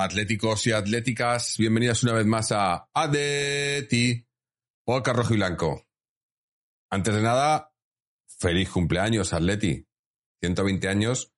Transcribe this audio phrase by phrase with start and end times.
[0.00, 4.24] Atléticos y atléticas, bienvenidas una vez más a ADETI,
[4.84, 5.88] podcast rojo y blanco.
[6.88, 7.74] Antes de nada,
[8.28, 9.88] feliz cumpleaños Atleti,
[10.40, 11.34] 120 años.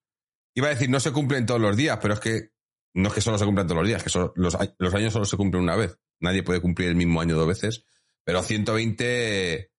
[0.54, 2.50] Iba a decir, no se cumplen todos los días, pero es que
[2.92, 5.62] no es que solo se cumplan todos los días, que los, años solo se cumplen
[5.62, 5.98] una vez.
[6.20, 7.86] Nadie puede cumplir el mismo año dos veces,
[8.24, 9.72] pero 120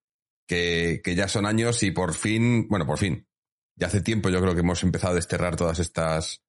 [0.47, 3.27] que, que ya son años y por fin, bueno, por fin,
[3.75, 6.43] ya hace tiempo yo creo que hemos empezado a desterrar todas estas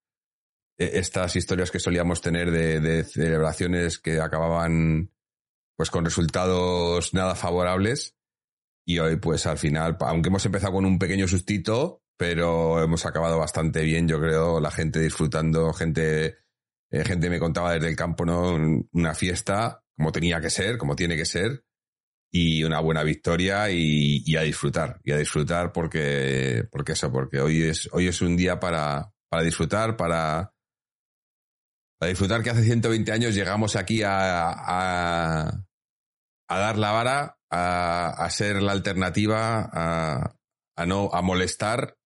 [0.79, 5.11] estas historias que solíamos tener de, celebraciones que acababan
[5.77, 8.17] pues con resultados nada favorables
[8.85, 13.39] y hoy pues al final, aunque hemos empezado con un pequeño sustito, pero hemos acabado
[13.39, 16.39] bastante bien, yo creo, la gente disfrutando, gente,
[16.91, 18.55] eh, gente me contaba desde el campo, ¿no?
[18.93, 21.65] Una fiesta como tenía que ser, como tiene que ser,
[22.31, 27.41] y una buena victoria y, y, a disfrutar, y a disfrutar porque, porque eso, porque
[27.41, 30.53] hoy es, hoy es un día para, para disfrutar, para,
[32.03, 35.65] a disfrutar que hace 120 años llegamos aquí a, a,
[36.49, 41.97] dar la vara, a, ser la alternativa, a, no a molestar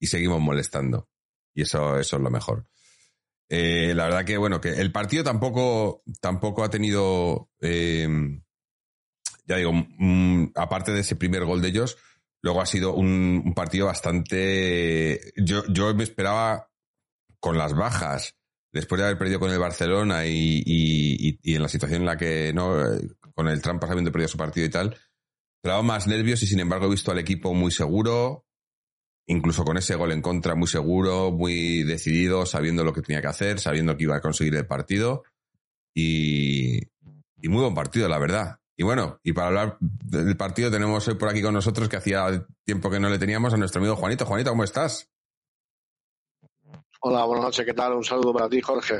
[0.00, 1.08] y seguimos molestando.
[1.54, 2.66] Y eso, eso es lo mejor.
[3.48, 8.08] Eh, la verdad que, bueno, que el partido tampoco, tampoco ha tenido, eh,
[9.46, 9.72] ya digo,
[10.56, 11.96] aparte de ese primer gol de ellos,
[12.42, 15.32] luego ha sido un, un partido bastante...
[15.36, 16.72] Yo, yo me esperaba
[17.38, 18.36] con las bajas
[18.74, 22.74] después de haber perdido con el Barcelona y, en la situación en la que, ¿no?
[23.34, 24.96] Con el Trump habiendo perdido su partido y tal,
[25.62, 28.44] dado más nervios y sin embargo he visto al equipo muy seguro,
[29.26, 33.28] incluso con ese gol en contra muy seguro, muy decidido, sabiendo lo que tenía que
[33.28, 35.22] hacer, sabiendo que iba a conseguir el partido
[35.94, 36.78] y,
[37.40, 38.58] y muy buen partido, la verdad.
[38.76, 42.44] Y bueno, y para hablar del partido tenemos hoy por aquí con nosotros, que hacía
[42.64, 44.26] tiempo que no le teníamos, a nuestro amigo Juanito.
[44.26, 45.13] Juanito, ¿cómo estás?
[47.06, 47.92] Hola, buenas noches, ¿qué tal?
[47.92, 48.94] Un saludo para ti, Jorge.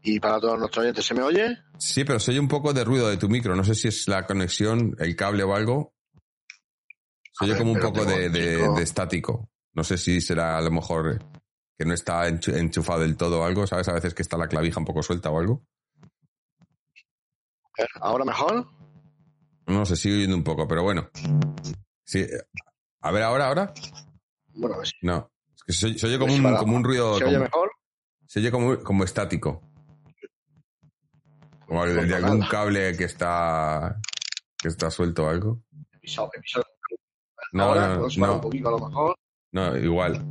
[0.00, 1.58] Y para todos nuestros oyentes, ¿se me oye?
[1.76, 3.56] Sí, pero se oye un poco de ruido de tu micro.
[3.56, 5.92] No sé si es la conexión, el cable o algo.
[7.32, 9.50] Se oye como un poco de, estático.
[9.72, 11.18] No sé si será a lo mejor
[11.76, 13.66] que no está enchufado del todo o algo.
[13.66, 13.88] ¿Sabes?
[13.88, 15.64] A veces que está la clavija un poco suelta o algo.
[18.00, 18.68] ¿Ahora mejor?
[19.66, 21.10] No, se sigue oyendo un poco, pero bueno.
[22.04, 22.24] Sí.
[23.00, 23.74] A ver, ahora, ahora.
[24.54, 25.28] Bueno, a ver No.
[25.68, 27.18] Se, oye como un, como un ruido.
[27.18, 27.70] ¿Se oye mejor?
[28.26, 29.62] Se oye como, como estático.
[31.66, 34.00] Como de algún cable que está.
[34.58, 35.62] que está suelto o algo.
[37.52, 38.34] No, no, no.
[38.34, 39.16] Un poquito a lo mejor.
[39.52, 40.24] No, igual.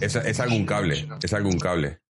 [0.00, 1.08] Es, es algún cable.
[1.22, 2.00] Es algún cable.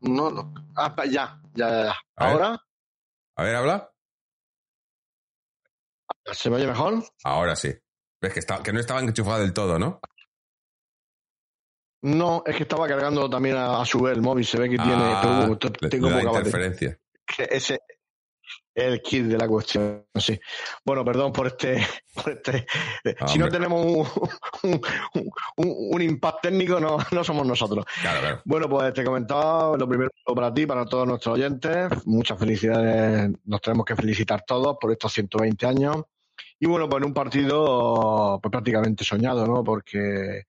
[0.00, 0.52] No, no.
[0.76, 1.96] Ah, ya, ya, ya.
[2.16, 2.60] ¿Ahora?
[3.36, 3.90] A ver, habla.
[6.32, 7.04] ¿Se me oye mejor?
[7.24, 7.72] Ahora sí.
[8.26, 10.00] Es que, está, que no estaba enchufado del todo, ¿no?
[12.04, 14.44] No, es que estaba cargando también a, su vez el móvil.
[14.44, 14.92] Se ve que tiene.
[14.92, 15.48] Ah,
[15.88, 16.98] tengo la interferencia.
[17.48, 17.80] ese
[18.74, 20.04] es el kit de la cuestión.
[20.14, 20.38] Sí.
[20.84, 21.76] Bueno, perdón por este.
[22.26, 22.66] este
[23.18, 23.82] ah, si no tenemos
[24.64, 24.80] un,
[25.56, 27.86] un, impact técnico, no, no somos nosotros.
[28.44, 31.88] Bueno, pues te comentaba lo primero para ti, para todos nuestros oyentes.
[32.04, 33.30] Muchas felicidades.
[33.44, 35.96] Nos tenemos que felicitar todos por estos 120 años.
[36.64, 39.62] Y bueno, pues en un partido pues prácticamente soñado, ¿no?
[39.62, 40.44] Porque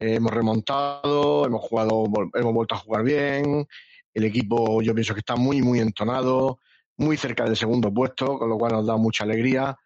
[0.00, 2.02] hemos remontado, hemos jugado,
[2.34, 3.64] hemos vuelto a jugar bien,
[4.12, 6.58] el equipo yo pienso que está muy, muy entonado,
[6.96, 9.78] muy cerca del segundo puesto, con lo cual nos da mucha alegría.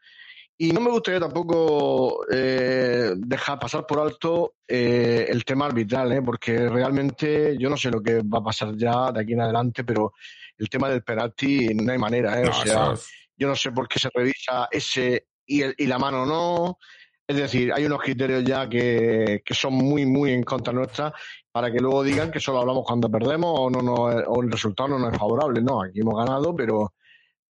[0.57, 6.23] Y no me gustaría tampoco eh, dejar pasar por alto eh, el tema arbitral, ¿eh?
[6.23, 9.85] porque realmente yo no sé lo que va a pasar ya de aquí en adelante,
[9.85, 10.15] pero
[10.57, 12.41] el tema del penalti no hay manera.
[12.41, 12.49] ¿eh?
[12.49, 12.95] o sea,
[13.37, 16.79] yo no sé por qué se revisa ese y, el, y la mano no.
[17.27, 21.13] Es decir, hay unos criterios ya que, que, son muy, muy en contra nuestra
[21.51, 24.91] para que luego digan que solo hablamos cuando perdemos o, no, no, o el resultado
[24.91, 25.63] no nos es favorable.
[25.63, 26.93] No, aquí hemos ganado, pero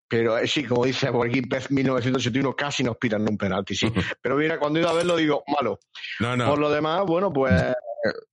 [0.07, 3.93] pero eh, sí, como dice por aquí, PES 1971 casi nos pitan un penalti, sí.
[4.23, 5.81] Pero mira, cuando ido a verlo digo, malo.
[6.21, 6.47] No, no.
[6.47, 7.53] Por lo demás, bueno, pues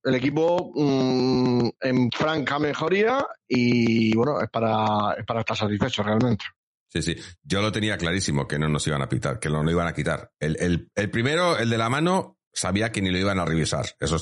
[0.03, 6.45] el equipo mm, en franca mejoría y bueno, es para, es para estar satisfecho realmente.
[6.91, 7.15] Sí, sí.
[7.41, 9.93] Yo lo tenía clarísimo que no nos iban a pitar, que no lo iban a
[9.93, 10.31] quitar.
[10.39, 13.85] El, el, el primero, el de la mano, sabía que ni lo iban a revisar.
[13.99, 14.17] Eso,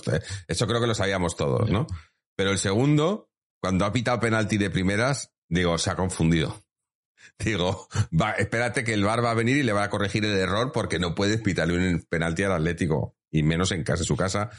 [0.47, 1.87] eso creo que lo sabíamos todos, ¿no?
[2.35, 6.63] Pero el segundo, cuando ha pitado penalti de primeras, digo, se ha confundido.
[7.39, 7.87] Digo,
[8.19, 10.71] va, espérate que el VAR va a venir y le va a corregir el error
[10.71, 14.49] porque no puedes pitarle un penalti al Atlético, y menos en casa, su casa.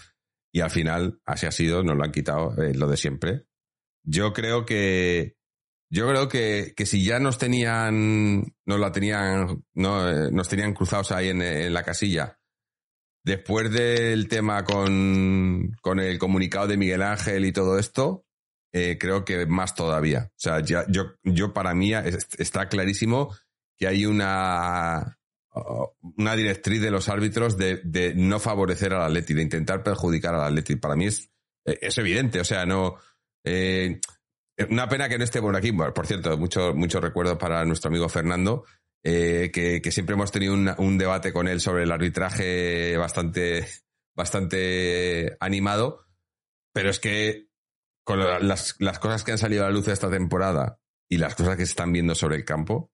[0.53, 3.47] Y al final, así ha sido, nos lo han quitado, eh, lo de siempre.
[4.03, 5.37] Yo creo que,
[5.91, 10.73] yo creo que, que si ya nos tenían, nos la tenían, no, eh, nos tenían
[10.73, 12.39] cruzados ahí en, en, la casilla
[13.25, 18.25] después del tema con, con el comunicado de Miguel Ángel y todo esto,
[18.73, 20.31] eh, creo que más todavía.
[20.31, 21.93] O sea, ya, yo, yo para mí
[22.39, 23.35] está clarísimo
[23.77, 25.19] que hay una,
[26.17, 30.45] una directriz de los árbitros de, de no favorecer al Atleti, de intentar perjudicar al
[30.45, 30.77] Atleti.
[30.77, 31.31] Para mí es,
[31.65, 32.97] es evidente, o sea, no...
[33.43, 34.01] Eh,
[34.69, 35.73] una pena que no esté por aquí.
[35.73, 38.65] por cierto, muchos mucho recuerdos para nuestro amigo Fernando,
[39.03, 43.67] eh, que, siempre hemos tenido un, un, debate con él sobre el arbitraje bastante,
[44.15, 46.07] bastante animado.
[46.73, 47.49] Pero es que
[48.05, 50.79] con las, las cosas que han salido a la luz esta temporada
[51.09, 52.93] y las cosas que se están viendo sobre el campo,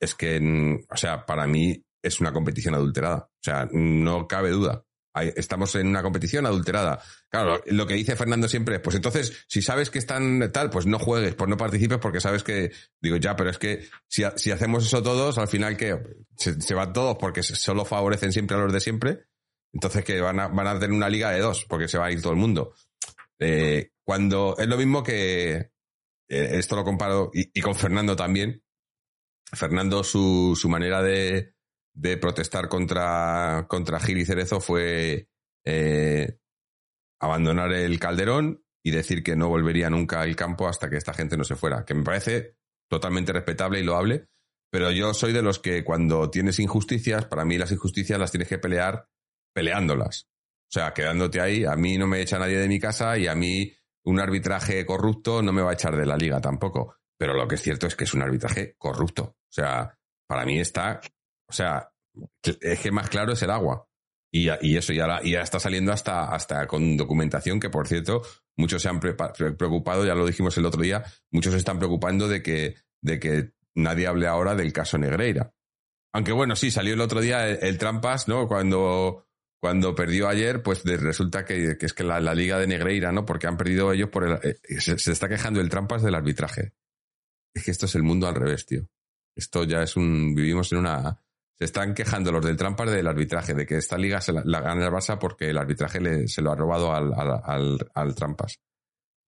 [0.00, 3.30] es que, o sea, para mí es una competición adulterada.
[3.30, 4.83] O sea, no cabe duda.
[5.22, 7.00] Estamos en una competición adulterada.
[7.28, 10.86] Claro, lo que dice Fernando siempre es, pues entonces, si sabes que están tal, pues
[10.86, 14.50] no juegues, pues no participes porque sabes que, digo, ya, pero es que si, si
[14.50, 15.98] hacemos eso todos, al final que
[16.36, 19.26] se, van todos porque solo favorecen siempre a los de siempre,
[19.72, 22.12] entonces que van a, van a tener una liga de dos porque se va a
[22.12, 22.74] ir todo el mundo.
[23.38, 25.70] Eh, cuando es lo mismo que, eh,
[26.28, 28.62] esto lo comparo, y, con Fernando también,
[29.52, 31.53] Fernando, su, su manera de,
[31.94, 35.28] de, protestar contra, contra Gil y Cerezo fue
[35.64, 36.38] eh,
[37.20, 41.36] abandonar el Calderón y decir que no volvería nunca al campo hasta que esta gente
[41.36, 42.56] no se fuera, que me parece
[42.88, 44.28] totalmente respetable y loable,
[44.70, 48.48] pero yo soy de los que cuando tienes injusticias, para mí las injusticias las tienes
[48.48, 49.08] que pelear
[49.54, 50.28] peleándolas.
[50.68, 53.34] O sea, quedándote ahí, a mí no me echa nadie de mi casa y a
[53.34, 53.72] mí
[54.04, 56.96] un arbitraje corrupto no me va a echar de la liga tampoco.
[57.16, 59.22] Pero lo que es cierto es que es un arbitraje corrupto.
[59.22, 59.96] O sea,
[60.26, 61.00] para mí está,
[61.48, 61.90] o sea,
[62.42, 63.88] es que más claro es el agua.
[64.32, 68.22] Y, y eso ya, ya está saliendo hasta, hasta con documentación que, por cierto,
[68.56, 72.42] muchos se han preocupado, ya lo dijimos el otro día, muchos se están preocupando de
[72.42, 75.52] que, de que nadie hable ahora del caso Negreira.
[76.12, 78.46] Aunque bueno, sí, salió el otro día el, Trampas, ¿no?
[78.46, 79.26] Cuando,
[79.60, 83.24] cuando perdió ayer, pues resulta que, es que la, liga de Negreira, ¿no?
[83.24, 84.32] Porque han perdido ellos por el...
[84.42, 86.72] Eh, se, se, está quejando el Trampas del arbitraje.
[87.54, 88.88] Es que esto es el mundo al revés, tío.
[89.36, 90.34] Esto ya es un.
[90.34, 91.20] Vivimos en una.
[91.58, 94.84] Se están quejando los del Trampas del arbitraje, de que esta liga se la, gana
[94.84, 98.58] el Barça porque el arbitraje le, se lo ha robado al, al, al, Trampas.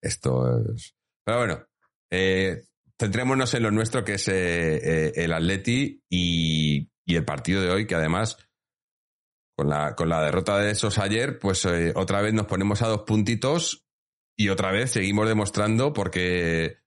[0.03, 0.95] Esto es.
[1.25, 1.67] Pero bueno,
[2.11, 2.65] eh,
[2.99, 7.71] centrémonos en lo nuestro, que es eh, eh, el Atleti y, y, el partido de
[7.71, 8.39] hoy, que además,
[9.57, 12.89] con la, con la derrota de esos ayer, pues eh, otra vez nos ponemos a
[12.89, 13.87] dos puntitos
[14.37, 16.79] y otra vez seguimos demostrando porque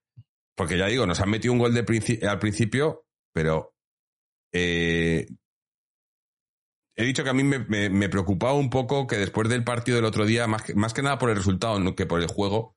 [0.60, 3.74] porque ya digo, nos han metido un gol al principio, pero
[4.52, 5.26] eh,
[6.96, 10.26] he dicho que a mí me, preocupaba un poco que después del partido del otro
[10.26, 12.76] día, más que, nada por el resultado que por el juego,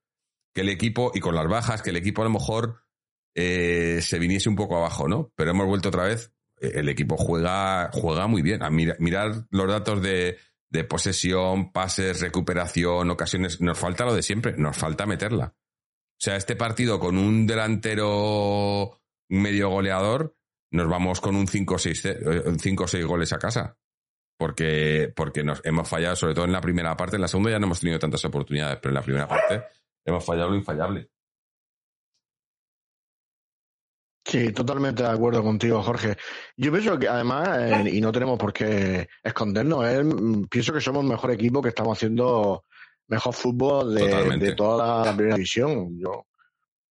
[0.54, 2.84] que el equipo, y con las bajas, que el equipo a lo mejor
[3.36, 5.32] eh, se viniese un poco abajo, ¿no?
[5.36, 6.32] Pero hemos vuelto otra vez.
[6.62, 8.62] Eh, el equipo juega, juega muy bien.
[8.72, 10.38] Mirar los datos de
[10.88, 13.62] posesión, pases, recuperación, ocasiones.
[13.62, 15.56] Nos falta lo de siempre, nos falta meterla.
[16.14, 20.38] O sea, este partido con un delantero medio goleador,
[20.74, 23.78] nos vamos con un 5 o 6 goles a casa.
[24.36, 27.16] Porque, porque nos hemos fallado, sobre todo en la primera parte.
[27.16, 29.64] En la segunda ya no hemos tenido tantas oportunidades, pero en la primera parte
[30.04, 31.10] hemos fallado lo infallable.
[34.26, 36.18] Sí, totalmente de acuerdo contigo, Jorge.
[36.58, 40.04] Yo pienso que además, eh, y no tenemos por qué escondernos, eh,
[40.50, 42.66] pienso que somos el mejor equipo que estamos haciendo
[43.08, 46.00] mejor fútbol de, toda la primera división.
[46.00, 46.26] Yo,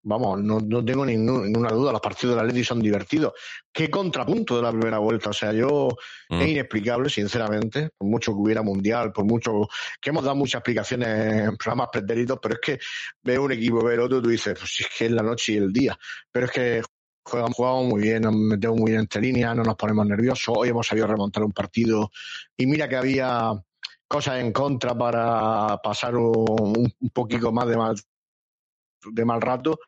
[0.02, 3.32] vamos, no, no tengo ninguna duda, los partidos de la Leti son divertidos.
[3.72, 5.88] Qué contrapunto de la primera vuelta, o sea, yo
[6.28, 6.48] es mm.
[6.48, 9.68] inexplicable, sinceramente, por mucho que hubiera mundial, por mucho
[10.00, 12.78] que hemos dado muchas explicaciones en programas pretéritos, pero es que
[13.22, 15.72] ver un equipo, ver otro, tú dices, pues es que es la noche y el
[15.72, 15.98] día,
[16.30, 16.82] pero es que
[17.24, 20.70] juegan, jugamos muy bien, nos metemos muy bien entre líneas, no nos ponemos nerviosos, hoy
[20.70, 22.10] hemos sabido remontar un partido
[22.56, 23.52] y mira que había
[24.08, 27.96] cosas en contra para pasar un, un poquito más de mal,
[29.10, 29.78] de mal rato.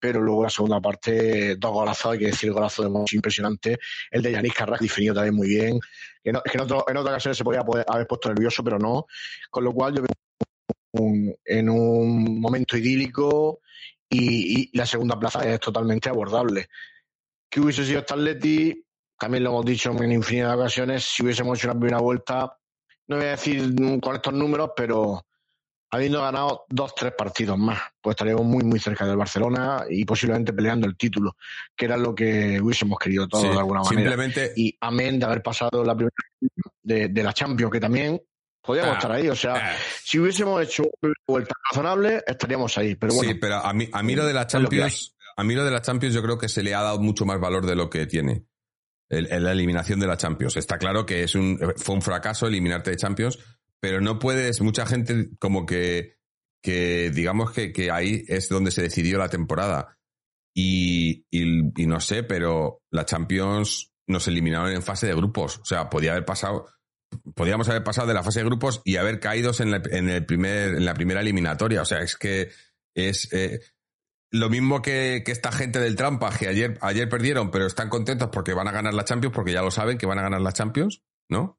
[0.00, 3.78] Pero luego la segunda parte, dos golazos, hay que decir, golazo de Monchi impresionante.
[4.10, 5.80] El de Yanis Carrasco definido también muy bien.
[6.22, 9.06] Que es que en, otro, en otra ocasión se podía haber puesto nervioso, pero no.
[9.50, 13.60] Con lo cual yo veo en un momento idílico
[14.08, 16.68] y, y, la segunda plaza es totalmente abordable.
[17.50, 18.84] ¿Qué hubiese sido esta Atleti?
[19.18, 22.56] también lo hemos dicho en infinidad de ocasiones, si hubiésemos hecho una primera vuelta,
[23.08, 25.26] no voy a decir con estos números, pero
[25.90, 30.52] habiendo ganado dos, tres partidos más, pues estaríamos muy, muy cerca del Barcelona y posiblemente
[30.52, 31.36] peleando el título,
[31.74, 34.02] que era lo que hubiésemos querido todos de alguna manera.
[34.02, 34.52] Simplemente...
[34.56, 36.14] Y amén de haber pasado la primera
[36.82, 38.20] de, de la Champions, que también
[38.68, 39.28] podíamos ah, estar ahí.
[39.28, 39.76] O sea, ah.
[40.04, 42.94] si hubiésemos hecho una vuelta razonable, estaríamos ahí.
[42.94, 45.64] Pero bueno, sí, pero a mí, a mí lo de la Champions, a mí lo
[45.64, 47.88] de la Champions yo creo que se le ha dado mucho más valor de lo
[47.88, 48.44] que tiene.
[49.08, 50.56] la eliminación de la Champions.
[50.58, 53.38] Está claro que es un, fue un fracaso eliminarte de Champions,
[53.80, 56.16] pero no puedes, mucha gente como que,
[56.62, 59.98] que digamos que, que ahí es donde se decidió la temporada.
[60.54, 65.58] Y, y, no sé, pero la Champions nos eliminaron en fase de grupos.
[65.58, 66.66] O sea, podía haber pasado,
[67.34, 70.84] podíamos haber pasado de la fase de grupos y haber caído en la, en en
[70.84, 71.82] la primera eliminatoria.
[71.82, 72.50] O sea, es que
[72.94, 73.60] es eh,
[74.30, 78.28] lo mismo que, que, esta gente del Trampa, que ayer, ayer perdieron, pero están contentos
[78.32, 80.52] porque van a ganar la Champions, porque ya lo saben que van a ganar la
[80.52, 81.57] Champions, ¿no?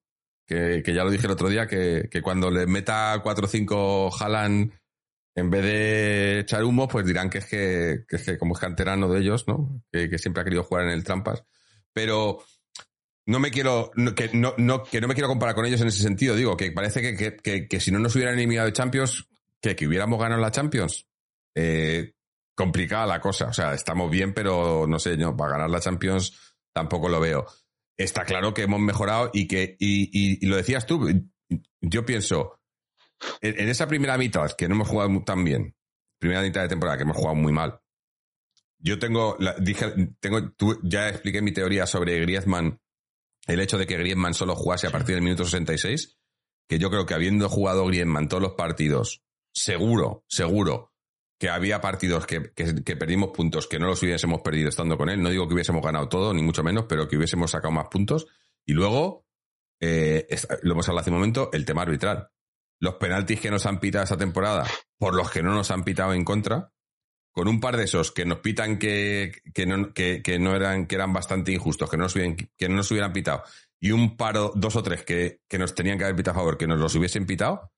[0.49, 4.09] Que, ya lo dije el otro día, que, que cuando le meta 4 o 5
[4.09, 4.73] Jalan
[5.35, 8.59] en vez de echar humo, pues dirán que es que, que, es que como es
[8.59, 9.83] canterano de ellos, ¿no?
[9.91, 11.43] Que, siempre ha querido jugar en el Trampas.
[11.93, 12.43] Pero
[13.27, 16.01] no me quiero, que no, no, que no me quiero comparar con ellos en ese
[16.01, 16.35] sentido.
[16.35, 19.27] Digo, que parece que, que, si no nos hubieran eliminado de Champions,
[19.61, 21.07] que, hubiéramos ganado la Champions.
[21.53, 22.15] Eh,
[22.55, 23.49] complicada la cosa.
[23.49, 27.45] O sea, estamos bien, pero no sé, yo, para ganar la Champions tampoco lo veo.
[27.99, 31.05] Está claro que hemos mejorado y que, y, lo decías tú,
[31.81, 32.61] yo pienso,
[33.41, 35.75] en, esa primera mitad que no hemos jugado tan bien,
[36.17, 37.81] primera mitad de temporada que hemos jugado muy mal,
[38.77, 42.79] yo tengo, dije, tengo, ya expliqué mi teoría sobre Griezmann,
[43.47, 46.17] el hecho de que Griezmann solo jugase a partir del minuto 66,
[46.69, 50.93] que yo creo que habiendo jugado Griezmann todos los partidos, seguro, seguro,
[51.39, 55.21] que había partidos que, que, perdimos puntos que no los hubiésemos perdido estando con él.
[55.23, 58.27] No digo que hubiésemos ganado todo, ni mucho menos, pero que hubiésemos sacado más puntos.
[58.65, 59.25] Y luego,
[59.79, 60.27] eh,
[60.63, 62.29] lo hemos hablado hace un momento, el tema arbitral.
[62.81, 64.65] Los penaltis que nos han pitado esta temporada,
[64.97, 66.73] por los que no nos han pitado en contra,
[67.31, 69.93] con un par de esos que nos pitan que, que, no,
[70.39, 73.43] no eran, que eran bastante injustos, que no nos hubieran, que no nos hubieran pitado,
[73.79, 76.57] y un par, dos o tres que, que nos tenían que haber pitado a favor,
[76.57, 77.71] que nos los hubiesen pitado,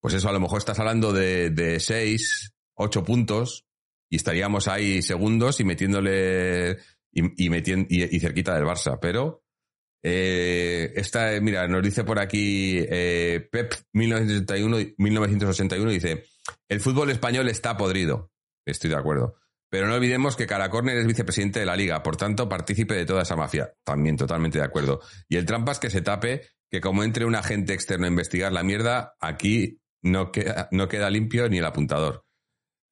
[0.00, 3.64] pues eso a lo mejor estás hablando de, de seis, ocho puntos
[4.08, 6.78] y estaríamos ahí segundos y metiéndole
[7.12, 8.98] y, y, y, cerquita del Barça.
[9.00, 9.42] Pero
[10.02, 16.24] eh, esta, mira, nos dice por aquí eh, Pep 1981, 1981 dice,
[16.68, 18.30] el fútbol español está podrido.
[18.66, 19.36] Estoy de acuerdo.
[19.70, 23.22] Pero no olvidemos que Caracorner es vicepresidente de la liga, por tanto, partícipe de toda
[23.22, 23.72] esa mafia.
[23.84, 25.00] También totalmente de acuerdo.
[25.28, 28.62] Y el trampas que se tape, que como entre un agente externo a investigar la
[28.62, 32.26] mierda, aquí no queda, no queda limpio ni el apuntador.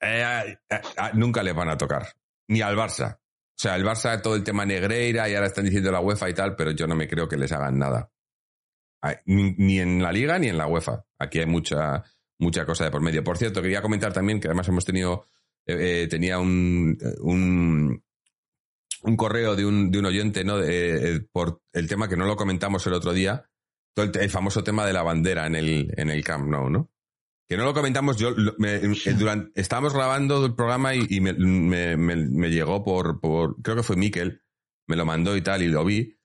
[0.00, 0.80] Eh, eh,
[1.14, 2.06] nunca le van a tocar.
[2.48, 3.16] Ni al Barça.
[3.16, 6.34] O sea, el Barça, todo el tema Negreira y ahora están diciendo la UEFA y
[6.34, 8.10] tal, pero yo no me creo que les hagan nada.
[9.26, 11.04] Ni, en la Liga ni en la UEFA.
[11.18, 12.02] Aquí hay mucha,
[12.38, 13.22] mucha cosa de por medio.
[13.22, 15.26] Por cierto, quería comentar también que además hemos tenido,
[15.66, 18.02] eh, tenía un, un,
[19.02, 20.56] un, correo de un, de un oyente, ¿no?
[21.32, 23.44] por el tema que no lo comentamos el otro día,
[23.96, 26.90] el, el, famoso tema de la bandera en el, en el Camp Nou, ¿no?
[27.50, 31.32] Que no lo comentamos, yo durante, estábamos grabando el programa y, me,
[31.96, 34.44] me, llegó por, por, creo que fue Miquel,
[34.86, 36.16] me lo mandó y tal, y lo vi.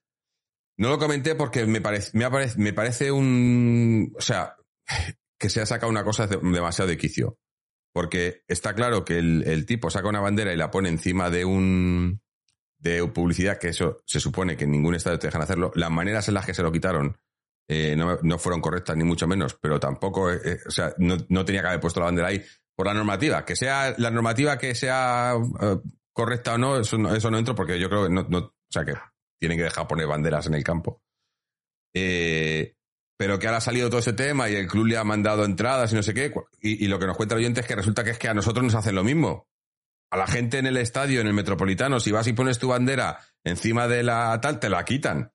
[0.78, 4.56] No lo comenté porque me parece, me, me parece un, o sea,
[5.40, 7.40] que se ha sacado una cosa demasiado de quicio.
[7.92, 11.44] Porque está claro que el, el tipo saca una bandera y la pone encima de
[11.44, 12.22] un,
[12.78, 15.72] de publicidad, que eso se supone que en ningún estado te dejan hacerlo.
[15.74, 17.18] Las maneras en las que se lo quitaron
[17.68, 21.18] eh, no, no, fueron correctas, ni mucho menos, pero tampoco, eh, eh, o sea, no,
[21.30, 22.44] no, tenía que haber puesto la bandera ahí
[22.76, 23.44] por la normativa.
[23.44, 25.34] Que sea la normativa que sea
[26.14, 28.54] correcta o no, eso no, eso no entro porque yo creo que no, no, o
[28.70, 28.94] sea, que
[29.40, 31.02] tienen que dejar poner banderas en el campo.
[31.92, 35.92] pero que ahora ha salido todo ese tema y el club le ha mandado entradas
[35.92, 36.32] y no sé qué,
[36.62, 38.34] y, y lo que nos cuenta el oyente es que resulta que es que a
[38.34, 39.48] nosotros nos hacen lo mismo.
[40.12, 43.20] A la gente en el estadio, en el metropolitano, si vas y pones tu bandera
[43.44, 45.32] encima de la tal, te la quitan.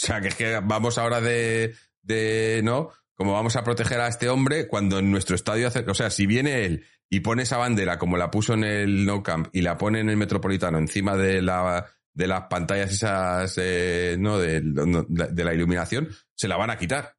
[0.00, 2.90] O sea, que es que vamos ahora de, de, ¿no?
[3.14, 6.26] Como vamos a proteger a este hombre cuando en nuestro estadio hace, o sea, si
[6.26, 9.78] viene él y pone esa bandera como la puso en el No Camp y la
[9.78, 14.38] pone en el Metropolitano encima de la de las pantallas esas, eh, ¿no?
[14.38, 17.16] De, de, la iluminación, se la van a quitar.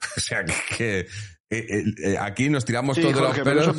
[0.16, 1.06] o sea, que, eh,
[1.50, 3.76] eh, aquí nos tiramos todos los pelos.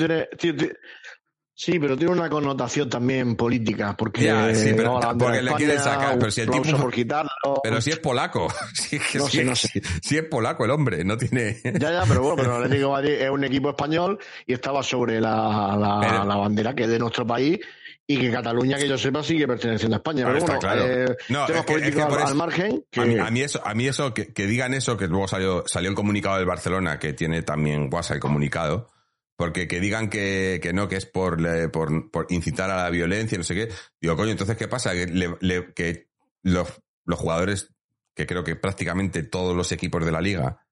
[1.59, 4.21] Sí, pero tiene una connotación también política, porque,
[4.55, 7.59] sí, pero, porque le quieren sacar, pero si el tipo, por quitarlo.
[7.61, 9.81] Pero si es polaco, si, no sé, no sé.
[10.01, 11.59] si, es polaco el hombre, no tiene.
[11.65, 15.19] Ya, ya, pero bueno, pero el Atlético Madrid es un equipo español y estaba sobre
[15.19, 17.59] la, la, la bandera que es de nuestro país
[18.07, 20.27] y que Cataluña, que yo sepa, sigue perteneciendo a España.
[20.27, 20.85] Pero, bueno, claro.
[20.85, 22.85] eh, no, temas políticos al, margen.
[22.89, 23.19] Que...
[23.19, 25.95] A, mí, eso, a mí eso que, que, digan eso, que luego salió, salió el
[25.97, 28.87] comunicado del Barcelona, que tiene también WhatsApp el comunicado
[29.39, 31.37] porque que digan que, que no, que es por,
[31.71, 33.69] por, por, incitar a la violencia, no sé qué.
[34.01, 34.91] Digo, coño, entonces, ¿qué pasa?
[34.91, 36.09] Que, le, que
[36.43, 36.67] los,
[37.05, 37.73] los jugadores,
[38.13, 40.67] que creo que prácticamente todos los equipos de la liga,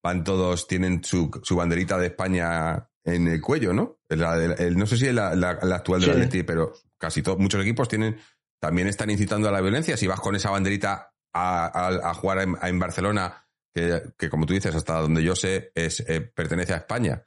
[0.00, 3.98] van todos, tienen su, su banderita de España en el cuello, ¿no?
[4.08, 7.60] La, el, no sé si es la, la, actual del Atleti, pero casi todos, muchos
[7.62, 8.16] equipos tienen
[8.60, 9.96] también están incitando a la violencia.
[9.96, 13.44] Si vas con esa banderita a, jugar en, Barcelona,
[13.74, 17.26] que, como tú dices, hasta donde yo sé, es, eh, pertenece a España.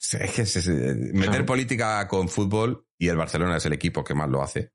[0.00, 4.42] Es que meter política con fútbol y el Barcelona es el equipo que más lo
[4.42, 4.72] hace.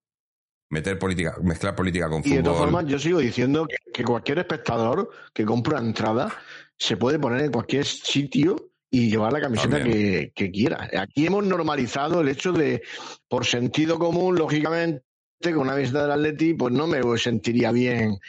[0.69, 2.33] Meter política, mezclar política con fútbol.
[2.33, 6.33] Y de todas formas, yo sigo diciendo que, cualquier espectador que compra una entrada
[6.77, 10.89] se puede poner en cualquier sitio y llevar la camiseta que, que, quiera.
[10.99, 12.83] Aquí hemos normalizado el hecho de,
[13.27, 15.03] por sentido común, lógicamente,
[15.41, 18.19] con una visita del Atleti, pues no me sentiría bien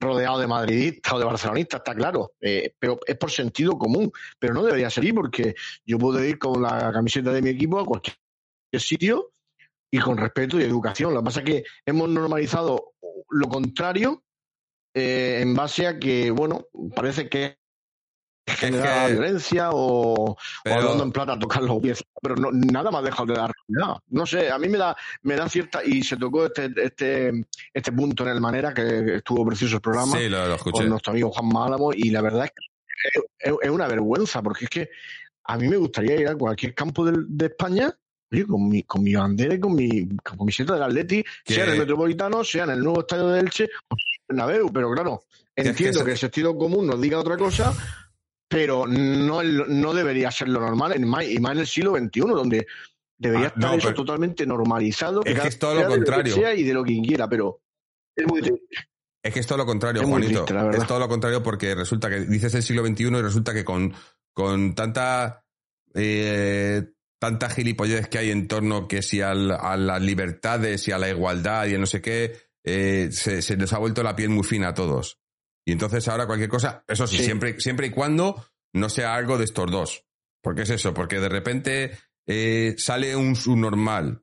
[0.00, 4.54] rodeado de madridistas o de barcelonistas, está claro, eh, pero es por sentido común, pero
[4.54, 8.16] no debería ser porque yo puedo ir con la camiseta de mi equipo a cualquier
[8.78, 9.32] sitio
[9.90, 11.14] y con respeto y educación.
[11.14, 12.92] Lo que pasa es que hemos normalizado
[13.30, 14.22] lo contrario
[14.94, 17.57] eh, en base a que, bueno, parece que
[18.48, 23.34] genera violencia o, hablando en plata tocar los pies, pero no, nada más dejado de
[23.34, 24.00] dar realidad.
[24.08, 27.92] No sé, a mí me da, me da cierta, y se tocó este, este, este
[27.92, 30.16] punto en el manera que estuvo precioso el programa
[30.70, 32.68] con nuestro amigo Juan Málamo, y la verdad es que
[33.38, 34.90] es, una vergüenza, porque es que
[35.44, 37.92] a mí me gustaría ir a cualquier campo de, España
[38.46, 42.44] con mi, con mi bandera y con mi camiseta del Atleti, sea en el Metropolitano,
[42.44, 43.96] sea en el nuevo estadio de Elche, o
[44.28, 45.22] en Naveu, pero claro,
[45.56, 47.72] entiendo que, el sentido común nos diga otra cosa,
[48.48, 52.66] pero no, no debería ser lo normal, en y más en el siglo XXI, donde
[53.18, 55.22] debería ah, estar eso totalmente normalizado.
[55.24, 56.34] Es que, es todo lo contrario.
[56.34, 57.60] De y de lo que quiera, pero
[58.16, 58.40] es muy
[59.22, 60.46] Es que es todo lo contrario, Juanito.
[60.72, 63.92] es todo lo contrario porque resulta que dices el siglo XXI y resulta que con,
[64.32, 65.44] con tanta
[65.94, 66.84] eh,
[67.18, 71.66] tanta gilipollez que hay en torno que si a las libertades y a la igualdad
[71.66, 74.68] y a no sé qué, eh, se, se, les ha vuelto la piel muy fina
[74.68, 75.18] a todos.
[75.68, 79.44] Y entonces ahora cualquier cosa, eso sí, Siempre, siempre y cuando no sea algo de
[79.44, 80.02] estos dos.
[80.42, 84.22] Porque es eso, porque de repente eh, sale un subnormal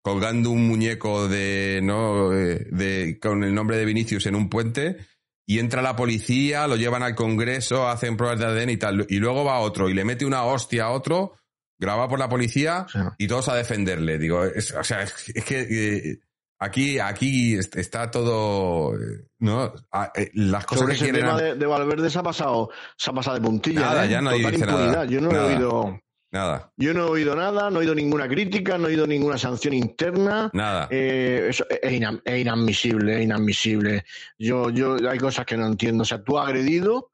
[0.00, 2.32] colgando un muñeco de, ¿no?
[2.32, 4.98] Eh, de, con el nombre de Vinicius en un puente
[5.44, 9.16] y entra la policía, lo llevan al Congreso, hacen pruebas de ADN y tal, y
[9.16, 11.34] luego va otro y le mete una hostia a otro,
[11.80, 12.86] graba por la policía
[13.18, 14.18] y todos a defenderle.
[14.18, 16.18] Digo, o sea, es, que eh,
[16.58, 18.94] Aquí, aquí está todo,
[19.40, 19.74] ¿no?
[20.14, 23.36] Eh, las cosas Sobre que ese tema de, Valverde se ha pasado, se ha pasado
[23.36, 23.80] de puntilla.
[23.80, 24.08] Nada, ¿eh?
[24.08, 25.04] ya no dice nada.
[25.04, 26.00] Yo no he oído.
[26.32, 26.72] Nada.
[26.76, 29.74] Yo no he oído nada, no he oído ninguna crítica, no he oído ninguna sanción
[29.74, 30.50] interna.
[30.54, 30.88] Nada.
[30.90, 34.04] Eh, eso es, inadmisible, es inadmisible.
[34.38, 36.02] Yo, yo, hay cosas que no entiendo.
[36.02, 37.10] O sea, tú has agredido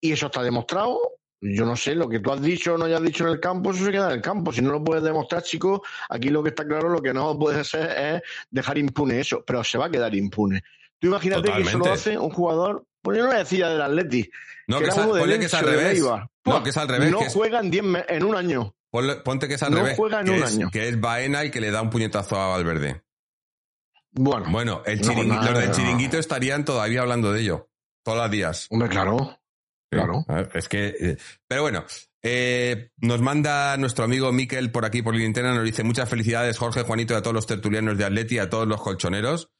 [0.00, 1.00] y eso está demostrado
[1.40, 3.70] yo no sé, lo que tú has dicho o no hayas dicho en el campo,
[3.70, 4.52] eso se queda en el campo.
[4.52, 7.62] Si no lo puedes demostrar, chicos, aquí lo que está claro, lo que no puede
[7.64, 10.62] ser es dejar impune eso, pero se va a quedar impune.
[10.98, 14.30] Tú imagínate que eso lo hace un jugador, pues yo no le decía del Atleti.
[14.66, 16.02] No, que, es, al revés.
[16.44, 17.10] No, que es al revés.
[17.12, 18.74] No juega en, diez en un año.
[19.24, 19.96] Ponte que es al no revés.
[19.96, 20.70] juega en un año.
[20.72, 23.02] Que es Baena y que le da un puñetazo a Valverde.
[24.10, 24.46] Bueno.
[24.50, 27.68] Bueno, el chiringuito, los del chiringuito estarían todavía hablando de ello.
[28.02, 28.66] Todos los días.
[28.70, 29.38] Hombre, claro.
[29.90, 30.24] Claro.
[30.52, 31.84] Es que, eh, pero bueno,
[32.22, 36.82] eh, nos manda nuestro amigo Miquel por aquí por linterna, nos dice muchas felicidades Jorge,
[36.82, 39.52] Juanito y a todos los tertulianos de Atleti, a todos los colchoneros.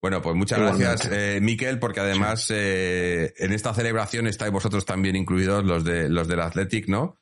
[0.00, 5.16] Bueno, pues muchas gracias, eh, Miquel, porque además eh, en esta celebración estáis vosotros también
[5.16, 7.18] incluidos los de los del Athletic, ¿no?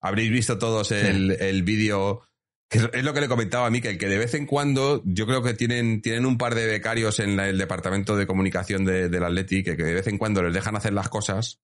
[0.00, 2.22] Habréis visto todos el, el vídeo,
[2.68, 5.42] que es lo que le comentaba a Miquel, que de vez en cuando yo creo
[5.42, 9.64] que tienen, tienen un par de becarios en el departamento de comunicación de, del Athletic,
[9.64, 11.60] que, que de vez en cuando les dejan hacer las cosas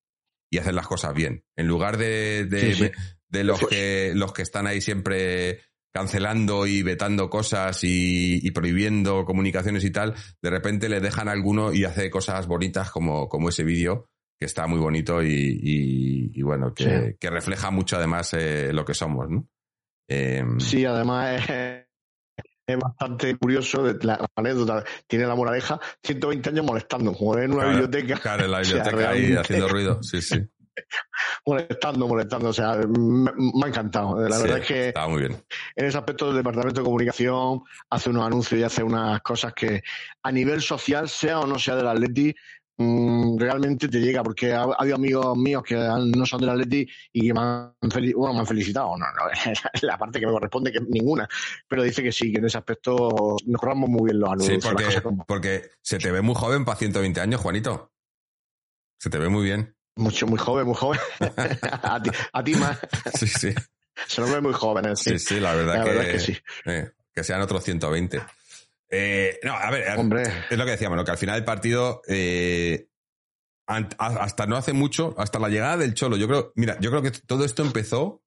[0.51, 1.43] y hacer las cosas bien.
[1.55, 5.61] En lugar de, de, los, que, los que están ahí siempre
[5.93, 11.73] cancelando y vetando cosas y, prohibiendo comunicaciones y tal, de repente le dejan a alguno
[11.73, 17.15] y hace cosas bonitas como, como ese vídeo, que está muy bonito y, bueno, que,
[17.21, 19.47] refleja mucho además eh, lo que somos, ¿no?
[20.07, 21.80] Em, sí, además es,
[22.73, 24.83] es bastante curioso la, anécdota.
[25.07, 28.17] Tiene la moraleja 120 años molestando, como en una biblioteca.
[28.17, 30.39] Claro, en la biblioteca ahí haciendo ruido, sí, sí.
[31.45, 32.49] molestando, molestando.
[32.49, 33.29] O sea, me,
[33.63, 34.27] ha encantado.
[34.27, 35.43] La verdad es que está muy bien.
[35.75, 39.83] en ese aspecto del departamento de comunicación hace unos anuncios y hace unas cosas que
[40.23, 42.33] a nivel social, sea o no sea del Atleti,
[42.81, 47.27] Mm, realmente te llega, porque ha, habido amigos míos que no son del Atleti y
[47.27, 47.73] que me han,
[48.15, 48.97] bueno, me han felicitado.
[48.97, 49.23] No, no,
[49.81, 51.27] la parte que me corresponde, que ninguna.
[51.67, 54.63] Pero dice que sí, que en ese aspecto mejoramos muy bien los anuncios.
[54.63, 57.91] Sí, porque, se te ve muy joven para 120 años, Juanito.
[58.97, 59.75] Se te ve muy bien.
[59.95, 60.99] Mucho, muy joven, muy joven.
[61.83, 62.79] a, ti, más.
[63.17, 63.53] Sí, sí.
[64.07, 64.99] Se nos ve muy jóvenes.
[64.99, 66.37] Sí, sí, la verdad, que, sí.
[66.65, 68.21] Eh, que sean otros 120.
[68.91, 69.85] Eh, no, a ver,
[70.49, 72.89] es lo que decíamos, que al final del partido, eh,
[73.65, 77.11] hasta no hace mucho, hasta la llegada del Cholo, yo creo, mira, yo creo que
[77.11, 78.21] todo esto empezó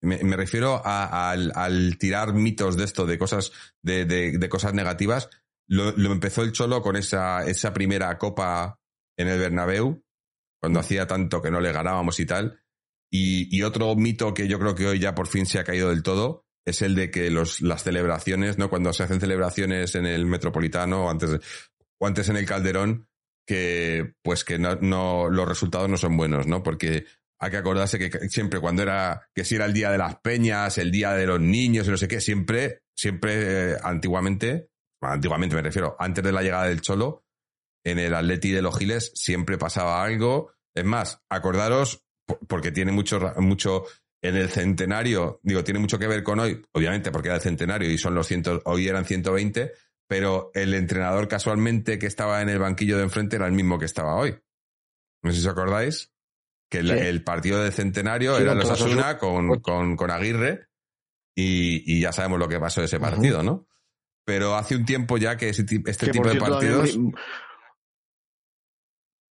[0.00, 3.52] me, refiero al, tirar mitos de esto, de cosas,
[3.82, 5.28] de, de, cosas negativas.
[5.66, 8.80] Lo, lo, empezó el Cholo con esa, esa primera copa
[9.16, 10.04] en el Bernabéu,
[10.60, 12.60] cuando hacía tanto que no le ganábamos y tal.
[13.10, 15.88] Y, y, otro mito que yo creo que hoy ya por fin se ha caído
[15.88, 18.70] del todo es el de que los, las celebraciones, ¿no?
[18.70, 21.40] Cuando se hacen celebraciones en el Metropolitano o antes,
[22.00, 23.08] antes en el Calderón,
[23.46, 26.62] que pues que no, no, los resultados no son buenos, ¿no?
[26.62, 27.06] Porque
[27.40, 30.76] hay que acordarse que siempre cuando era, que si era el día de las peñas,
[30.78, 35.62] el día de los niños y no sé qué, siempre, siempre, eh, antiguamente, antiguamente me
[35.62, 37.24] refiero, antes de la llegada del Cholo,
[37.84, 40.52] en el Atleti de los Giles siempre pasaba algo.
[40.74, 42.04] Es más, acordaros,
[42.48, 43.84] porque tiene mucho, mucho,
[44.22, 47.90] en el centenario, digo, tiene mucho que ver con hoy, obviamente porque era el centenario
[47.90, 49.72] y son los cientos, hoy eran 120,
[50.08, 53.84] pero el entrenador casualmente que estaba en el banquillo de enfrente era el mismo que
[53.84, 54.36] estaba hoy.
[55.22, 56.12] No sé si os acordáis
[56.70, 60.68] que el, partido de centenario era los Asuna con, con, con, Aguirre
[61.34, 63.66] y, y, ya sabemos lo que pasó de ese partido, ¿no?
[64.24, 66.90] Pero hace un tiempo ya que este tipo de partidos...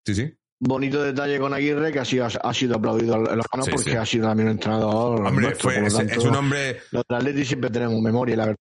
[0.06, 0.38] Sí, sí.
[0.60, 4.06] Bonito detalle con Aguirre que ha sido, ha sido aplaudido en los manos porque ha
[4.06, 5.26] sido también un entrenador.
[5.26, 6.82] Hombre, fue, es, un hombre.
[6.92, 8.60] Los Atleti siempre tenemos memoria, la verdad.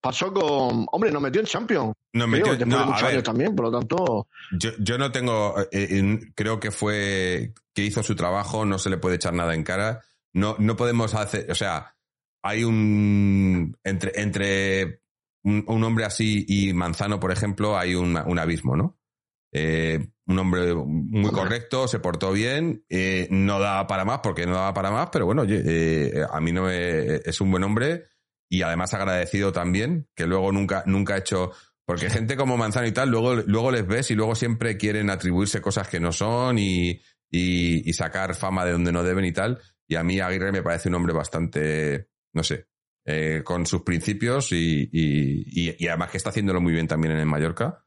[0.00, 0.86] Pasó, con.
[0.90, 1.92] Hombre, nos metió en Champions.
[2.14, 4.28] Nos metió en no, años también, por lo tanto.
[4.52, 5.58] Yo, yo no tengo.
[5.60, 7.52] Eh, eh, creo que fue.
[7.74, 10.00] que hizo su trabajo, no se le puede echar nada en cara.
[10.32, 11.50] No, no podemos hacer.
[11.50, 11.96] O sea,
[12.42, 13.76] hay un.
[13.84, 15.02] Entre, entre
[15.42, 18.98] un, hombre así y Manzano, por ejemplo, hay un, un abismo, ¿no?
[19.52, 24.54] Eh, un hombre muy correcto, se portó bien, eh, no daba para más porque no
[24.54, 28.08] daba para más, pero bueno, eh, a mí no es un buen hombre
[28.50, 31.52] y además agradecido también, que luego nunca, nunca ha hecho,
[31.84, 35.62] porque gente como Manzano y tal, luego, luego les ves y luego siempre quieren atribuirse
[35.62, 39.60] cosas que no son y, y, sacar fama de donde no deben y tal.
[39.86, 42.66] Y a mí Aguirre me parece un hombre bastante, no sé,
[43.06, 47.20] eh, con sus principios y, y, y, además que está haciéndolo muy bien también en
[47.20, 47.86] el Mallorca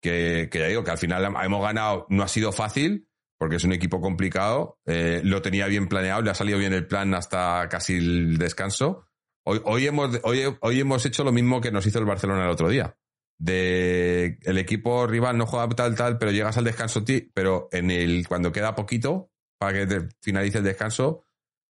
[0.00, 3.72] que, ya digo que al final hemos ganado, no ha sido fácil, porque es un
[3.72, 7.96] equipo complicado, eh, lo tenía bien planeado, le ha salido bien el plan hasta casi
[7.96, 9.06] el descanso.
[9.44, 12.50] Hoy, hoy, hemos, hoy, hoy hemos hecho lo mismo que nos hizo el Barcelona el
[12.50, 12.96] otro día.
[13.38, 17.04] De el equipo rival no juega tal, tal, pero llegas al descanso,
[17.34, 21.24] pero en el, cuando queda poquito para que finalice el descanso,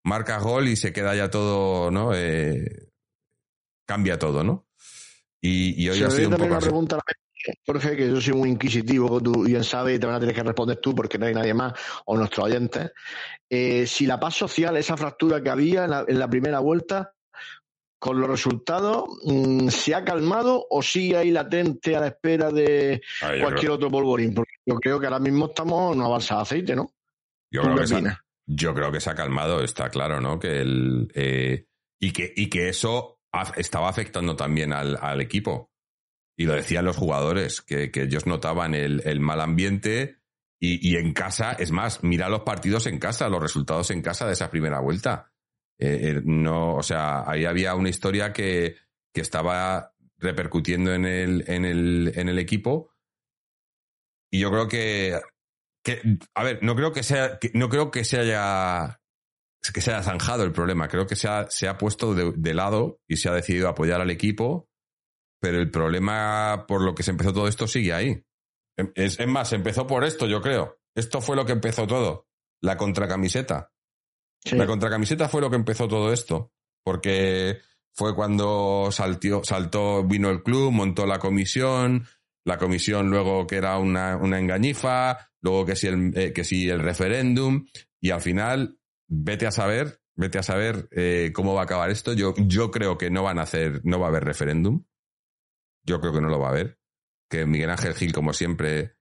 [0.04, 2.14] marca gol y se queda ya todo, ¿no?
[2.16, 2.90] Eh,
[3.86, 4.68] cambia todo, ¿no?
[5.42, 6.60] Y, hoy ha sido un poco
[7.66, 10.44] Jorge, que yo soy muy inquisitivo, tú bien sabes, y te van a tener que
[10.44, 11.74] responder tú porque no hay nadie más,
[12.06, 12.92] o nuestros oyentes.
[13.50, 17.14] Eh, si la paz social, esa fractura que había en la, primera vuelta,
[18.00, 23.02] con los resultados, mm, ¿se ha calmado o sigue ahí latente a la espera de
[23.42, 24.34] cualquier otro polvorín?
[24.34, 26.92] Porque yo creo que ahora mismo estamos en una balsa de aceite, ¿no?
[27.52, 30.40] Yo creo, que se ha, yo creo que se ha calmado, está claro, ¿no?
[30.40, 31.66] Que el, eh,
[32.00, 33.20] y, que, y que eso
[33.56, 35.71] estaba afectando también al, al equipo
[36.38, 40.18] y lo decían los jugadores, que, ellos notaban el, mal ambiente
[40.60, 44.34] y, en casa, es más, mira los partidos en casa, los resultados en casa de
[44.34, 45.32] esa primera vuelta.
[45.80, 48.76] Eh, eh, no, o sea, ahí había una historia que,
[49.12, 52.92] que estaba repercutiendo en el, en el, en el equipo.
[54.30, 55.20] Y yo creo que,
[55.84, 59.02] que, a ver, no creo que sea, no creo que se haya,
[59.74, 60.88] que se haya zanjado el problema.
[60.88, 64.12] Creo que se ha, se ha puesto de, lado y se ha decidido apoyar al
[64.12, 64.70] equipo
[65.42, 68.24] pero el problema por lo que se empezó todo esto sigue ahí.
[68.78, 70.80] Em, es, más, empezó por esto, yo creo.
[70.96, 72.28] Esto fue lo que empezó todo.
[72.62, 73.72] La contracamiseta.
[74.52, 76.54] La contracamiseta fue lo que empezó todo esto.
[76.84, 77.60] Porque
[77.94, 82.06] fue cuando saltió, saltó, vino el club, montó la comisión,
[82.46, 86.70] la comisión luego que era una, una engañifa, luego que si, el, eh, que si
[86.70, 87.66] el referéndum,
[88.00, 88.78] y al final,
[89.08, 92.14] vete a saber, vete a saber eh, cómo va a acabar esto.
[92.14, 94.84] Yo, yo creo que no van a hacer, no va a haber referéndum
[95.84, 96.78] yo creo que no lo va a ver.
[97.30, 98.96] Que Miguel Ángel Gil, como siempre,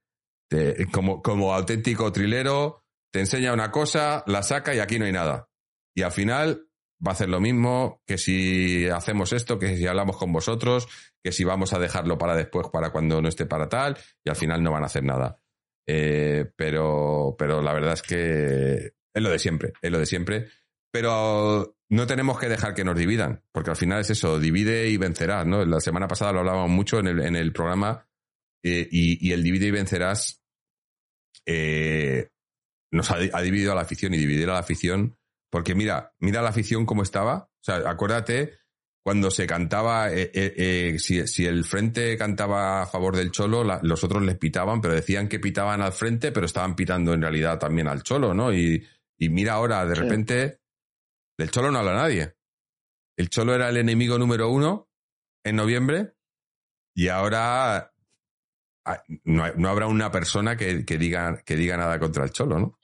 [0.91, 5.49] como, como auténtico trilero, te enseña una cosa, la saca y aquí no hay nada.
[5.95, 6.67] Y al final
[7.05, 10.87] va a hacer lo mismo que si hacemos esto, que si hablamos con vosotros,
[11.23, 14.35] que si vamos a dejarlo para después, para cuando no esté para tal, y al
[14.35, 15.41] final no van a hacer nada.
[15.87, 20.47] Eh, pero, pero la verdad es que es lo de siempre, es lo de siempre.
[20.91, 24.95] Pero no tenemos que dejar que nos dividan, porque al final es eso, divide y
[24.95, 25.65] vencerás, ¿no?
[25.65, 28.07] La semana pasada lo hablábamos mucho en el, en el programa
[28.63, 30.41] eh, y, el divide y vencerás
[31.45, 32.29] eh,
[32.93, 35.17] nos ha, dividido a la afición y dividir a la afición,
[35.51, 38.59] porque mira, mira la afición cómo estaba, o sea, acuérdate
[39.03, 44.23] cuando se cantaba, eh, si, si, el frente cantaba a favor del Cholo, los otros
[44.23, 48.03] les pitaban, pero decían que pitaban al frente, pero estaban pitando en realidad también al
[48.03, 48.53] Cholo, ¿no?
[48.53, 48.81] Y,
[49.17, 50.60] y mira ahora, de repente
[51.41, 52.35] Del Cholo no habla nadie.
[53.17, 54.91] El Cholo era el enemigo número uno
[55.43, 56.13] en noviembre
[56.93, 57.91] y ahora
[58.85, 62.79] ah, no, habrá una persona que, diga, que diga nada contra el Cholo, ¿no?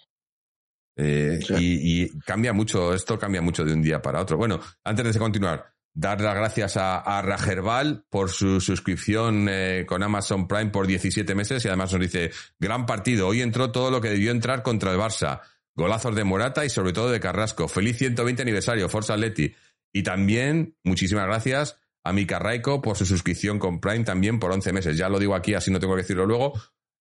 [0.96, 4.38] Eh, y, cambia mucho, esto cambia mucho de un día para otro.
[4.38, 10.02] Bueno, antes de continuar, dar las gracias a, a Rajerbal por su suscripción eh, con
[10.02, 14.02] Amazon Prime por 17 meses y además nos dice, gran partido, hoy entró todo lo
[14.02, 15.42] que debió entrar contra el Barça,
[15.78, 19.56] golazos de Morata y sobre todo de Carrasco, feliz 120 aniversario, Forza Atleti.
[19.94, 24.74] Y también, muchísimas gracias a Mika Raiko por su suscripción con Prime también por 11
[24.74, 24.98] meses.
[24.98, 26.54] Ya lo digo aquí, así no tengo que decirlo luego.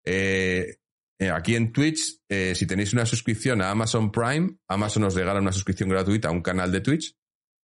[0.03, 0.77] Eh,
[1.19, 5.51] eh, aquí en Twitch, si tenéis una suscripción a Amazon Prime, Amazon os regala una
[5.51, 7.15] suscripción gratuita a un canal de Twitch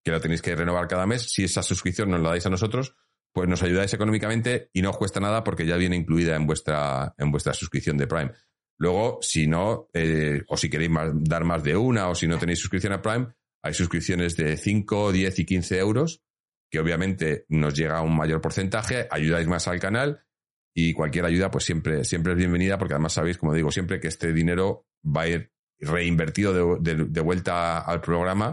[0.05, 1.31] que lo tenéis que renovar cada mes.
[1.31, 2.95] Si esa suscripción nos la dais a nosotros,
[3.33, 7.15] pues nos ayudáis económicamente y no os cuesta nada porque ya viene incluida en vuestra,
[7.19, 8.33] en vuestra suscripción de Prime.
[8.79, 12.61] Luego, si no, eh, o si queréis dar más de una, o si no tenéis
[12.61, 13.29] suscripción a Prime,
[13.63, 16.23] hay suscripciones de 5, 10 y 15 euros,
[16.71, 20.25] que obviamente nos llega a un mayor porcentaje, ayudáis más al canal
[20.75, 24.09] y cualquier ayuda, pues siempre, siempre es bienvenida, porque además sabéis, como digo siempre, que
[24.09, 28.53] este dinero va a ir reinvertido de vuelta al programa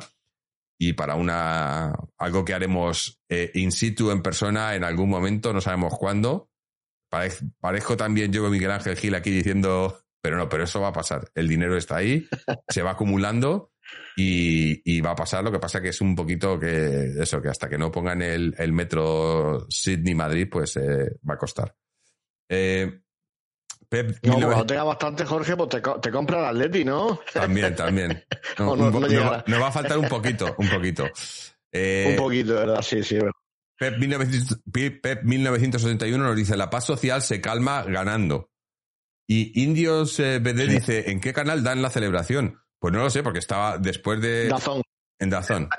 [0.77, 5.61] y para una algo que haremos eh, in situ en persona en algún momento, no
[5.61, 6.49] sabemos cuándo.
[7.59, 11.29] parezco también yo Miguel Ángel Gil aquí diciendo, pero no, pero eso va a pasar.
[11.35, 12.27] El dinero está ahí,
[12.67, 13.73] se va acumulando
[14.17, 15.43] y, va a pasar.
[15.43, 18.55] Lo que pasa que es un poquito que eso, que hasta que no pongan el,
[18.57, 21.75] el metro Sydney-Madrid, pues eh, va a costar.
[22.49, 23.01] Eh,
[23.87, 27.19] Pep, no, cuando tenga bastante, Jorge, pues te, te compra el Atleti, ¿no?
[27.31, 28.25] También, también.
[28.57, 31.05] No, no, no, va a faltar un poquito, un poquito.
[31.71, 32.81] Eh, un poquito, ¿verdad?
[32.81, 33.19] Sí, sí.
[33.77, 38.49] Pep, 1981 nos dice, la paz social se calma ganando.
[39.27, 42.61] Y Indios eh, BD dice, ¿en qué canal dan la celebración?
[42.79, 44.47] Pues no lo sé, porque estaba después de...
[44.47, 44.83] Dazón.
[45.19, 45.69] En Dazón.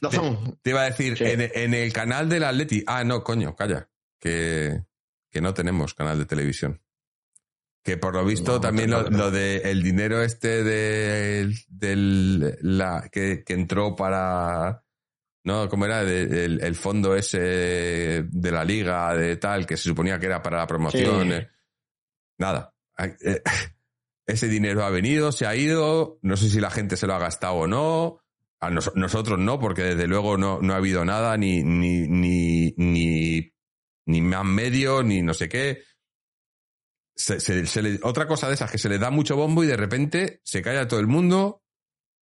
[0.00, 0.58] Dazón.
[0.62, 2.84] Te, iba a decir, en, en, el canal del Atleti.
[2.86, 3.88] Ah, no, coño, calla.
[4.20, 4.84] Que,
[5.30, 6.80] que no tenemos canal de televisión.
[7.82, 13.44] Que por lo visto también lo, lo, de el dinero este de, del la que,
[13.44, 14.84] que, entró para
[15.44, 20.26] no cómo era el, fondo ese de la liga de tal que se suponía que
[20.26, 21.50] era para la promoción eh,
[22.38, 22.73] nada
[24.26, 27.18] ese dinero ha venido se ha ido no sé si la gente se lo ha
[27.18, 28.20] gastado o no
[28.60, 33.52] a nosotros no porque desde luego no, no ha habido nada ni ni ni ni
[34.06, 35.82] ni más medio ni no sé qué
[38.02, 40.88] otra cosa de esas que se le da mucho bombo y de repente se calla
[40.88, 41.62] todo el mundo.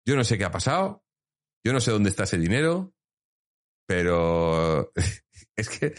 [0.05, 1.03] Yo no sé qué ha pasado.
[1.63, 2.93] Yo no sé dónde está ese dinero.
[3.85, 4.91] Pero
[5.55, 5.93] es que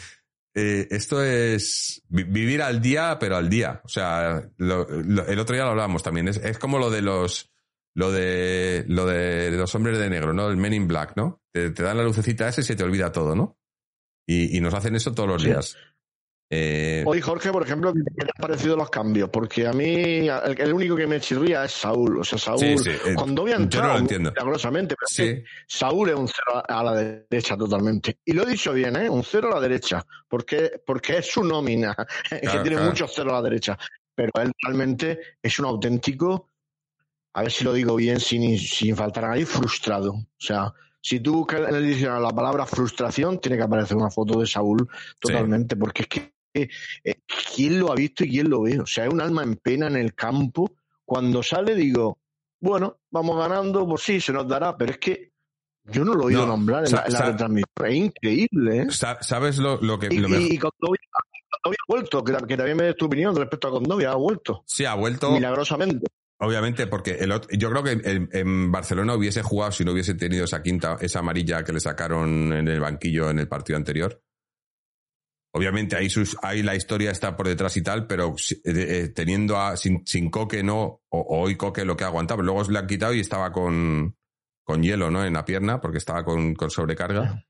[0.61, 3.81] eh, esto es vivir al día, pero al día.
[3.85, 6.27] O sea, el otro día lo hablábamos también.
[6.27, 7.53] Es, como lo de los
[7.95, 10.49] lo de lo de los hombres de negro, ¿no?
[10.49, 11.43] El Men in Black, ¿no?
[11.53, 13.57] Te, dan la lucecita esa y se te olvida todo, ¿no?
[14.27, 15.77] Y, nos hacen eso todos los días.
[16.51, 17.05] Eh...
[17.07, 19.29] Hoy, Jorge, por ejemplo, ¿qué te han parecido los cambios?
[19.29, 22.19] Porque a mí, el, único que me chirría es Saúl.
[22.19, 24.95] O sea, Saúl, eh, cuando voy a entrar, milagrosamente,
[25.67, 28.19] Saúl es un cero a la derecha totalmente.
[28.25, 29.11] Y lo he dicho bien, ¿eh?
[29.11, 30.05] Un cero a la derecha.
[30.27, 31.95] Porque, porque es su nómina,
[32.31, 33.79] que tiene muchos ceros a la derecha.
[34.15, 36.51] Pero él realmente es un auténtico,
[37.35, 40.13] a ver si lo digo bien sin, sin faltar a nadie, frustrado.
[40.13, 44.11] O sea, si tú buscas en el diccionario la palabra frustración, tiene que aparecer una
[44.11, 44.89] foto de Saúl
[45.21, 48.81] totalmente, porque es que ¿quién lo ha visto y quién lo ve?
[48.81, 50.73] O sea, es un alma en pena en el campo.
[51.05, 52.19] Cuando sale digo,
[52.61, 55.33] bueno, vamos ganando, pues sí, se nos dará, pero es que
[55.85, 57.87] yo no lo he oído nombrar en, la, retransmisión.
[57.87, 58.87] Es increíble, ¿eh?
[58.91, 60.09] ¿Sabes lo, que...
[60.11, 61.01] Y, lo y Condovia,
[61.65, 64.65] ha vuelto, que, también me des tu opinión respecto a Condovia, ha vuelto.
[64.67, 65.33] Sí, ha vuelto.
[65.33, 66.07] Milagrosamente.
[66.41, 70.63] Obviamente, porque el yo creo que en, Barcelona hubiese jugado si no hubiese tenido esa
[70.63, 74.23] quinta, esa amarilla que le sacaron en el banquillo en el partido anterior.
[75.53, 79.59] Obviamente ahí, sus, ahí la historia está por detrás y tal, pero eh, eh, teniendo
[79.59, 82.43] a, sin, sin Coque no, o, hoy Coque lo que aguantaba.
[82.43, 84.15] Luego se le han quitado y estaba con,
[84.65, 85.25] con hielo ¿no?
[85.25, 87.45] en la pierna porque estaba con, con sobrecarga.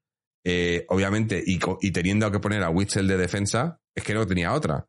[0.44, 4.54] Eh, obviamente, y, y, teniendo que poner a Witzel de defensa, es que no tenía
[4.54, 4.88] otra.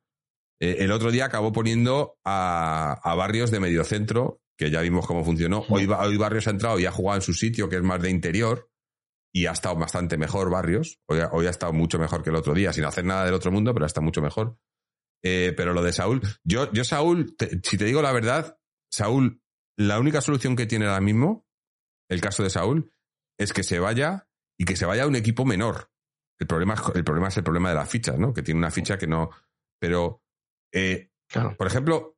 [0.59, 5.65] el otro día acabó poniendo a, a Barrios de mediocentro, que ya vimos cómo funcionó.
[5.69, 8.11] Hoy, hoy Barrios ha entrado y ha jugado en su sitio, que es más de
[8.11, 8.69] interior
[9.33, 10.99] y ha estado bastante mejor Barrios.
[11.07, 13.73] Hoy ha, estado mucho mejor que el otro día, sin hacer nada del otro mundo,
[13.73, 14.57] pero ha estado mucho mejor.
[15.23, 18.57] Eh, pero lo de Saúl, yo, yo Saúl, si te digo la verdad,
[18.91, 19.41] Saúl,
[19.77, 21.45] la única solución que tiene ahora mismo,
[22.09, 22.91] el caso de Saúl,
[23.37, 25.91] es que se vaya y que se vaya a un equipo menor.
[26.39, 28.33] El problema, el problema es el problema de las fichas, ¿no?
[28.33, 29.29] Que tiene una ficha que no.
[29.79, 30.23] Pero,
[30.73, 31.11] eh,
[31.57, 32.17] por ejemplo,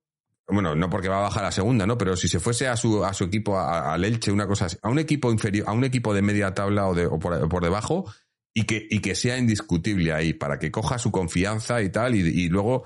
[0.51, 1.97] bueno, no porque va a bajar a segunda, ¿no?
[1.97, 4.89] Pero si se fuese a su, a su equipo, al Elche, una cosa así, a
[4.89, 8.11] un equipo inferior, a un equipo de media tabla o, de, o por, debajo,
[8.53, 12.49] y que, y que sea indiscutible ahí, para que coja su confianza y tal, y,
[12.49, 12.85] luego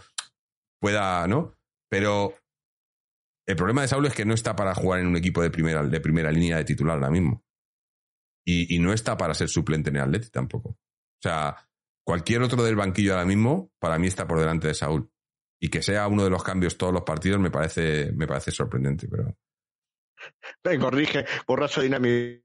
[0.80, 1.54] pueda, ¿no?
[1.89, 2.36] Pero
[3.47, 5.84] el problema de Saúl es que no está para jugar en un equipo de primera,
[5.84, 7.43] de primera línea de titular ahora mismo.
[8.45, 10.69] Y, y no está para ser suplente en el Atleti tampoco.
[10.69, 11.56] O sea,
[12.06, 15.12] cualquier otro del banquillo ahora mismo, para mí está por delante de Saúl
[15.60, 19.08] y que sea uno de los cambios todos los partidos me parece, me parece sorprendente,
[19.08, 19.36] pero.
[20.63, 22.41] Me corrige, borracho dinamita.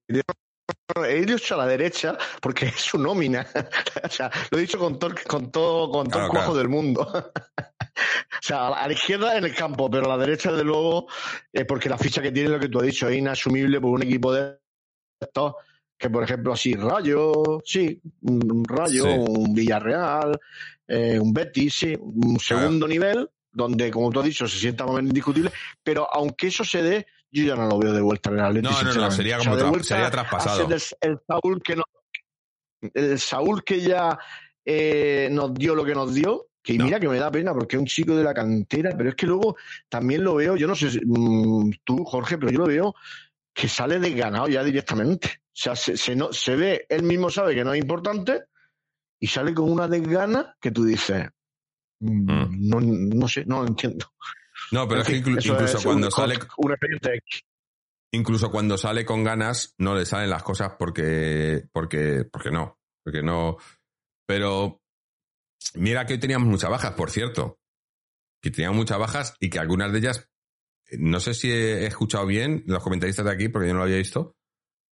[1.07, 3.46] He dicho a la derecha porque es su nómina.
[4.05, 7.03] o sea, lo he dicho con todo, con todo, con todo el cuajo del mundo.
[7.70, 11.09] o sea, a la izquierda en el campo, pero a la derecha, de luego,
[11.53, 14.03] eh, porque la ficha que tiene lo que tú has dicho es inasumible por un
[14.03, 14.59] equipo de
[15.20, 15.55] estos
[16.01, 20.40] que, por ejemplo, así, Rayo, sí, un Rayo, un Villarreal,
[20.90, 25.00] eh, un Betis, sí, un segundo nivel, donde, como tú has dicho, se sienta más
[25.00, 25.53] indiscutible,
[25.85, 28.74] pero aunque eso se dé, yo ya no lo veo de vuelta en el Atlético.
[28.83, 30.68] No, no, no, sería como sería traspasado.
[31.00, 31.85] El, Saúl que no,
[32.92, 34.18] el Saúl que ya
[34.64, 37.81] eh, nos dio lo que nos dio, que mira que me da pena porque es
[37.81, 39.57] un chico de la cantera, pero es que luego
[39.88, 42.94] también lo veo, yo no sé mm, tú, Jorge, pero yo lo veo
[43.55, 45.29] que sale desganado ya directamente.
[45.46, 48.42] O sea, se, se, no, se ve, él mismo sabe que no es importante
[49.20, 51.28] y sale con una desgana que tú dices,
[52.00, 54.06] mm, no, no sé, no lo entiendo.
[54.72, 56.38] No, pero es que incluso cuando sale.
[58.12, 61.64] Incluso cuando sale con ganas, no le salen las cosas porque.
[61.72, 62.24] porque.
[62.30, 62.78] porque no.
[63.04, 63.59] Porque no.
[64.26, 64.80] Pero.
[65.74, 67.61] Mira que hoy teníamos muchas bajas, por cierto.
[68.42, 70.28] Que teníamos muchas bajas y que algunas de ellas.
[70.98, 73.98] No sé si he escuchado bien los comentaristas de aquí, porque yo no lo había
[73.98, 74.37] visto.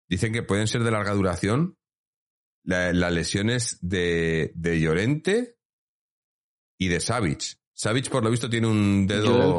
[0.08, 1.76] Dicen que pueden ser de larga duración
[2.66, 5.56] las lesiones de, de Llorente
[6.78, 7.58] y de Savic.
[7.72, 9.58] Savic, por lo visto, tiene un dedo.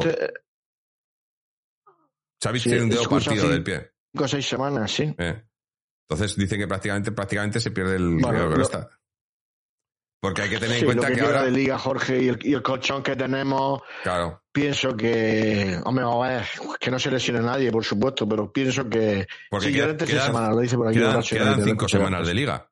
[2.40, 3.92] Savic tiene un dedo partido del pie.
[4.12, 5.14] Cinco o seis semanas, sí.
[5.18, 5.42] Eh.
[6.08, 8.88] Entonces dicen que prácticamente, prácticamente se pierde el bueno, está.
[10.20, 11.44] Porque hay que tener en cuenta que, ahora.
[11.44, 13.82] de Liga, Jorge, y el, y el, colchón que tenemos.
[14.02, 14.42] Claro.
[14.50, 15.78] Pienso que.
[15.84, 16.46] Hombre, a ver,
[16.80, 19.28] que no se lesione nadie, por supuesto, pero pienso que.
[19.48, 20.98] Porque quedan, quedan, semanas, lo dice por aquí.
[20.98, 22.67] Quedan, quedan cinco semanas de Liga.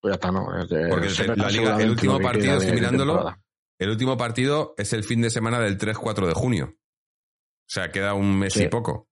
[0.00, 0.46] Pues ya está, ¿no?
[0.90, 3.34] Porque la liga, el último partido, estoy mirándolo,
[3.78, 6.74] el último partido es el fin de semana del 3-4 de junio.
[6.74, 9.08] O sea, queda un mes y poco.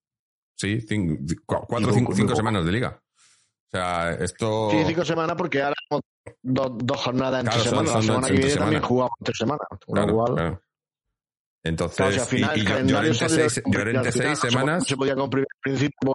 [0.56, 3.02] Sí, cinco, cuatro, cinco, cinco semanas de liga.
[3.66, 4.70] O sea, esto.
[4.70, 5.76] Sí, cinco semanas porque ahora
[6.42, 7.94] dos, dos jornadas entre claro, semanas.
[7.94, 9.66] la semana que viene también jugamos tres semanas.
[9.86, 10.34] Claro, igual...
[10.34, 10.62] claro.
[11.66, 14.86] Entonces, o sea, final, y, seis, semanas.
[14.86, 16.14] Se podía comprimir al principio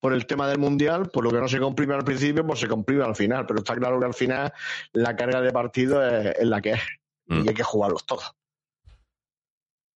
[0.00, 2.68] por el tema del mundial, por lo que no se comprime al principio, pues se
[2.68, 3.44] comprime al final.
[3.46, 4.52] Pero está claro que al final
[4.92, 6.82] la carga de partido es, la que es.
[7.26, 7.48] Y mm.
[7.48, 8.32] hay que jugarlos todos.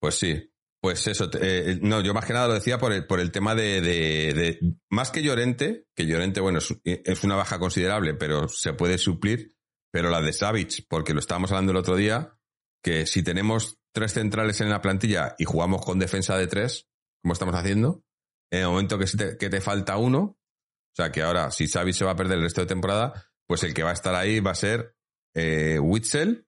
[0.00, 0.50] Pues sí.
[0.80, 3.56] Pues eso, eh, no, yo más que nada lo decía por el, por el tema
[3.56, 8.74] de, de, más que Llorente, que Llorente, bueno, es, es, una baja considerable, pero se
[8.74, 9.56] puede suplir,
[9.90, 12.38] pero la de Savic, porque lo estábamos hablando el otro día,
[12.80, 16.88] que si tenemos tres centrales en la plantilla y jugamos con defensa de tres,
[17.22, 18.03] como estamos haciendo,
[18.51, 21.93] en el momento que te, que te falta uno, o sea que ahora si Xavi
[21.93, 23.12] se va a perder el resto de temporada,
[23.47, 24.95] pues el que va a estar ahí va a ser
[25.34, 26.47] eh, Witzel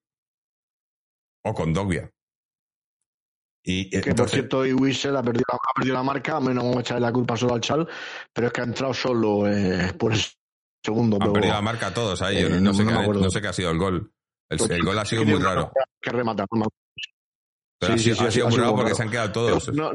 [1.45, 2.11] o Condogbia.
[3.63, 6.79] Y, que por cierto, y Witzel ha perdido, ha perdido la marca, a menos vamos
[6.79, 7.87] a echarle la culpa solo al Chal,
[8.33, 10.21] pero es que ha entrado solo eh, por el
[10.83, 11.19] segundo.
[11.21, 13.71] Han perdido la marca todos ahí, eh, no, sé qué, no, sé qué, ha sido
[13.71, 14.13] el gol.
[14.49, 15.71] El, gol ha sido muy raro.
[16.01, 16.47] Que remata,
[17.81, 19.73] Pero sí, ha, sido, ha sido muy raro porque se han quedado todos.
[19.73, 19.93] No,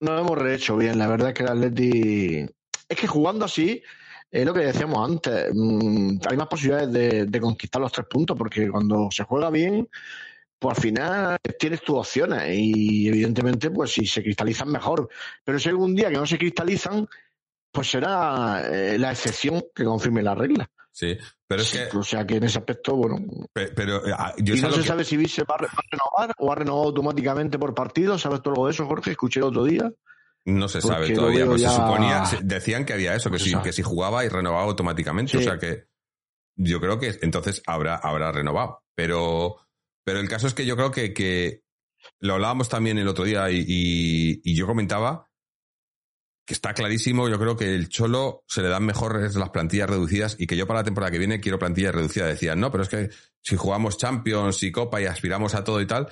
[0.00, 0.96] no, hemos rehecho bien.
[0.96, 2.46] La verdad es que el Atleti.
[2.88, 3.82] Es que jugando así,
[4.30, 5.48] es lo que decíamos antes.
[5.52, 9.88] Mm, hay más posibilidades de, conquistar los tres puntos, porque cuando se juega bien,
[10.56, 12.48] pues al final tienes tus opciones.
[12.56, 15.08] Y evidentemente, pues si se cristalizan mejor.
[15.44, 17.08] Pero si hay algún día que no se cristalizan,
[17.72, 20.70] pues será eh, la excepción que confirme la regla.
[20.98, 21.96] Sí, pero es que.
[21.96, 23.24] O sea que en ese aspecto, bueno.
[23.52, 26.86] Pero, eh, ah, y no se sabe si se va a renovar o ha renovado
[26.86, 28.18] automáticamente por partido.
[28.18, 29.12] ¿Sabes todo algo de eso, Jorge?
[29.12, 29.92] Escuché el otro día.
[30.44, 33.82] No se sabe todavía, pues se suponía, decían que había eso, que, si, que si
[33.82, 35.84] jugaba y renovaba automáticamente, o sea que
[36.56, 38.82] yo creo que entonces habrá, habrá renovado.
[38.96, 39.56] Pero,
[40.04, 41.62] pero el caso es que yo creo que, que
[42.18, 45.27] lo hablábamos también el otro día y, y yo comentaba
[46.48, 50.34] que está clarísimo, yo creo que el Cholo se le dan mejores las plantillas reducidas
[50.38, 52.30] y que yo para la temporada que viene quiero plantillas reducidas.
[52.30, 53.10] Decían, no, pero es que
[53.42, 56.08] si jugamos Champions y Copa y aspiramos a todo y tal,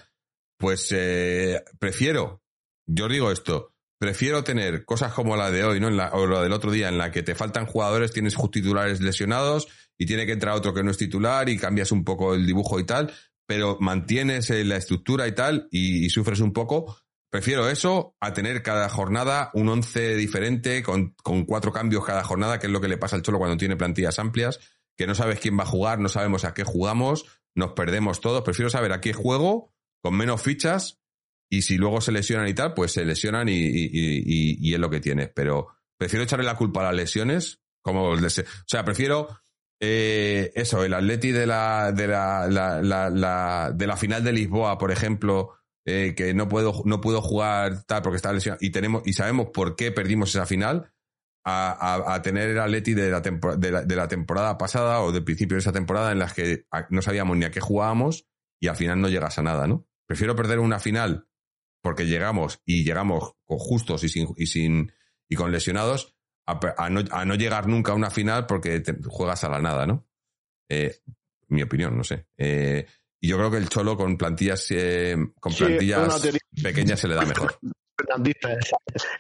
[0.59, 2.43] pues eh, prefiero,
[2.87, 5.89] yo digo esto, prefiero tener cosas como la de hoy, ¿no?
[5.89, 9.01] En la, o la del otro día, en la que te faltan jugadores, tienes titulares
[9.01, 12.45] lesionados y tiene que entrar otro que no es titular y cambias un poco el
[12.45, 13.11] dibujo y tal,
[13.47, 16.99] pero mantienes eh, la estructura y tal y, sufres un poco.
[17.37, 22.59] Prefiero eso a tener cada jornada un once diferente con, con, cuatro cambios cada jornada,
[22.59, 24.59] que es lo que le pasa al Cholo cuando tiene plantillas amplias,
[24.97, 28.43] que no sabes quién va a jugar, no sabemos a qué jugamos, nos perdemos todos.
[28.43, 31.03] Prefiero saber a qué juego con menos fichas
[31.51, 35.29] y si luego se lesionan y tal, pues se lesionan y, es lo que tienes.
[35.35, 35.67] Pero
[35.99, 38.19] prefiero echarle la culpa a las lesiones, como o
[38.67, 39.29] sea, prefiero
[39.79, 44.91] eh, eso, el Atleti de la, de la, la, de la final de Lisboa, por
[44.91, 45.53] ejemplo,
[45.87, 49.49] eh, que no puedo, no puedo jugar tal porque está lesionado y tenemos, y sabemos
[49.55, 50.93] por qué perdimos esa final,
[51.49, 55.71] a, tener el Atleti de la, de, la, temporada pasada o del principio de esa
[55.71, 58.27] temporada en las que no sabíamos ni a qué jugábamos
[58.59, 59.87] y al final no llegas a nada, ¿no?
[60.07, 61.29] Prefiero perder una final
[61.83, 64.93] porque llegamos y llegamos con justos y sin, y sin
[65.29, 66.17] y con lesionados
[66.47, 70.05] a, no, a, no, llegar nunca a una final porque juegas a la nada, ¿no?
[70.69, 70.97] Eh,
[71.49, 72.27] mi opinión, no sé.
[72.37, 72.87] Eh,
[73.27, 76.23] y yo creo que el Cholo con plantillas, eh, con plantillas
[76.63, 77.59] pequeñas se le da mejor.
[77.97, 78.51] Fernandista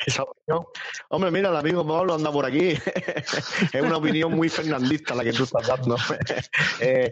[0.04, 0.66] esa, opinión.
[1.08, 2.68] Hombre, mira, el amigo Pablo anda por aquí.
[3.72, 5.96] es una opinión muy fernandista la que tú estás dando.
[6.80, 7.10] eh,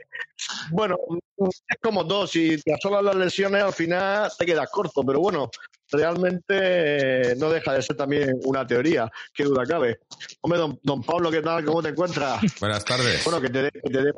[0.71, 0.97] bueno,
[1.39, 2.27] es como todo.
[2.27, 5.03] Si te asolan las lesiones, al final te quedas corto.
[5.03, 5.51] Pero bueno,
[5.91, 10.01] realmente no deja de ser también una teoría, qué duda cabe.
[10.43, 11.65] Hombre, don, don Pablo, ¿qué tal?
[11.65, 12.41] ¿Cómo te encuentras?
[12.61, 13.25] Buenas tardes.
[13.25, 14.12] Bueno, que te dé que te dé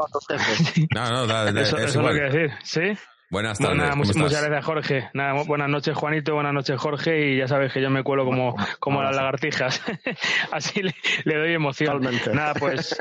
[0.95, 2.17] No, no, da, da, eso, es eso igual.
[2.17, 3.03] lo que decir, ¿sí?
[3.29, 3.97] Buenas tardes.
[4.17, 5.11] muchas gracias, Jorge.
[5.13, 6.35] Nada, buenas noches, Juanito.
[6.35, 7.33] Buenas noches, Jorge.
[7.33, 9.83] Y ya sabes que yo me cuelo como, como las lagartijas.
[10.53, 12.09] Así le, doy emoción.
[12.33, 12.97] Nada, pues,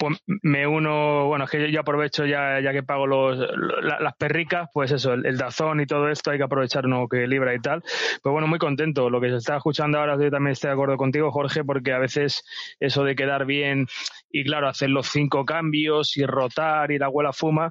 [0.00, 1.28] pues, me uno.
[1.28, 5.38] Bueno, es que yo, aprovecho ya, ya que pago los, las perricas, pues eso, el,
[5.38, 7.82] dazón y todo esto, hay que aprovechar uno que libra y tal.
[8.22, 9.08] Pues bueno, muy contento.
[9.08, 11.98] Lo que se está escuchando ahora, yo también estoy de acuerdo contigo, Jorge, porque a
[11.98, 12.42] veces
[12.80, 13.86] eso de quedar bien
[14.32, 17.70] y claro, hacer los cinco cambios y rotar y la abuela fuma,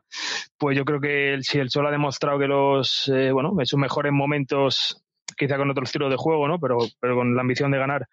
[0.57, 3.79] pues yo creo que si el Sol ha demostrado que los, eh, bueno, en sus
[3.79, 5.03] mejores momentos
[5.39, 6.59] quizá con otro estilo de juego, ¿no?
[6.59, 8.07] Pero, pero con la ambición de ganar,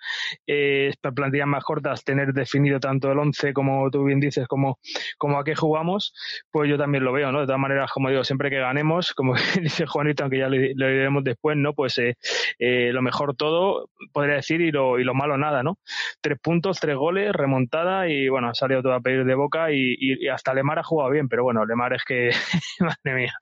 [0.47, 4.79] eh, plantillas más cortas, tener definido tanto el 11 como tú bien dices, como,
[5.19, 6.15] como a qué jugamos,
[6.51, 7.41] pues yo también lo veo, ¿no?
[7.41, 11.25] De todas maneras, como digo, siempre que ganemos, como dice Juanito, aunque ya lo, diremos
[11.25, 11.75] después, ¿no?
[11.75, 12.17] Pues eh,
[12.59, 15.79] eh, lo mejor todo, podría decir, y lo, y lo malo nada, ¿no?
[16.21, 19.97] Tres puntos, tres goles, remontada y bueno, ha salido todo a pedir de boca y,
[19.99, 22.31] y, hasta Lemar ha jugado bien, pero bueno, Lemar es que,
[22.81, 23.33] madre mía,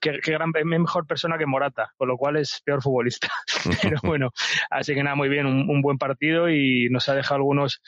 [0.00, 3.28] qué, qué gran, es mejor persona que Morata, con lo cual es peor futbolista.
[3.82, 4.30] Pero bueno,
[4.70, 7.80] así que nada, muy bien, un, buen partido y nos ha dejado algunos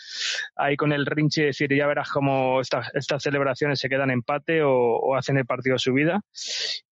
[0.57, 5.15] ahí con el rinche decir, ya verás cómo estas, estas celebraciones se quedan empate o,
[5.17, 6.21] hacen el partido su vida.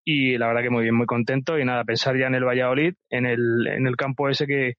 [0.04, 2.94] Y la verdad que muy bien, muy contento y nada, pensar ya en el Valladolid,
[3.10, 4.74] en el, en el campo ese que,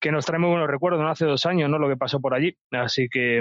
[0.00, 1.08] que nos trae muy buenos recuerdos, ¿no?
[1.08, 1.78] Hace dos años, ¿no?
[1.78, 2.56] Lo que pasó por allí.
[2.70, 3.40] Así que,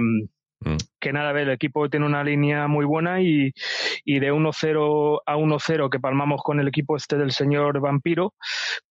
[0.61, 0.77] mm.
[0.99, 3.51] Que nada, el equipo tiene una línea muy buena y,
[4.03, 8.33] y de 1-0 a 1-0 que palmamos con el equipo este del señor Vampiro,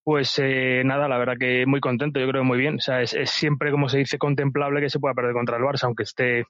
[0.03, 2.75] pues eh, nada, la verdad que muy contento, yo creo que muy bien.
[2.75, 5.63] O sea, es, es, siempre, como se dice, contemplable que se pueda perder contra el
[5.63, 6.45] Barça, aunque esté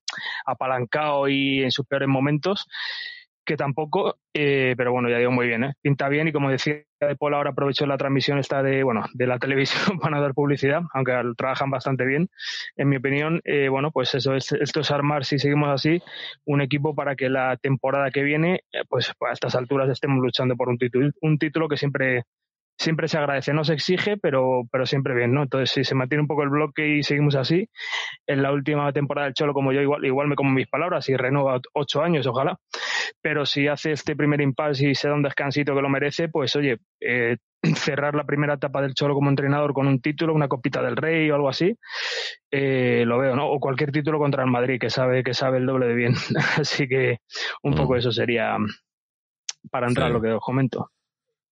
[0.46, 2.68] apalancado y en sus peores momentos
[3.46, 5.74] que tampoco, eh, pero bueno, ya digo muy bien, ¿eh?
[5.82, 9.28] pinta bien y como decía de Paul, ahora aprovecho la transmisión esta de, bueno, de
[9.28, 12.30] la televisión para dar publicidad, aunque trabajan bastante bien,
[12.76, 16.02] en mi opinión, eh, bueno, pues eso, es, esto es armar, si seguimos así,
[16.46, 20.56] un equipo para que la temporada que viene, eh, pues a estas alturas estemos luchando
[20.56, 22.24] por un título, un título que siempre
[22.78, 25.44] siempre se agradece, no se exige, pero, pero siempre bien, ¿no?
[25.44, 27.70] Entonces, si se mantiene un poco el bloque y seguimos así,
[28.28, 31.16] en la última temporada del Cholo, como yo, igual, igual me como mis palabras y
[31.16, 32.60] renueva ocho años, ojalá.
[33.22, 36.56] Pero si hace este primer impasse y se da un descansito que lo merece, pues
[36.56, 37.38] oye, eh,
[37.76, 41.30] cerrar la primera etapa del Cholo como entrenador con un título, una copita del Rey
[41.32, 41.78] o algo así,
[42.52, 43.50] eh, lo veo, ¿no?
[43.50, 46.14] O cualquier título contra el Madrid, que sabe, que sabe el doble de bien.
[46.60, 47.20] así que
[47.64, 47.98] un poco mm.
[47.98, 48.58] eso sería
[49.72, 50.92] para entrar lo que os comento.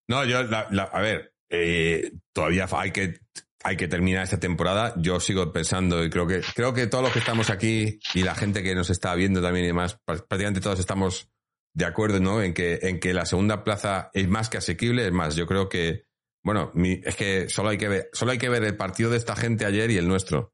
[0.07, 3.19] No, yo, a ver, eh, todavía hay que,
[3.63, 4.93] hay que terminar esta temporada.
[4.97, 8.35] Yo sigo pensando y creo que, creo que todos los que estamos aquí y la
[8.35, 11.29] gente que nos está viendo también y demás, prácticamente todos estamos
[11.75, 12.41] de acuerdo, ¿no?
[12.41, 15.05] En que, en que la segunda plaza es más que asequible.
[15.05, 16.05] Es más, yo creo que,
[16.43, 19.35] bueno, es que solo hay que ver, solo hay que ver el partido de esta
[19.35, 20.53] gente ayer y el nuestro.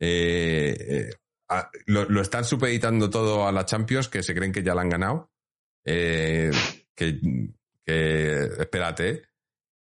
[0.00, 1.10] Eh, eh,
[1.86, 4.88] lo, lo, están supeditando todo a la Champions, que se creen que ya la han
[4.88, 5.30] ganado.
[5.84, 7.20] que
[7.84, 9.22] que espérate.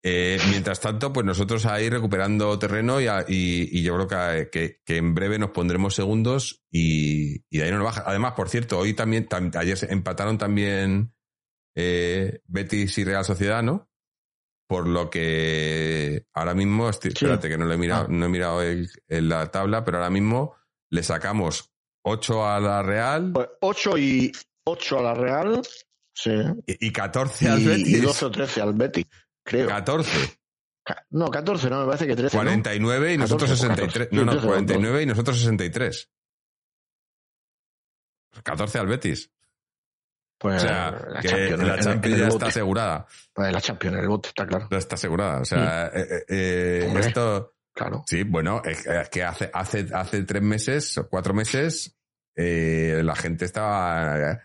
[0.04, 5.14] Eh, mientras tanto, pues nosotros ahí recuperando terreno y, y, yo creo que, que, en
[5.14, 8.04] breve nos pondremos segundos y, y de ahí no nos baja.
[8.08, 11.14] Además, por cierto, hoy también, ayer empataron también
[11.76, 13.90] eh, Betis y Real Sociedad, ¿no?
[14.68, 18.08] Por lo que ahora mismo, espérate que no, le he mirado, ah.
[18.10, 20.56] no he mirado el, en la tabla, pero ahora mismo
[20.90, 21.72] le sacamos
[22.04, 23.34] 8 a la Real.
[23.36, 24.32] 8 pues y
[24.66, 25.62] 8 a la Real
[26.14, 26.32] Sí.
[26.66, 27.88] Y, 14 al Betis.
[27.88, 29.06] Y 12 o 13 al Betis,
[29.44, 29.68] creo.
[29.68, 30.38] 14.
[31.12, 32.36] No, 14, no, me parece que 13.
[32.36, 34.10] 49 y nosotros 63.
[34.12, 36.10] No, no, 49 y nosotros 63.
[38.44, 39.32] 14 al Betis.
[40.38, 43.06] Pues o sea, la que Champions, la Champions ya está asegurada.
[43.32, 44.68] Pues la Champions, el bote está claro.
[44.72, 45.42] Está asegurada.
[45.42, 47.54] O sea, eh, eh, esto.
[47.74, 48.04] Claro.
[48.08, 51.96] Sí, bueno, es, que hace, hace, hace tres meses o cuatro meses
[52.36, 54.40] eh, la gente estaba.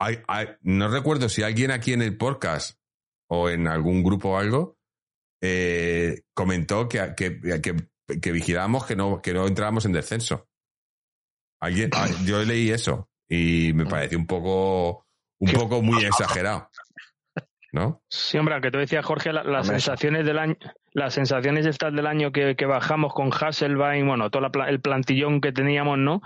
[0.00, 2.78] Hay, hay, no recuerdo si alguien aquí en el podcast
[3.28, 4.78] o en algún grupo o algo
[5.40, 7.76] eh, comentó que, que, que,
[8.86, 10.48] que no, que no entrábamos en descenso.
[11.60, 11.90] Alguien,
[12.24, 15.06] yo leí eso y me pareció un poco,
[15.40, 16.70] un poco muy exagerado.
[17.70, 18.02] ¿No?
[18.08, 20.56] Sí, hombre, que tú decías, Jorge, las sensaciones del año,
[20.98, 25.98] las sensaciones estas del año que, bajamos con Hasselbein, bueno, todo el plantillón que teníamos,
[25.98, 26.20] ¿no?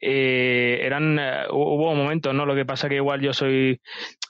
[0.00, 2.46] Eh, eran, eh, hubo momentos, ¿no?
[2.46, 3.80] Lo que pasa que igual yo soy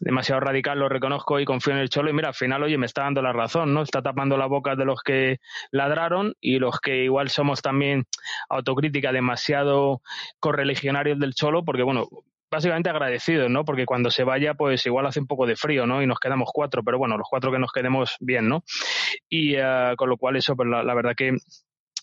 [0.00, 2.86] demasiado radical, lo reconozco y confío en el Cholo y mira, al final, oye, me
[2.86, 3.82] está dando la razón, ¿no?
[3.82, 5.38] Está tapando la boca de los que
[5.70, 8.06] ladraron y los que igual somos también
[8.48, 10.02] autocrítica demasiado
[10.40, 12.08] correligionarios del Cholo, porque bueno,
[12.52, 13.64] básicamente agradecidos, ¿no?
[13.64, 16.02] Porque cuando se vaya, pues igual hace un poco de frío, ¿no?
[16.02, 18.62] Y nos quedamos cuatro, pero bueno, los cuatro que nos quedemos bien, ¿no?
[19.28, 21.36] Y uh, con lo cual eso, pues la, la verdad que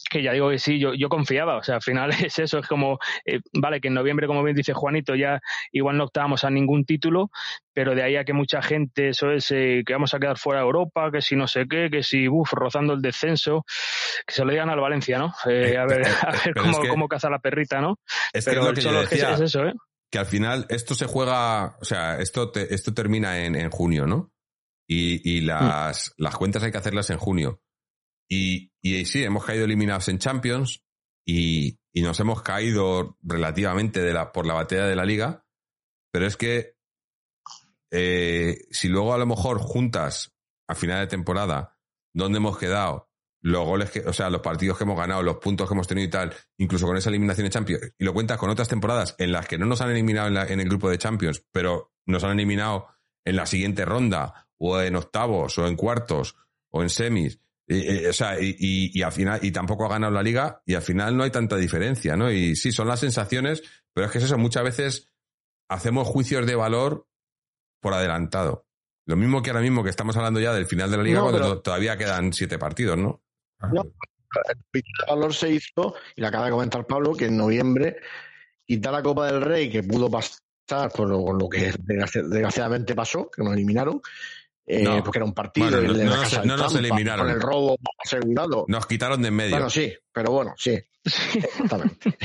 [0.10, 2.68] que ya digo que sí, yo, yo confiaba, o sea, al final es eso, es
[2.68, 5.40] como, eh, vale, que en noviembre, como bien dice Juanito, ya
[5.72, 7.30] igual no optábamos a ningún título,
[7.74, 10.62] pero de ahí a que mucha gente, eso es, eh, que vamos a quedar fuera
[10.62, 13.66] de Europa, que si no sé qué, que si, uff, rozando el descenso,
[14.26, 15.34] que se lo digan al Valencia, ¿no?
[15.48, 18.00] Eh, a ver, a ver cómo, cómo caza la perrita, ¿no?
[18.34, 19.74] Es pero que lo que es eso, ¿eh?
[20.12, 24.32] que al final esto se juega, o sea, esto, esto termina en, en, junio, ¿no?
[24.90, 26.24] Y, y las, mm.
[26.24, 27.62] las cuentas hay que hacerlas en junio.
[28.28, 30.84] Y, y sí, hemos caído eliminados en Champions
[31.26, 35.46] y, y nos hemos caído relativamente de la, por la batalla de la liga,
[36.12, 36.76] pero es que
[37.92, 40.32] eh, si luego a lo mejor juntas
[40.68, 41.78] a final de temporada
[42.14, 43.10] dónde hemos quedado
[43.42, 46.08] los goles que, o sea, los partidos que hemos ganado, los puntos que hemos tenido
[46.08, 49.32] y tal, incluso con esa eliminación de Champions, y lo cuentas con otras temporadas en
[49.32, 52.88] las que no nos han eliminado en, el grupo de Champions, pero nos han eliminado
[53.26, 56.36] en la siguiente ronda, o en octavos, o en cuartos,
[56.70, 60.24] o en semis, y, o sea, y, y, al final, y tampoco ha ganado la
[60.24, 62.32] liga, y al final no hay tanta diferencia, ¿no?
[62.32, 63.62] Y sí, son las sensaciones,
[63.94, 65.08] pero es que es eso, muchas veces
[65.70, 67.08] hacemos juicios de valor
[67.80, 68.66] por adelantado.
[69.06, 71.62] Lo mismo que ahora mismo que estamos hablando ya del final de la liga, cuando
[71.62, 73.22] todavía quedan siete partidos, ¿no?
[73.72, 73.84] No,
[74.74, 77.98] el valor se hizo, y le acaba de comentar Pablo, que en noviembre
[78.66, 83.54] quita la Copa del Rey, que pudo pasar por lo, que desgraciadamente pasó, que nos
[83.54, 84.02] eliminaron,
[84.72, 85.82] eh, porque era un partido.
[85.82, 87.26] no, nos, eliminaron.
[87.26, 88.66] Con el robo asegurado.
[88.68, 89.56] Nos quitaron de en medio.
[89.56, 90.80] Bueno, sí, pero bueno, sí.
[91.04, 92.18] Exactamente.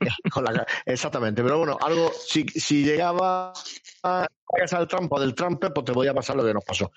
[0.84, 1.42] exactamente.
[1.42, 3.54] Pero bueno, algo, si, si llegaba
[4.02, 4.26] a
[4.72, 6.92] al trampo del trampe, pues te podía pasar lo que nos pasó.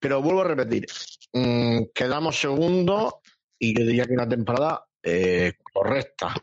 [0.00, 0.86] Pero vuelvo a repetir,
[1.32, 3.20] mm, quedamos segundo
[3.56, 6.34] y yo diría que una temporada eh, correcta,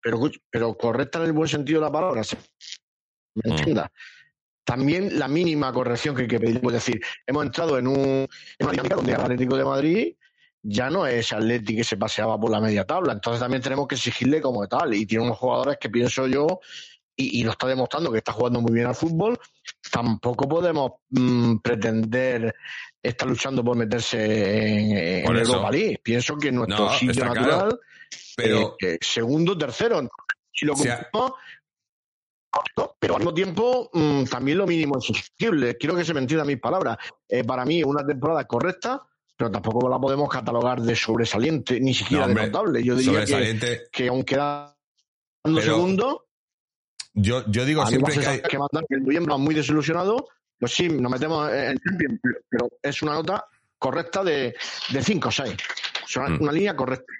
[0.00, 0.18] pero,
[0.50, 2.22] pero correcta en el buen sentido de la palabra,
[3.34, 3.88] ¿me mm.
[4.64, 8.28] También la mínima corrección que hay que pedir, es decir, hemos entrado en, un, en
[8.60, 10.14] una dinámica donde el Atlético de Madrid
[10.62, 13.94] ya no es Atlético que se paseaba por la media tabla, entonces también tenemos que
[13.94, 16.60] exigirle como tal, y tiene unos jugadores que pienso yo
[17.16, 19.38] y, lo está demostrando que está jugando muy bien al fútbol,
[19.90, 22.54] tampoco podemos mm, pretender
[23.02, 26.00] estar luchando por meterse en, el Europa League.
[26.02, 27.78] Pienso que nuestro sitio natural,
[28.36, 30.08] pero eh, segundo, tercero,
[30.50, 31.32] si lo cumplimos,
[32.98, 35.76] pero al mismo tiempo mm, también lo mínimo es exigible.
[35.76, 36.98] Quiero que se me entienda mis palabras.
[37.28, 39.02] Eh, para mí una temporada correcta,
[39.36, 42.82] pero tampoco la podemos catalogar de sobresaliente, ni siquiera de notable.
[42.82, 46.26] Yo diría que, que aunque dando segundo,
[47.14, 48.42] yo, yo digo siempre que hay...
[48.42, 50.28] que mandar que el noviembre muy desilusionado,
[50.58, 53.44] pues sí, nos metemos en Champions, pero es una nota
[53.78, 54.54] correcta de
[55.00, 55.56] 5 o 6.
[56.06, 56.42] Es mm.
[56.42, 57.12] una, línea correcta.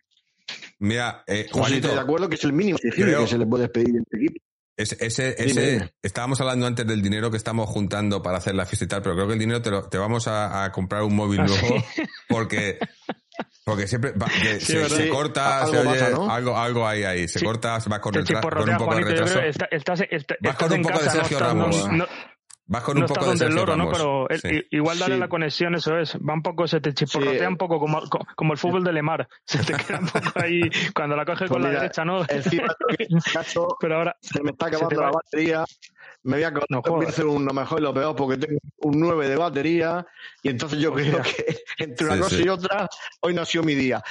[0.80, 2.90] Mira, eh, Juanito, de acuerdo que es el mínimo que
[3.26, 4.44] se le puede pedir a este equipo.
[4.82, 4.96] Ese,
[5.38, 9.02] ese, estábamos hablando antes del dinero que estamos juntando para hacer la fiesta y tal,
[9.02, 11.84] pero creo que el dinero te, te vamos a, comprar un móvil ¿Ah, nuevo
[12.28, 12.78] porque
[13.64, 14.12] porque siempre
[14.60, 18.76] se, corta, algo, se oye, algo, algo hay ahí, se corta, va con, con un
[18.78, 19.40] poco de retraso.
[20.40, 21.86] vas con un poco de Sergio Ramos.
[22.70, 23.98] Vas con un poco de Sergio loro, Ramos.
[23.98, 24.26] ¿no?
[24.28, 26.16] Pero igual darle la conexión, eso es.
[26.16, 28.00] Va un poco, se te chisporrotea un poco como,
[28.36, 29.28] como el fútbol de Lemar.
[29.44, 30.60] Se te queda un poco ahí
[30.94, 32.24] cuando la coges pues con la derecha, ¿no?
[33.80, 35.64] pero ahora se me está acabando la batería
[36.22, 36.52] me voy a
[36.82, 40.06] convertir no, lo mejor y lo peor porque tengo un 9 de batería
[40.42, 42.88] y entonces yo creo que entre una cosa y otra
[43.20, 44.02] hoy no ha sido mi día.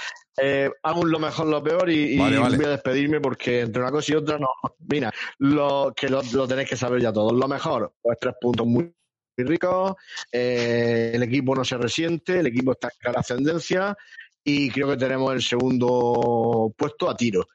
[0.42, 4.16] Eh, hago lo mejor, lo peor y, voy a despedirme porque entre una cosa y
[4.16, 4.50] otra no.
[4.88, 7.34] Mira, lo que lo, tenéis que saber ya todos.
[7.34, 8.94] Lo mejor, pues tres puntos muy
[9.38, 9.96] ricos,
[10.32, 13.98] eh, el equipo no se resiente, el equipo está en clara ascendencia
[14.44, 17.48] y creo que tenemos el segundo puesto a tiro.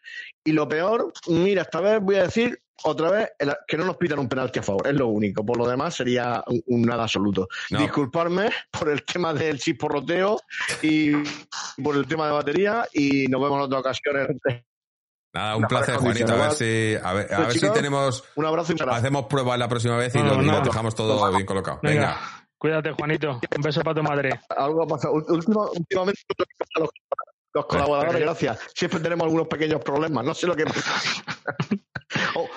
[0.44, 3.32] Y lo peor, mira, esta vez voy a decir otra vez
[3.66, 5.44] que no nos pidan un penalti a favor, es lo único.
[5.44, 7.48] Por lo demás sería un, nada absoluto.
[7.70, 10.40] Disculparme por el tema del chisporroteo
[10.82, 11.12] y
[11.82, 14.36] por el tema de batería y nos vemos en otras ocasiones.
[15.32, 16.32] Nada, un placer, Juanito.
[16.32, 18.24] A ver si, a ver, pues, si tenemos.
[18.36, 21.80] Un abrazo y Hacemos prueba la próxima vez y lo, dejamos todo bien colocado.
[21.82, 22.18] Venga.
[22.56, 23.40] Cuídate, Juanito.
[23.56, 24.40] Un beso para tu madre.
[24.56, 25.14] Algo ha pasado.
[25.14, 26.22] últimamente
[27.52, 28.58] los, colaboradores, gracias.
[28.74, 30.24] Siempre tenemos algunos pequeños problemas.
[30.24, 30.64] No sé lo que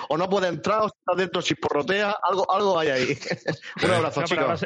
[0.10, 3.18] o, no puede entrar, o está dentro si porrotea, algo, algo hay ahí.
[3.84, 4.66] un abrazo, chicos.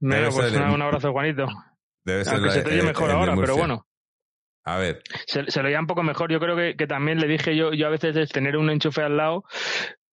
[0.00, 1.46] pues un abrazo, Juanito.
[2.04, 3.86] Debe ser Aunque se te oye mejor ahora, pero bueno.
[4.66, 5.02] A ver.
[5.26, 6.32] Se, se, lo oía un poco mejor.
[6.32, 9.02] Yo creo que, que, también le dije yo, yo a veces es tener un enchufe
[9.02, 9.44] al lado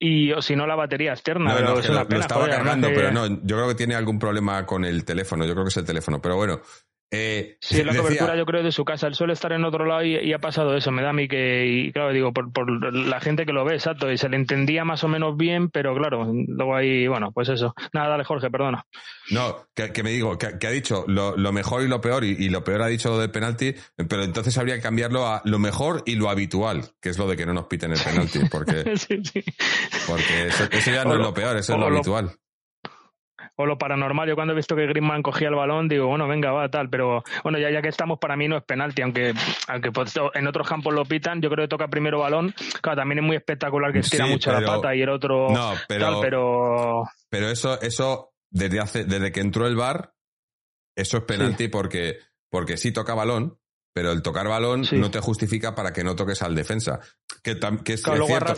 [0.01, 1.59] y o si no la batería externa.
[1.59, 4.83] No, es una pena, estaba cargando, pero no, yo creo que tiene algún problema con
[4.83, 6.61] el teléfono, yo creo que es el teléfono, pero bueno.
[7.13, 9.05] Eh, sí, la cobertura yo creo de su casa.
[9.05, 10.91] Él suele estar en otro lado y, ha pasado eso.
[10.91, 13.73] Me da a mí que, y claro, digo, por, por, la gente que lo ve,
[13.73, 17.49] exacto, y se le entendía más o menos bien, pero claro, luego ahí, bueno, pues
[17.49, 17.75] eso.
[17.91, 18.85] Nada, dale, Jorge, perdona.
[19.29, 22.81] No, que, me digo, que, ha dicho lo, mejor y lo peor, y, lo peor
[22.83, 23.75] ha dicho lo del penalti,
[24.07, 27.35] pero entonces habría que cambiarlo a lo mejor y lo habitual, que es lo de
[27.35, 29.43] que no nos piten el penalti, porque, sí, sí.
[30.07, 32.31] porque eso, ya no es lo peor, eso es lo habitual
[33.61, 34.27] o lo paranormal.
[34.27, 36.89] Yo cuando he visto que Griezmann cogía el balón, digo, bueno, venga, va, tal.
[36.89, 39.33] Pero bueno, ya, ya que estamos, para mí no es penalti, aunque,
[39.67, 42.53] aunque pues, en otros campos lo pitan, yo creo que toca primero balón.
[42.81, 46.05] Claro, también es muy espectacular que estira mucho la pata y el otro no, pero,
[46.05, 47.03] tal, pero...
[47.29, 50.13] Pero eso, eso desde, hace, desde que entró el VAR,
[50.95, 53.57] eso es penalti porque, porque sí toca balón,
[53.93, 56.99] pero el tocar balón no te justifica para que no toques al defensa.
[57.43, 58.53] Que, que es, claro, cierto.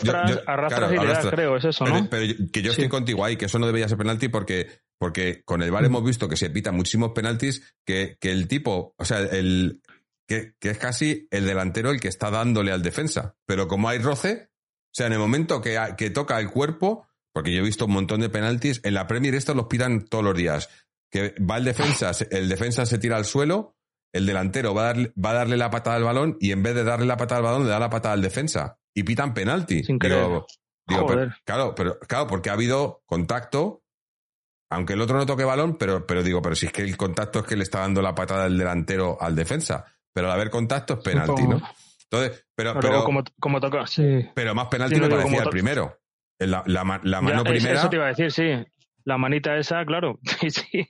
[0.45, 2.07] Arrastras, creo, es eso, ¿no?
[2.09, 4.67] Pero, que yo estoy contigo ahí, que eso no debería ser penalti porque,
[4.97, 8.95] porque con el VAR hemos visto que se pita muchísimos penaltis, que, que el tipo,
[8.97, 9.81] o sea, el
[10.27, 13.35] que, que, es casi el delantero el que está dándole al defensa.
[13.45, 17.51] Pero como hay roce, o sea, en el momento que, que toca el cuerpo, porque
[17.51, 20.35] yo he visto un montón de penaltis, en la Premier estos los pitan todos los
[20.35, 20.69] días.
[21.11, 23.75] Que va el defensa, el defensa se tira al suelo,
[24.13, 26.75] el delantero va a, darle, va a darle la patada al balón y en vez
[26.75, 29.83] de darle la patada al balón le da la patada al defensa y pitan penalti.
[29.83, 30.45] Sin digo,
[31.45, 33.82] claro, pero claro, porque ha habido contacto,
[34.75, 37.39] aunque el otro no toque balón, pero, pero digo, pero si es que el contacto
[37.39, 40.95] es que le está dando la patada del delantero al defensa, pero al haber contacto
[40.95, 41.61] es penalti, ¿no?
[42.03, 44.29] Entonces, pero, pero, como, como toca, sí.
[44.35, 45.99] Pero más penalti me parecía el primero.
[46.39, 47.79] La, la, mano primera.
[47.79, 48.65] Eso te iba a decir, sí
[49.05, 50.89] la manita esa, claro, sí,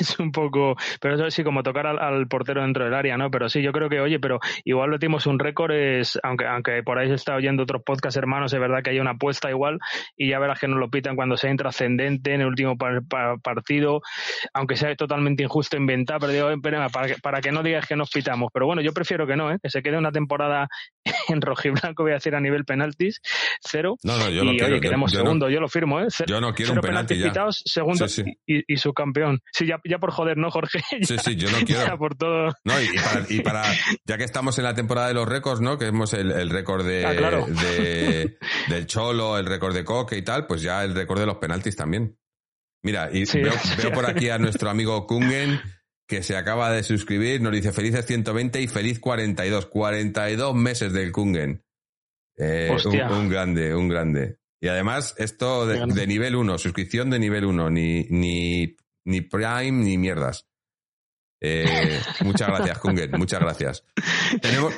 [0.00, 3.30] es un poco, pero eso sí, como tocar al, portero dentro del área, ¿no?
[3.30, 6.82] Pero sí, yo creo que, oye, pero igual lo dimos un récord, es, aunque, aunque
[6.82, 9.78] por ahí se está oyendo otros podcasts hermanos, es verdad que hay una apuesta igual,
[10.16, 14.02] y ya verás que nos lo pitan cuando sea intrascendente en el último partido,
[14.54, 16.48] aunque sea totalmente injusto inventar, pero digo,
[16.92, 19.52] para, que, para que no digas que nos pitamos, pero bueno, yo prefiero que no,
[19.52, 19.58] ¿eh?
[19.62, 20.68] que se quede una temporada
[21.28, 23.20] en rojiblanco, voy a decir a nivel penaltis,
[23.60, 26.08] cero, no, no, yo y oye, queremos segundo, yo lo firmo, ¿eh?
[26.26, 28.06] yo no quiero un penalti ya segundo
[28.46, 29.40] y, su campeón.
[29.52, 30.80] Sí, ya, ya por joder, ¿no, Jorge?
[31.02, 31.98] sí, sí, yo no quiero.
[31.98, 32.52] por todo.
[32.64, 32.74] No,
[33.28, 33.64] y, para,
[34.04, 35.78] ya que estamos en la temporada de los récords, ¿no?
[35.78, 38.38] Que hemos el, el récord de, ah, de,
[38.68, 41.76] del Cholo, el récord de Coque y tal, pues ya el récord de los penaltis
[41.76, 42.18] también.
[42.82, 45.60] Mira, y veo, por aquí a nuestro amigo Kungen
[46.08, 49.66] que se acaba de suscribir, nos dice felices 120 y feliz 42.
[49.66, 51.64] 42 meses del Kungen.
[52.36, 54.38] Eh, un, grande, un grande.
[54.62, 59.98] Y además, esto de, nivel 1, suscripción de nivel 1, ni, ni, ni Prime ni
[59.98, 60.46] mierdas.
[61.40, 63.84] Eh, muchas gracias, Kungen, muchas gracias.
[64.40, 64.72] Tenemos,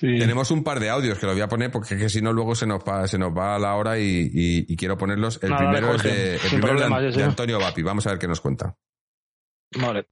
[0.00, 2.54] tenemos un par de audios que lo voy a poner porque que si no luego
[2.54, 5.42] se nos va, se nos va la hora y, quiero ponerlos.
[5.42, 7.82] El primero es de, el primero de, Antonio Vapi.
[7.82, 8.76] Vamos a ver qué nos cuenta.
[9.80, 10.06] Vale.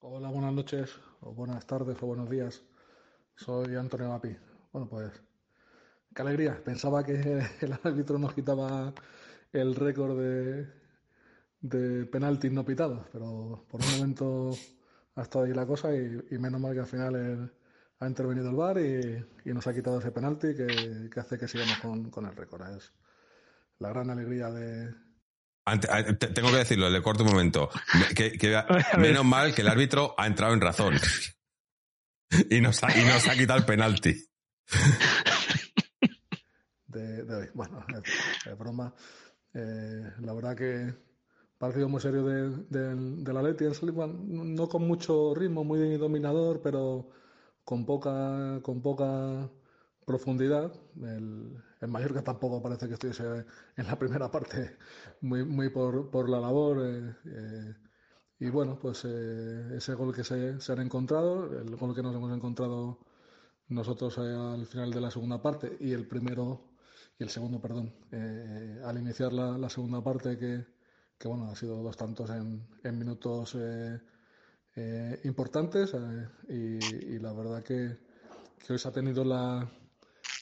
[0.00, 0.90] Hola, buenas noches,
[1.20, 2.64] o buenas tardes, o buenos días.
[3.36, 4.36] Soy Antonio Vapi.
[4.72, 5.22] Bueno, pues
[6.14, 6.62] qué alegría.
[6.64, 7.14] Pensaba que
[7.60, 8.92] el árbitro nos quitaba
[9.52, 10.66] el récord de,
[11.60, 14.50] de penaltis no pitados, pero por un momento
[15.16, 17.52] ha estado ahí la cosa y, menos mal que al final
[18.00, 22.26] ha intervenido el VAR y, nos ha quitado ese penalti que, hace que sigamos con,
[22.26, 22.76] el récord.
[22.76, 22.92] Es
[23.78, 24.94] la gran alegría de,
[26.34, 27.70] tengo que decirlo, le corto un momento.
[28.16, 28.64] Que,
[28.98, 30.94] menos mal que el árbitro ha entrado en razón.
[32.50, 34.16] y, nos ha, y nos ha quitado el penalti
[36.92, 37.48] de, hoy.
[37.54, 37.84] Bueno,
[38.46, 38.94] es, broma.
[39.54, 40.94] Eh, la verdad que
[41.58, 47.08] partido muy serio de, de, la Leti en no con mucho ritmo, muy dominador, pero
[47.64, 49.48] con poca, con poca
[50.04, 50.72] profundidad.
[50.96, 53.44] El, el, Mallorca tampoco parece que estuviese
[53.76, 54.76] en la primera parte
[55.20, 56.78] muy, muy por, por la labor.
[56.82, 57.74] Eh, eh,
[58.40, 62.34] y bueno, pues ese gol que se, se, han encontrado, el gol que nos hemos
[62.34, 62.98] encontrado
[63.68, 66.71] nosotros al final de la segunda parte y el primero
[67.22, 67.92] el segundo, perdón,
[68.84, 70.64] al iniciar la, la, segunda parte que,
[71.18, 73.56] que, bueno, ha sido dos tantos en, minutos
[75.24, 75.94] importantes
[76.48, 77.96] y, la verdad que,
[78.64, 79.68] que hoy se ha tenido la,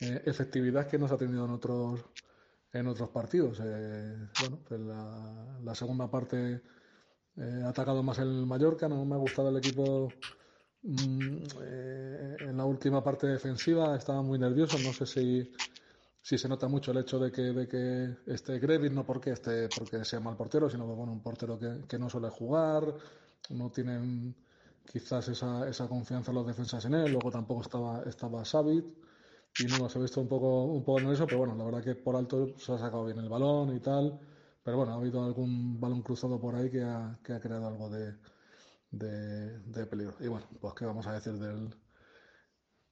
[0.01, 2.01] eh, efectividad que nos ha tenido en otros
[2.73, 3.61] en otros partidos.
[3.63, 6.63] Eh, bueno, pues la, segunda parte
[7.37, 10.09] eh, ha atacado más el Mallorca, no me ha gustado el equipo
[10.83, 11.37] mm,
[12.49, 15.53] en la última parte defensiva, estaba muy nervioso, no sé si,
[16.23, 19.69] si se nota mucho el hecho de que, de que este Grevin, no porque este,
[19.69, 22.85] porque sea mal portero, sino bueno, un portero que, que no suele jugar,
[23.51, 24.35] no tienen
[24.91, 28.85] quizás esa, esa confianza en los defensas en él, luego tampoco estaba, estaba Savit
[29.59, 31.95] y no se ha visto un poco, un poco eso, pero bueno, la verdad que
[31.95, 34.19] por alto se ha sacado bien el balón y tal.
[34.63, 37.91] Pero bueno, ha habido algún balón cruzado por ahí que ha, que ha creado algo
[37.91, 38.15] de,
[38.91, 40.17] de, peligro.
[40.21, 41.75] Y bueno, pues qué vamos a decir del,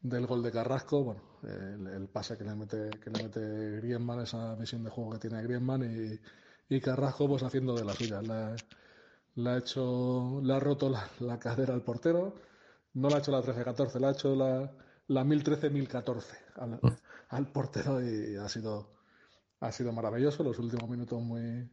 [0.01, 4.55] del gol de Carrasco, bueno, el, pase que le mete, que le mete Griezmann, esa
[4.55, 8.21] visión de juego que tiene Griezmann y, y Carrasco pues haciendo de la suya.
[8.23, 12.35] Le, ha hecho, le ha roto la, la cadera al portero,
[12.95, 14.73] no le ha hecho la 13-14, le ha hecho la,
[15.09, 16.25] la 1013-1014
[16.57, 16.97] al, mm.
[17.31, 18.91] al, portero y ha sido,
[19.61, 20.43] ha sido maravilloso.
[20.43, 21.69] Los últimos minutos muy,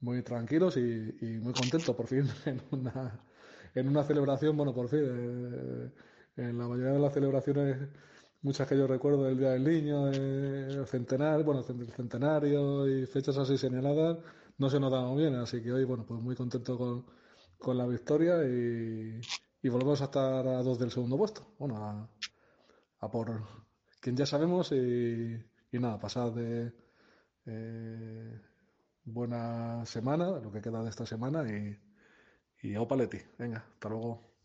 [0.00, 0.80] muy tranquilos y,
[1.40, 3.20] muy contento por fin en una,
[3.74, 4.56] en una celebración.
[4.56, 5.92] Bueno, por fin, eh,
[6.36, 7.88] en la mayoría de las celebraciones,
[8.42, 13.36] muchas que yo recuerdo del Día del Niño, el centenario, bueno, el centenario y fechas
[13.38, 14.18] así señaladas,
[14.58, 15.34] no se nos muy bien.
[15.36, 17.06] Así que hoy, bueno, pues muy contento con,
[17.58, 19.20] con la victoria y,
[19.62, 21.54] y volvemos a estar a dos del segundo puesto.
[21.58, 22.08] Bueno, a,
[23.00, 23.42] a por
[24.00, 25.38] quien ya sabemos y,
[25.72, 26.72] nada, pasar de
[27.46, 28.40] eh,
[29.04, 31.78] buena semana, lo que queda de esta semana y,
[32.62, 33.18] y Opaletti.
[33.38, 34.35] Venga, hasta luego.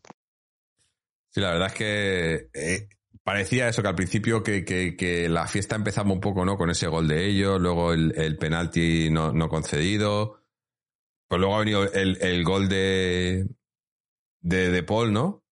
[1.32, 2.88] Sí, la verdad es que eh,
[3.22, 6.58] parecía eso, que al principio que, que, la fiesta empezaba un poco, ¿no?
[6.58, 10.42] Con ese gol de ellos, luego el, el penalti no, no, concedido.
[11.28, 13.46] Pues luego ha venido el, el gol de,
[14.42, 15.42] de, de Paul, ¿no?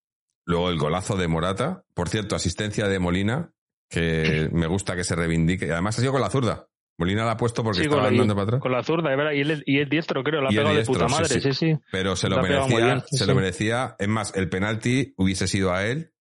[0.45, 1.85] Luego el golazo de Morata.
[1.95, 3.55] Por cierto, asistencia de Molina,
[3.89, 5.73] que me gusta que se reivindique.
[5.73, 6.69] Además ha sido con la zurda.
[7.01, 8.61] Molina la ha puesto porque estaba andando para atrás.
[8.61, 11.41] Con la zurda, y, él, y es diestro, creo, la ha pegado de puta madre,
[11.41, 11.75] sí, sí.
[11.91, 13.97] Pero se lo merecía, se lo merecía.
[13.99, 16.13] Es más, el penalti hubiese sido a él,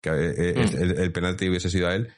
[0.00, 1.00] que eh, eh, mm.
[1.00, 2.12] el, penalti hubiese sido a él,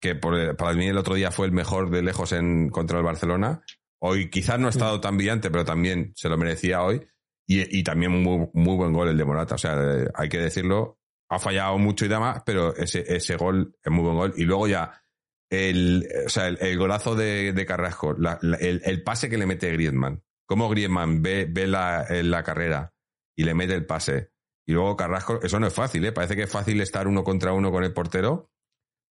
[0.00, 3.04] que por, para mí el otro día fue el mejor de lejos en contra el
[3.04, 3.62] Barcelona.
[4.00, 5.00] Hoy quizás no ha estado mm.
[5.00, 7.06] tan brillante, pero también se lo merecía hoy.
[7.46, 9.54] Y, y también muy, muy buen gol el de Morata.
[9.54, 9.78] O sea,
[10.12, 10.98] hay que decirlo,
[11.28, 14.34] ha fallado mucho y demás, pero ese, ese gol es muy buen gol.
[14.36, 15.04] Y luego ya
[15.50, 20.22] el, o sea, el, golazo de, de Carrasco, el, el, pase que le mete Griezmann.
[20.46, 22.94] Cómo Griezmann ve, ve la, la carrera
[23.36, 24.30] y le mete el pase.
[24.66, 26.12] Y luego Carrasco, eso no es fácil, ¿eh?
[26.12, 28.50] Parece que es fácil estar uno contra uno con el portero,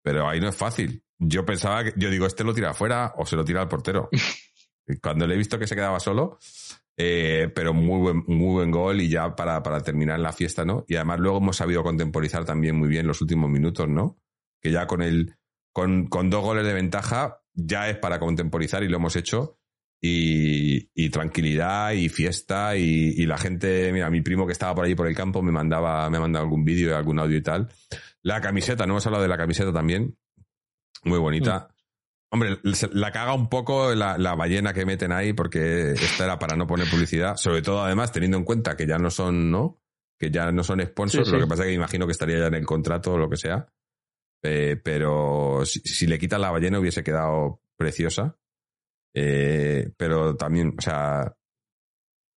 [0.03, 1.03] pero ahí no es fácil.
[1.17, 4.09] Yo pensaba que, yo digo, este lo tira afuera o se lo tira al portero.
[5.01, 6.37] Cuando le he visto que se quedaba solo,
[6.97, 10.83] eh, pero muy buen, muy buen gol y ya para, para terminar la fiesta, ¿no?
[10.87, 14.19] Y además luego hemos sabido contemporizar también muy bien los últimos minutos, ¿no?
[14.61, 15.37] Que ya con el,
[15.75, 19.59] con, con dos goles de ventaja ya es para contemporizar y lo hemos hecho.
[20.01, 24.85] Y, y tranquilidad y fiesta y, y, la gente, mira, mi primo que estaba por
[24.85, 27.67] ahí por el campo me mandaba, me mandaba algún vídeo y algún audio y tal.
[28.21, 30.17] La camiseta, no hemos hablado de la camiseta también.
[31.03, 31.67] Muy bonita.
[32.29, 32.57] Hombre,
[32.93, 36.89] la caga un poco la, ballena que meten ahí porque esta era para no poner
[36.89, 39.81] publicidad, sobre todo además teniendo en cuenta que ya no son, ¿no?
[40.17, 42.53] Que ya no son sponsors, lo que pasa es que imagino que estaría ya en
[42.53, 43.67] el contrato o lo que sea.
[44.45, 48.37] Eh, pero si, le quitan la ballena hubiese quedado preciosa.
[49.13, 51.35] Eh, pero también, o sea,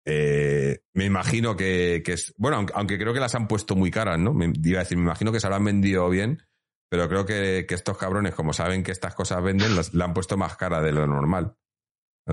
[0.06, 4.20] eh, me imagino que, es, bueno, aunque, aunque, creo que las han puesto muy caras,
[4.20, 4.34] ¿no?
[4.34, 6.44] Me, iba a decir, me imagino que se habrán vendido bien
[6.90, 10.14] pero creo que, que, estos cabrones, como saben que estas cosas venden, las, la han
[10.14, 11.56] puesto más cara de lo normal.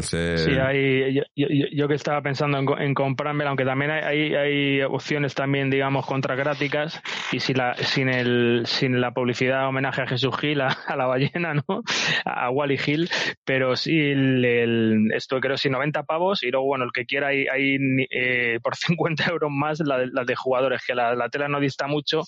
[0.01, 5.71] Sí, hay, yo, que estaba pensando en, en comprármela, aunque también hay, hay, opciones también,
[5.71, 10.77] digamos, contracráticas y sin la, sin el, sin la publicidad homenaje a Jesús Gil, a,
[10.97, 11.83] la ballena, ¿no?
[12.25, 13.09] A Wally Gil,
[13.45, 17.47] pero sí, el, esto creo sí 90 pavos y luego, bueno, el que quiera hay,
[17.47, 17.79] hay
[18.11, 21.87] eh, por 50 euros más las de, de, jugadores, que la, la, tela no dista
[21.87, 22.23] mucho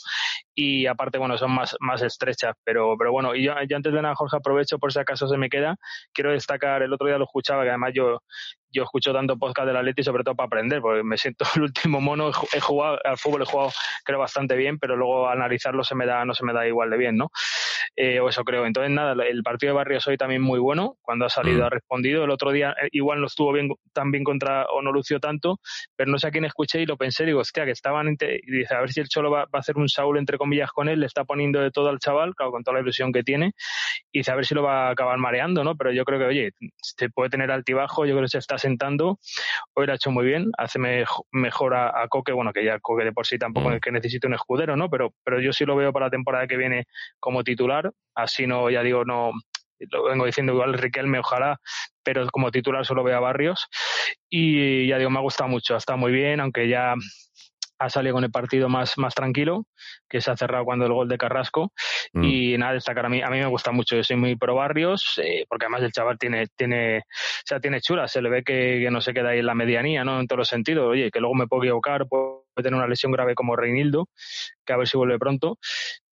[0.59, 4.01] y aparte, bueno, son más, más estrechas, pero, pero bueno, y yo, yo antes de
[4.01, 5.77] nada, Jorge, aprovecho por si acaso se me queda,
[6.15, 8.23] quiero destacar, el otro día lo escuchaba que además yo,
[8.77, 11.63] yo escucho tanto podcast de la Leti sobre todo para aprender, porque me siento el
[11.63, 13.71] último mono, he jugado al fútbol, he jugado
[14.05, 16.97] creo bastante bien, pero luego analizarlo se me da, no se me da igual de
[16.99, 17.31] bien, ¿no?
[17.97, 18.67] eh, o eso creo.
[18.67, 21.65] Entonces, nada, el partido de Barrios hoy también muy bueno, cuando ha salido, mm.
[21.65, 22.25] ha respondido.
[22.25, 25.61] El otro día eh, igual no estuvo bien, tan bien contra, o no lució tanto,
[25.97, 28.75] pero no sé a quién escuché y lo pensé, digo, hostia, que estaban, y dice,
[28.75, 31.07] a ver si el Cholo va, a hacer un Saúl, entre comillas, con él, le
[31.07, 33.53] está poniendo de todo al chaval, claro, con toda la ilusión que tiene,
[34.13, 35.77] y dice, a ver si lo va a acabar mareando, ¿no?
[35.77, 39.19] Pero yo creo que, oye, se puede tener altibajo, yo creo que se está sentando,
[39.75, 43.05] hoy lo ha hecho muy bien, hace mejor a, a Coque, bueno, que ya Coque
[43.05, 43.73] de por sí tampoco mm.
[43.75, 44.91] es que necesite un escudero, ¿no?
[44.91, 46.87] Pero, pero yo sí lo veo para la temporada que viene
[47.21, 49.33] como titular, así no, ya digo, no,
[49.79, 51.61] lo vengo diciendo igual Riquelme, ojalá,
[52.03, 53.69] pero como titular solo veo a Barrios.
[54.29, 56.95] Y ya digo, me ha gustado mucho, está muy bien, aunque ya
[57.79, 59.67] ha salido con el partido más, más tranquilo,
[60.09, 61.73] que se ha cerrado cuando el gol de Carrasco.
[62.13, 62.25] Mm.
[62.25, 65.21] Y nada, destacar a mí, a mí me gusta mucho, yo soy muy pro Barrios,
[65.23, 67.03] eh, porque además el chaval tiene, tiene, o
[67.45, 70.21] sea, tiene chula, se le ve que, no se queda ahí en la medianía, ¿no?
[70.21, 73.35] En todos los sentidos, oye, que luego me puedo equivocar, puede tener una lesión grave
[73.35, 74.09] como Reinildo,
[74.65, 75.59] que a ver si vuelve pronto,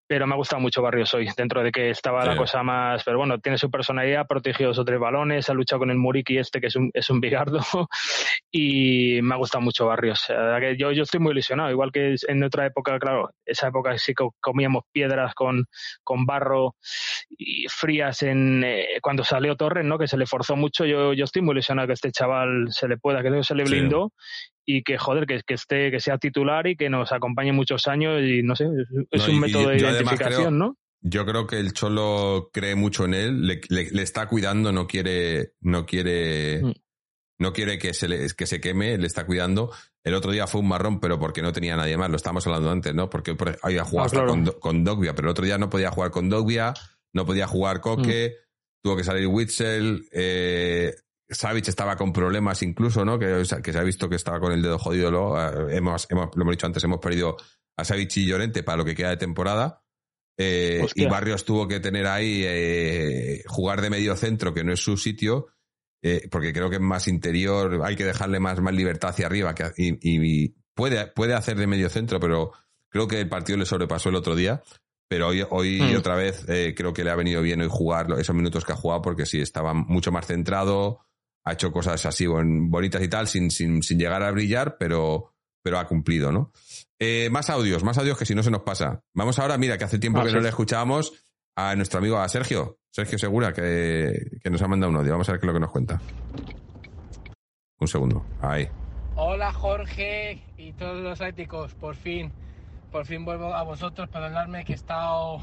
[0.06, 3.18] pero me ha gustado mucho Barrios hoy, dentro de que estaba la cosa más, pero
[3.18, 6.38] bueno, tiene su personalidad, ha protegido dos o tres balones, ha luchado con el Muriki
[6.38, 7.60] este que es un, es un bigardo
[8.50, 10.26] y me ha gustado mucho Barrios.
[10.76, 14.26] yo, yo estoy muy ilusionado, igual que en otra época, claro, esa época sí que
[14.40, 15.64] comíamos piedras con,
[16.02, 16.76] con barro
[17.30, 19.98] y frías en eh, cuando salió Torres, ¿no?
[19.98, 22.98] Que se le forzó mucho, yo, yo estoy muy ilusionado que este chaval se le
[22.98, 24.12] pueda, que se le blindó
[24.66, 28.22] y que joder, que, que esté, que sea titular y que nos acompañe muchos años
[28.22, 28.66] y no sé,
[29.10, 30.76] es un método de identificación, ¿no?
[31.06, 35.52] Yo creo que el Cholo cree mucho en él, le, le, está cuidando, no quiere,
[35.60, 36.72] no quiere, mm.
[37.40, 39.70] no quiere que se le, que se queme, le está cuidando.
[40.02, 42.70] El otro día fue un marrón, pero porque no tenía nadie más, lo estábamos hablando
[42.70, 43.10] antes, ¿no?
[43.10, 46.30] Porque había jugado ah, con, con Dogbia, pero el otro día no podía jugar con
[46.30, 46.72] Dogbia,
[47.12, 48.82] no podía jugar Coque, mm.
[48.82, 50.94] tuvo que salir Witzel, eh,
[51.34, 53.18] Savic estaba con problemas incluso, ¿no?
[53.18, 55.10] Que, que, se ha visto que estaba con el dedo jodido.
[55.10, 57.36] Lo, eh, hemos, hemos, lo hemos dicho antes, hemos perdido
[57.76, 59.82] a Savic y Llorente para lo que queda de temporada.
[60.36, 64.80] Eh, y Barrios tuvo que tener ahí eh, jugar de medio centro, que no es
[64.80, 65.46] su sitio,
[66.02, 69.54] eh, porque creo que es más interior, hay que dejarle más, más libertad hacia arriba.
[69.54, 72.52] Que, y, y puede, puede hacer de medio centro, pero
[72.88, 74.62] creo que el partido le sobrepasó el otro día.
[75.08, 75.96] Pero hoy, hoy hmm.
[75.96, 78.76] otra vez eh, creo que le ha venido bien hoy jugar esos minutos que ha
[78.76, 81.00] jugado porque sí, estaba mucho más centrado,
[81.44, 85.78] ha hecho cosas así bonitas y tal, sin, sin, sin llegar a brillar, pero, pero
[85.78, 86.52] ha cumplido, ¿no?
[86.98, 89.02] Eh, más audios, más audios que si no se nos pasa.
[89.12, 91.12] Vamos ahora, mira, que hace tiempo ah, que no le escuchábamos
[91.56, 95.12] a nuestro amigo, a Sergio, Sergio Segura, que, que nos ha mandado un audio.
[95.12, 96.00] Vamos a ver qué es lo que nos cuenta.
[97.78, 98.68] Un segundo, ahí.
[99.16, 102.32] Hola Jorge y todos los éticos, por fin,
[102.90, 105.40] por fin vuelvo a vosotros, perdonadme que he estado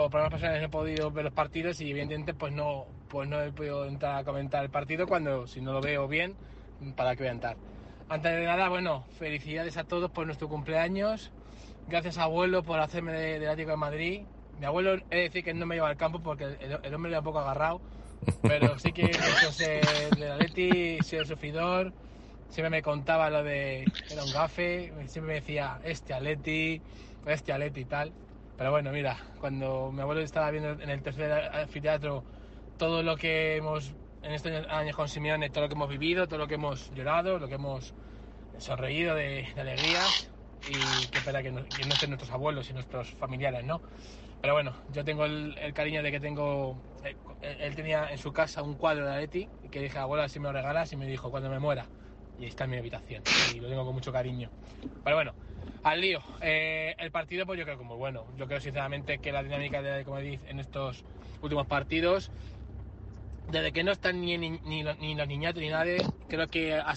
[0.00, 3.52] por problemas personales he podido ver los partidos y evidentemente pues no, pues no he
[3.52, 6.34] podido entrar a comentar el partido cuando si no lo veo bien,
[6.96, 7.56] ¿para qué voy a entrar?
[8.08, 11.30] Antes de nada, bueno, felicidades a todos por nuestro cumpleaños.
[11.88, 14.22] Gracias abuelo por hacerme del Atlético de Madrid.
[14.58, 17.16] Mi abuelo he de decir que no me lleva al campo porque el, hombre le
[17.16, 17.80] ha un poco agarrado,
[18.42, 19.02] pero sí que
[19.58, 19.80] de
[20.18, 21.92] del Atleti, soy el sufridor.
[22.48, 26.80] Siempre me contaba lo de era un gafe, siempre me decía este Atleti,
[27.26, 28.12] este Atleti y tal.
[28.60, 32.22] Pero bueno, mira, cuando mi abuelo estaba viendo en el tercer anfiteatro
[32.76, 36.40] todo lo que hemos en estos años con Simeone, todo lo que hemos vivido, todo
[36.40, 37.94] lo que hemos llorado, lo que hemos
[38.58, 40.14] sonreído de, alegría
[40.66, 43.80] y qué pena que no, que no estén nuestros abuelos y nuestros familiares, ¿no?
[44.42, 46.76] Pero bueno, yo tengo el, cariño de que tengo.
[47.02, 47.16] Eh,
[47.60, 50.48] él, tenía en su casa un cuadro de Aleti y que dije, abuela, si me
[50.48, 51.86] lo regalas y me dijo, cuando me muera.
[52.38, 53.22] Y está en mi habitación
[53.54, 54.50] y lo tengo con mucho cariño.
[55.02, 55.32] Pero bueno,
[55.82, 56.20] al lío.
[56.40, 58.24] Eh, el partido, pues yo creo que muy bueno.
[58.36, 61.04] Yo creo sinceramente que la dinámica de Comediz en estos
[61.42, 62.30] últimos partidos,
[63.50, 65.98] desde que no están ni, ni, ni, los niñatos ni nadie,
[66.28, 66.94] creo que a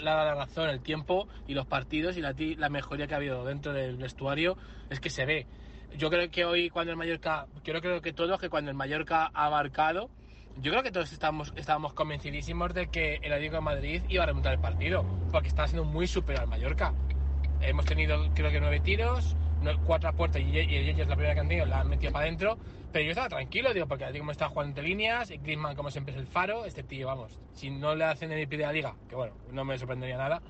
[0.00, 3.72] la razón el tiempo y los partidos y la, la mejoría que ha habido dentro
[3.72, 4.56] del vestuario
[4.90, 5.46] es que se ve.
[5.96, 9.30] Yo creo que hoy cuando el Mallorca, yo creo que todos que cuando el Mallorca
[9.32, 10.10] ha marcado,
[10.56, 14.26] yo creo que todos estábamos, estábamos convencidísimos de que el Atlético de Madrid iba a
[14.26, 16.92] remontar el partido, porque estaba siendo muy superior al Mallorca
[17.68, 19.36] hemos tenido creo que nueve tiros,
[19.84, 22.26] cuatro a puerta y, ella es la primera que han tenido, la han metido para
[22.26, 22.58] adentro.
[22.92, 25.90] Pero yo estaba tranquilo, digo, porque digo, como está jugando entre líneas, y Griezmann como
[25.90, 28.94] siempre es el faro, este tío, vamos, si no le hacen el de la liga,
[29.08, 30.40] que bueno, no me sorprendería nada,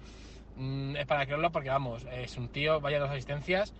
[0.56, 3.72] mm, es para creerlo porque vamos, es un tío, vaya dos asistencias.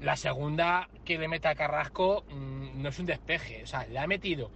[0.00, 3.98] La segunda que le mete a Carrasco mm, no es un despeje, o sea, le
[3.98, 4.50] ha metido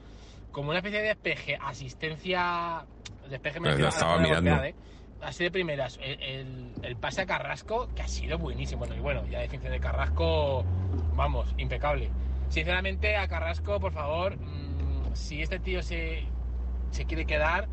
[0.52, 2.84] como una especie de despeje, asistencia,
[3.28, 4.64] despeje me estaba mirando.
[4.64, 4.74] ¿eh?
[5.22, 8.80] Así de primeras, el, pase a Carrasco, que ha sido buenísimo.
[8.80, 10.64] Bueno, y bueno, ya defensa de Carrasco,
[11.14, 12.10] vamos, impecable.
[12.48, 16.24] Sinceramente, a Carrasco, por favor, mm, si este tío se,
[16.90, 17.68] se, quiere quedar,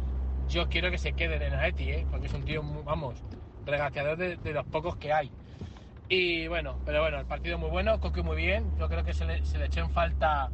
[0.49, 2.05] yo quiero que se quede en el ¿eh?
[2.09, 3.23] porque es un tío, vamos,
[3.65, 5.31] regateador de, los pocos que hay.
[6.09, 8.71] Y bueno, pero bueno, el partido muy bueno, Coque muy bien.
[8.79, 10.49] Yo creo que se le, se le echó en falta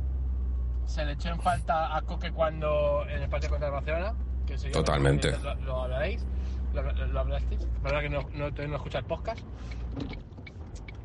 [0.86, 4.14] se le echó en falta a Coque cuando en el partido contra el Barcelona.
[4.46, 5.32] Que Totalmente.
[5.40, 6.26] Lo, lo, hablaréis,
[6.74, 7.68] lo, lo hablasteis.
[7.82, 9.46] verdad que no, no, no escuchar el podcast.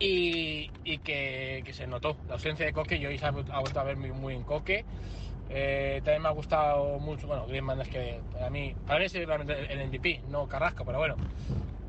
[0.01, 3.01] Y, y que, que, se notó la ausencia de Coque.
[3.01, 4.85] Yo ha, vuelto a ver muy, muy en Coque.
[5.51, 9.15] Eh, también me ha gustado mucho, bueno, Griezmann es que para mí, para mí es
[9.15, 11.17] realmente el MVP, no Carrasco, pero bueno.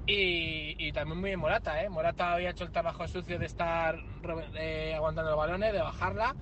[0.08, 1.90] Y, y, también muy bien Morata, ¿eh?
[1.90, 4.00] Morata había hecho el trabajo sucio de estar
[4.56, 6.36] eh, aguantando los balones, de bajarla.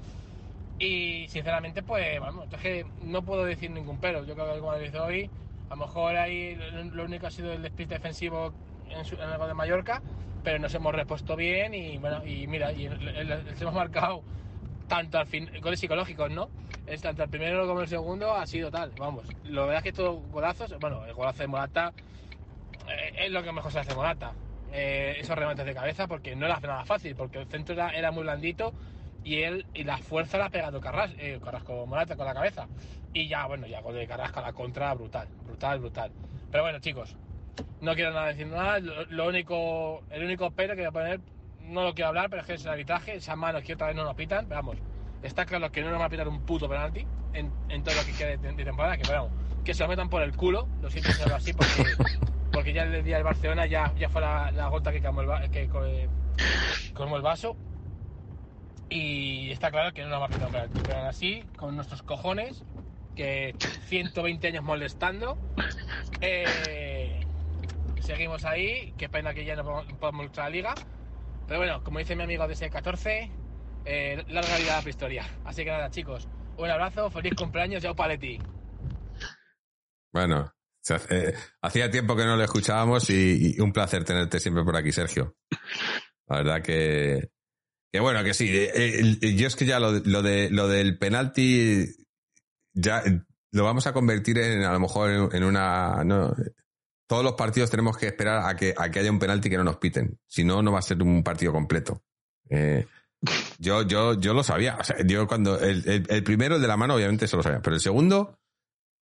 [0.80, 4.24] Y sinceramente, pues, vamos, es que no puedo decir ningún pero.
[4.24, 5.30] Yo creo que como dice hoy,
[5.70, 6.58] a lo mejor ahí
[6.92, 8.54] lo único ha sido el despiste defensivo
[8.90, 10.02] en, su, en de Mallorca,
[10.44, 14.24] pero nos hemos repuesto bien y bueno, y mira, y hemos marcado
[14.88, 16.50] tanto al fin, goles psicológicos, ¿no?
[16.86, 19.28] Es tanto el primero como el segundo ha sido tal, vamos.
[19.44, 21.92] Lo verdad es que estos golazos, bueno, el golazo de Morata
[22.88, 24.34] eh, es lo que mejor se hace Morata.
[24.72, 28.12] Eh, esos remates de cabeza, porque no era nada fácil, porque el centro era, era
[28.12, 28.74] muy blandito
[29.28, 32.66] y él y la fuerza la ha pegado Carras, eh, Carrasco Morata con la cabeza.
[33.12, 36.12] Y ya, bueno, ya con de Carrasco a la contra, brutal, brutal, brutal.
[36.50, 37.18] Pero bueno, chicos,
[37.82, 38.80] no quiero nada decir nada.
[38.80, 41.20] Lo, lo, único, el único pero que voy a poner,
[41.64, 43.16] no lo quiero hablar, pero es que es el arbitraje.
[43.16, 44.78] Esas manos que otra vez no nos pitan, pero vamos,
[45.22, 48.06] está claro que no nos va a pitar un puto penalti en, en todo lo
[48.06, 49.32] que quede de, temporada, que vamos,
[49.66, 51.84] que se lo metan por el culo, lo siento decirlo así, porque,
[52.54, 55.52] porque ya el día del Barcelona ya, ya fue la, la gota que colmó el,
[55.52, 56.10] que, que,
[56.94, 57.58] colmó el vaso.
[58.90, 62.64] Y está claro que no nos va a penalti, pero así, con nuestros cojones,
[63.16, 63.56] que
[63.88, 65.38] 120 años molestando,
[66.22, 67.26] eh,
[68.02, 68.94] seguimos ahí.
[68.98, 70.76] Qué pena que ya no podemos luchar la liga.
[71.48, 73.32] Pero bueno, como dice mi amigo de ese 14,
[73.86, 75.26] eh, larga vida la prehistoria.
[75.46, 76.28] Así que nada, chicos,
[76.58, 78.40] un abrazo, feliz cumpleaños, Yao Paletti.
[80.12, 80.54] Bueno,
[81.10, 85.36] eh, hacía tiempo que no lo escuchábamos y, un placer tenerte siempre por aquí, Sergio.
[86.28, 87.30] La verdad que,
[87.92, 88.50] que bueno, que sí.
[88.52, 91.86] Eh, yo es que ya lo, lo, de, lo del penalti
[92.74, 93.04] ya
[93.52, 96.36] lo vamos a convertir en a lo mejor en, en una no,
[97.08, 99.64] todos los partidos tenemos que esperar a que, a que haya un penalti que no
[99.64, 100.20] nos piten.
[100.28, 102.04] Si no, no va a ser un partido completo.
[102.50, 102.86] Eh,
[103.58, 104.78] yo, yo, yo lo sabía.
[104.80, 107.44] O sea, yo cuando el, el, el, primero, el de la mano, obviamente se lo
[107.44, 107.62] sabía.
[107.62, 108.38] Pero el segundo,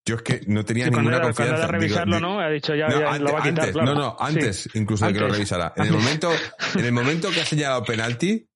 [0.04, 1.54] yo es que no tenía sí, ninguna cuando, confianza.
[1.54, 2.40] Cuando revisarlo, digo, ¿no?
[2.40, 3.94] Ha dicho ya, no, ya antes, lo va a quitar, antes, claro.
[3.94, 4.70] No, no, antes sí.
[4.74, 5.14] incluso antes.
[5.14, 5.72] de que lo revisara.
[5.76, 6.32] En el momento,
[6.74, 8.48] en el momento que ha señalado penalti,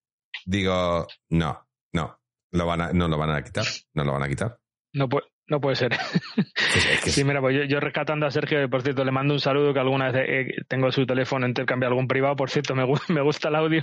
[0.48, 2.20] digo, no, no,
[2.52, 4.58] lo van a, no lo van a quitar, no lo van a quitar.
[4.94, 5.08] No,
[5.48, 5.92] no puede ser.
[5.92, 9.40] Es que sí, mira, pues yo, yo, rescatando a Sergio, por cierto, le mando un
[9.40, 13.22] saludo que alguna vez eh, tengo su teléfono intercambiado algún privado, por cierto, me, me
[13.22, 13.82] gusta el audio.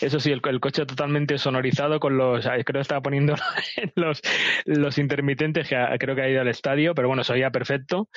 [0.00, 3.34] Eso sí, el, el, coche totalmente sonorizado con los, creo que estaba poniendo
[3.94, 4.20] los,
[4.64, 8.08] los intermitentes que creo que ha ido al estadio, pero bueno, soía perfecto.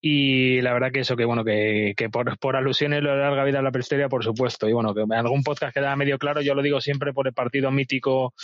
[0.00, 3.44] Y la verdad que eso, que bueno, que, que por, por alusiones lo de larga
[3.44, 4.68] vida a la prehistoria, por supuesto.
[4.68, 7.34] Y bueno, que en algún podcast queda medio claro, yo lo digo siempre por el
[7.34, 8.34] partido mítico,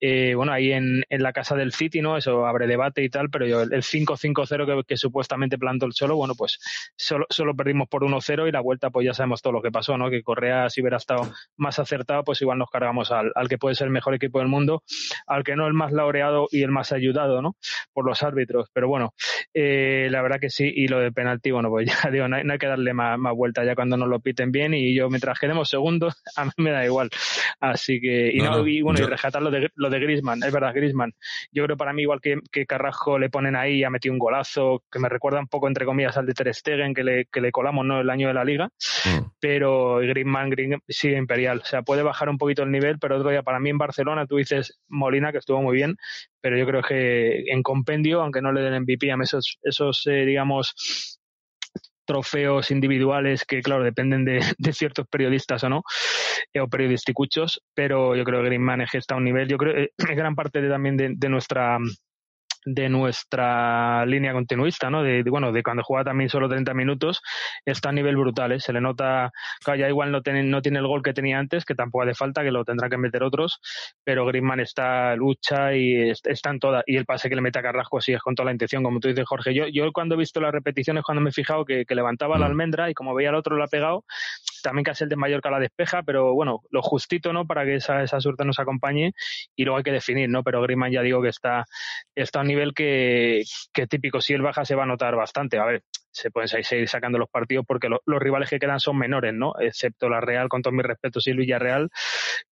[0.00, 2.16] eh, bueno, ahí en, en la casa del City, ¿no?
[2.16, 6.16] Eso abre debate y tal, pero yo el 5-5-0 que, que, supuestamente plantó el Cholo,
[6.16, 6.58] bueno, pues
[6.96, 9.96] solo, solo perdimos por 1-0 y la vuelta, pues ya sabemos todo lo que pasó,
[9.96, 10.10] ¿no?
[10.10, 13.74] Que Correa, si hubiera estado más acertado, pues igual nos cargamos al, al que puede
[13.74, 14.82] ser el mejor equipo del mundo,
[15.26, 17.56] al que no el más laureado y el más ayudado, ¿no?
[17.92, 18.68] Por los árbitros.
[18.72, 19.14] Pero bueno,
[19.54, 22.44] eh, la verdad que sí, y lo de penalti, bueno, pues ya digo, no hay,
[22.44, 25.08] no hay que darle más, más, vuelta ya cuando nos lo piten bien y yo
[25.08, 27.10] mientras quedemos segundos, a mí me da igual.
[27.60, 29.06] Así que, y no, no y bueno, yo...
[29.06, 31.12] y rescatar lo de, lo de Grisman, es verdad, Grisman.
[31.52, 34.82] Yo creo para mí, igual que, que Carrasco le ponen ahí, ha metido un golazo,
[34.90, 37.52] que me recuerda un poco, entre comillas, al de Ter Stegen, que le, que le
[37.52, 38.00] colamos, ¿no?
[38.00, 38.68] El año de la liga.
[39.04, 39.30] Mm.
[39.40, 41.60] Pero Griezmann, Griezmann sigue imperial.
[41.62, 44.26] O sea, puede bajar un poquito el nivel, pero otro día, para mí en Barcelona,
[44.26, 45.96] tú dices Molina, que estuvo muy bien,
[46.40, 50.24] pero yo creo que en compendio, aunque no le den MVP, a esos, esos eh,
[50.24, 50.74] digamos,
[52.10, 55.82] trofeos individuales que, claro, dependen de, de, ciertos periodistas o no,
[56.60, 59.92] o periodisticuchos, pero yo creo que Griezmann está a un nivel, yo creo que eh,
[60.16, 61.78] gran parte de, también de, de nuestra
[62.64, 65.02] de nuestra línea continuista, ¿no?
[65.02, 67.22] De, de, bueno, de cuando juega también solo 30 minutos,
[67.64, 68.60] está a nivel brutal, ¿eh?
[68.60, 69.32] Se le nota,
[69.64, 72.14] claro, ya igual no tiene, no tiene el gol que tenía antes, que tampoco hace
[72.14, 73.60] falta, que lo tendrá que meter otros,
[74.04, 77.62] pero Griezmann está, lucha y está en toda, y el pase que le mete a
[77.62, 79.54] Carrasco sí es con toda la intención, como tú dices, Jorge.
[79.54, 82.40] Yo, yo cuando he visto las repeticiones, cuando me he fijado que, que levantaba mm.
[82.40, 84.04] la almendra y como veía al otro lo ha pegado,
[84.62, 87.46] también casi el de Mallorca la despeja, pero bueno, lo justito, ¿no?
[87.46, 89.12] Para que esa, esa suerte nos acompañe
[89.56, 90.42] y luego hay que definir, ¿no?
[90.42, 91.64] Pero Griezmann ya digo que está,
[92.14, 93.42] está a un nivel que,
[93.72, 95.58] que típico, si él baja se va a notar bastante.
[95.58, 99.34] A ver, se pueden seguir sacando los partidos porque los rivales que quedan son menores,
[99.34, 99.54] ¿no?
[99.60, 101.90] Excepto la Real, con todos mis respetos, y Villarreal,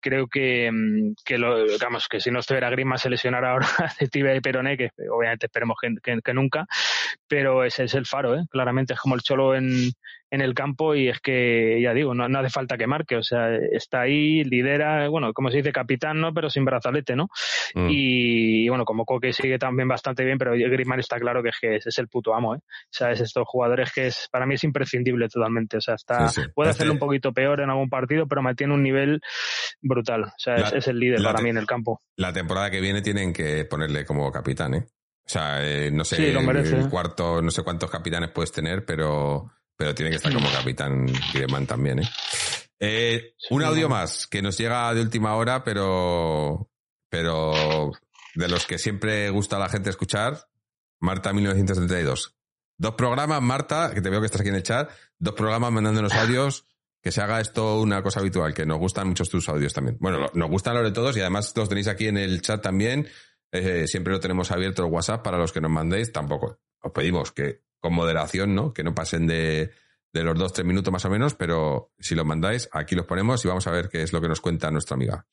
[0.00, 3.66] creo que, mm, que lo, digamos, que si no estuviera Grima se lesionara ahora
[4.00, 6.66] de tibia y peroné, que obviamente esperemos que, que, nunca,
[7.26, 8.44] pero ese es el faro, ¿eh?
[8.50, 9.92] Claramente es como el cholo en,
[10.30, 13.22] en el campo y es que, ya digo, no, no, hace falta que marque, o
[13.22, 16.34] sea, está ahí, lidera, bueno, como se dice, capitán, ¿no?
[16.34, 17.28] Pero sin brazalete, ¿no?
[17.74, 17.88] Mm.
[17.90, 21.76] Y, bueno, como Coque sigue también bastante bien, pero Griezmann está claro que es, que
[21.76, 22.58] es, el puto amo, ¿eh?
[22.58, 26.30] O sea, es estos jugadores que es, para mí es imprescindible totalmente, o sea, está,
[26.54, 29.20] puede hacerlo un poquito peor en algún partido, pero mantiene un nivel
[29.80, 32.02] brutal, o sea, es, el líder para mí en el campo.
[32.16, 34.86] La temporada que viene tienen que ponerle como capitán, ¿eh?
[35.24, 39.94] O sea, eh, no sé, el cuarto, no sé cuántos capitanes puedes tener, pero pero
[39.94, 42.08] tiene que estar como capitán Griezmann también, ¿eh?
[42.80, 46.68] eh un audio más que nos llega de última hora, pero,
[47.08, 47.92] pero
[48.34, 50.48] de los que siempre gusta a la gente escuchar,
[50.98, 52.37] Marta 1932.
[52.78, 56.12] Dos programas, Marta, que te veo que estás aquí en el chat, dos programas mandándonos
[56.14, 56.64] audios,
[57.02, 59.98] que se haga esto una cosa habitual, que nos gustan muchos tus audios también.
[60.00, 63.08] Bueno, nos gustan los de todos y además los tenéis aquí en el chat también.
[63.50, 66.12] Eh, siempre lo tenemos abierto el WhatsApp para los que nos mandéis.
[66.12, 68.72] Tampoco os pedimos que con moderación, ¿no?
[68.72, 69.72] Que no pasen de,
[70.12, 73.44] de los dos, tres minutos más o menos, pero si los mandáis, aquí los ponemos
[73.44, 75.26] y vamos a ver qué es lo que nos cuenta nuestra amiga.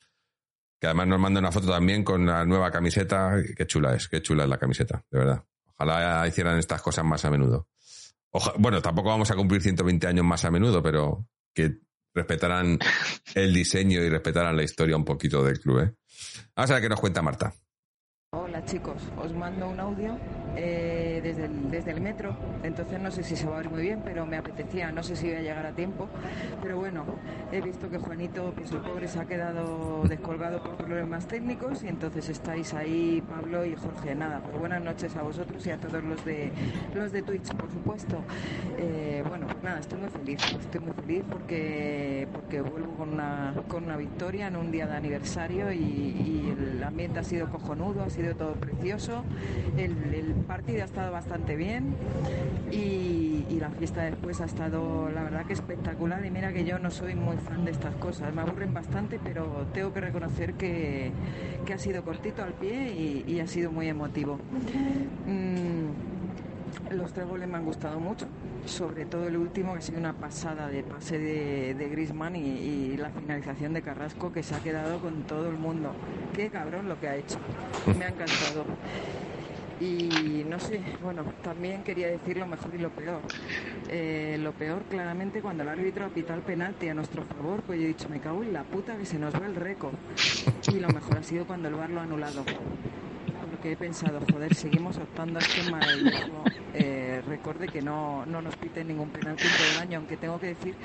[0.80, 3.36] Que además nos manda una foto también con la nueva camiseta.
[3.56, 5.44] Qué chula es, qué chula es la camiseta, de verdad.
[5.78, 7.68] Ojalá hicieran estas cosas más a menudo.
[8.58, 11.80] bueno, tampoco vamos a cumplir 120 años más a menudo, pero que
[12.14, 12.80] respetaran
[13.36, 15.80] el diseño y respetaran la historia un poquito del club.
[15.80, 15.94] ¿eh?
[16.56, 17.54] Vamos a ver qué nos cuenta Marta.
[18.38, 20.18] Hola chicos, os mando un audio
[20.58, 23.82] eh, desde, el, desde el metro, entonces no sé si se va a ver muy
[23.82, 26.10] bien, pero me apetecía, no sé si voy a llegar a tiempo,
[26.62, 27.06] pero bueno,
[27.54, 31.88] he visto que Juanito, pues el pobre, se ha quedado descolgado por problemas técnicos y
[31.88, 34.16] entonces estáis ahí Pablo y Jorge.
[34.16, 36.52] Nada, pues buenas noches a vosotros y a todos los de
[36.94, 38.18] los de Twitch, por supuesto.
[38.78, 43.54] Eh, bueno, pues nada, estoy muy feliz, estoy muy feliz porque porque vuelvo con una,
[43.70, 48.04] con una victoria en un día de aniversario y, y el ambiente ha sido cojonudo,
[48.04, 49.24] ha sido todo precioso,
[49.78, 49.94] el,
[50.48, 51.96] partido ha estado bastante bien
[52.72, 56.24] y, la fiesta después ha estado, la verdad que espectacular.
[56.26, 59.66] Y mira que yo no soy muy fan de estas cosas, me aburren bastante, pero
[59.74, 61.12] tengo que reconocer que,
[61.74, 64.40] ha sido cortito al pie y, ha sido muy emotivo.
[65.26, 66.15] Mm,
[66.92, 68.28] los tres goles me han gustado mucho,
[68.66, 72.98] sobre todo el último que ha sido una pasada de pase de, de Grisman y,
[72.98, 75.92] la finalización de Carrasco que se ha quedado con todo el mundo.
[76.34, 77.38] Qué cabrón lo que ha hecho.
[77.98, 78.66] Me ha encantado.
[79.82, 83.20] Y no sé, bueno, también quería decir lo mejor y lo peor.
[83.90, 87.86] Eh, lo peor, claramente, cuando el árbitro ha el penalti a nuestro favor, pues yo
[87.86, 89.96] he dicho, me cago en la puta que se nos va el récord.
[90.72, 92.46] Y lo mejor ha sido cuando el bar lo ha anulado.
[93.66, 96.44] Porque he pensado, joder, seguimos optando a este maravilloso
[96.76, 100.50] eh, recorde que no, no nos piten ningún penalti todo el año, aunque tengo que
[100.50, 100.76] decir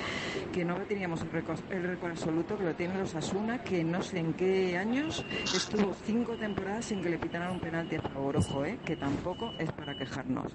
[0.50, 4.00] que no teníamos el récord, el récord absoluto, que lo tiene los Asuna, que no
[4.00, 8.38] sé en qué años estuvo cinco temporadas sin que le pitaran un penalti a favor,
[8.38, 10.50] ojo, eh, que tampoco es para quejarnos.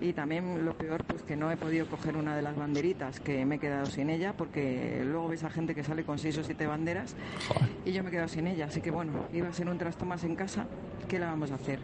[0.00, 3.44] Y también lo peor, pues que no he podido coger una de las banderitas, que
[3.44, 6.44] me he quedado sin ella, porque luego ves a gente que sale con seis o
[6.44, 7.16] siete banderas
[7.84, 8.66] y yo me he quedado sin ella.
[8.66, 10.66] Así que bueno, iba a ser un trasto más en casa,
[11.08, 11.80] ¿qué la vamos a hacer?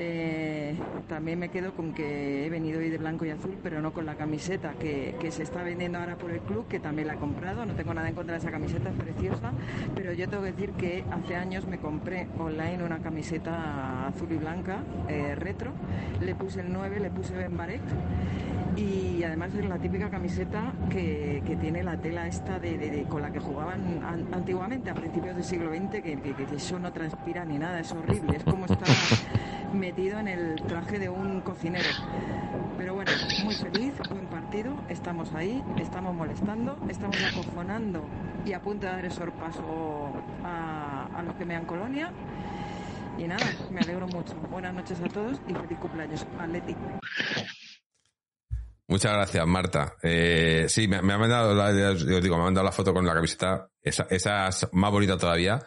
[0.00, 0.76] Eh,
[1.08, 4.06] también me quedo con que he venido hoy de blanco y azul, pero no con
[4.06, 7.66] la camiseta que, se está vendiendo ahora por el club, que también la he comprado.
[7.66, 9.52] No tengo nada en contra de esa camiseta, es preciosa.
[9.96, 14.36] Pero yo tengo que decir que hace años me compré online una camiseta azul y
[14.36, 15.72] blanca, eh, retro.
[16.20, 17.82] Le puse el 9, le puse Ben Barek.
[18.76, 23.40] Y además es la típica camiseta que, tiene la tela esta de, con la que
[23.40, 24.00] jugaban
[24.32, 28.36] antiguamente, a principios del siglo XX, que, que, eso no transpira ni nada, es horrible.
[28.36, 28.86] Es como estar
[29.72, 31.88] metido en el traje de un cocinero.
[32.76, 33.10] Pero bueno,
[33.44, 38.04] muy feliz, buen partido, estamos ahí, estamos molestando, estamos acojonando
[38.44, 40.12] y a punto de dar el sorpaso
[40.44, 42.12] a, a los que me dan colonia.
[43.18, 44.34] Y nada, me alegro mucho.
[44.48, 46.76] Buenas noches a todos y feliz cumpleaños, Atleti.
[48.86, 49.96] Muchas gracias, Marta.
[50.02, 54.48] Eh, sí, me, ha mandado la, me mandado la foto con la camiseta, esa, esa
[54.48, 55.58] es más bonita todavía.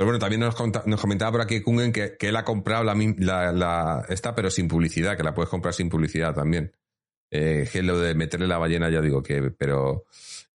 [0.00, 4.34] Pero bueno, también nos, comentaba por aquí Kungen que, él ha comprado la, la, esta,
[4.34, 6.74] pero sin publicidad, que la puedes comprar sin publicidad también.
[7.30, 10.06] Eh, que lo de meterle la ballena, ya digo que, pero.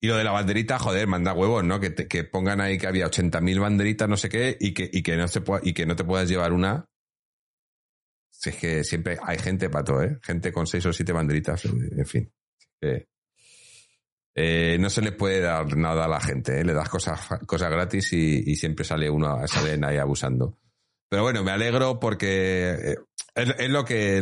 [0.02, 1.80] Y lo de la banderita, joder, manda huevos, ¿no?
[1.80, 5.28] Que, pongan ahí que había 80.000 banderitas, no sé qué, y que, y que no
[5.28, 6.90] se y que no te puedas llevar una.
[8.32, 10.18] Si es que siempre hay gente para todo, ¿eh?
[10.24, 12.34] Gente con seis o siete banderitas, en fin.
[12.82, 13.06] Eh,
[14.36, 16.64] no se le puede dar nada a la gente, ¿eh?
[16.64, 20.58] le das cosas, cosas gratis y, siempre sale uno, salen ahí abusando.
[21.10, 22.96] Pero bueno, me alegro porque, eh,
[23.36, 24.22] Es, lo que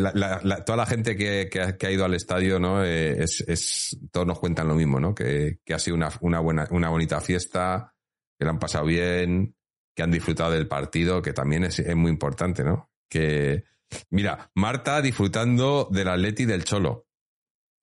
[0.66, 2.84] toda la gente que, ha, ido al estadio, ¿no?
[2.84, 5.14] Eh, es, todos nos cuentan lo mismo, ¿no?
[5.16, 7.94] Que, ha sido una, buena, una bonita fiesta,
[8.38, 9.56] que lo han pasado bien,
[9.96, 12.92] que han disfrutado del partido, que también es, muy importante, ¿no?
[13.10, 13.64] Que,
[14.10, 17.03] mira, Marta disfrutando del Atleti del Cholo.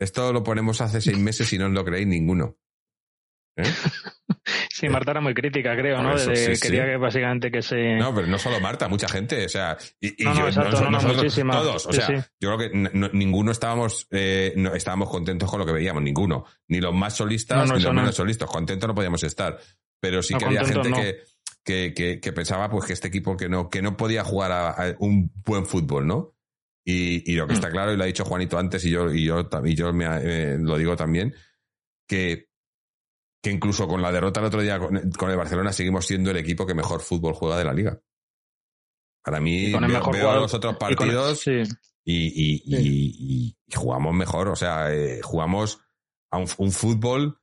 [0.01, 2.57] Esto lo ponemos hace seis meses y no os lo creéis ninguno.
[3.57, 3.63] ¿Eh?
[4.73, 6.15] Sí, Marta era muy crítica, creo, ¿no?
[6.17, 7.97] quería que básicamente que se.
[7.97, 10.63] No, pero no solo Marta, mucha gente, o sea, y, no, yo,
[11.51, 12.09] todos, o sea,
[12.41, 12.71] yo creo que
[13.13, 17.71] ninguno estábamos, eh, no, estábamos contentos con lo que veíamos, ninguno, ni los más solistas
[17.71, 19.59] ni los menos solistas, contentos no podíamos estar,
[20.01, 21.23] pero sí que había gente
[21.63, 24.97] que, que, que, pensaba pues que este equipo que no, que no podía jugar a,
[24.99, 26.35] un buen fútbol, ¿no?
[26.85, 27.73] Y, y, lo que está mm.
[27.73, 30.59] claro, y lo ha dicho Juanito antes, y yo, y yo, y yo me, eh,
[30.59, 31.35] lo digo también,
[32.09, 32.51] que
[33.43, 36.67] que incluso con la derrota el otro día con, el Barcelona seguimos siendo el equipo
[36.67, 38.01] que mejor fútbol juega de la liga.
[39.23, 41.47] Para mí, veo, los otros partidos
[42.05, 44.49] y, jugamos mejor.
[44.49, 45.81] O sea, eh, jugamos
[46.31, 47.39] a un, fútbol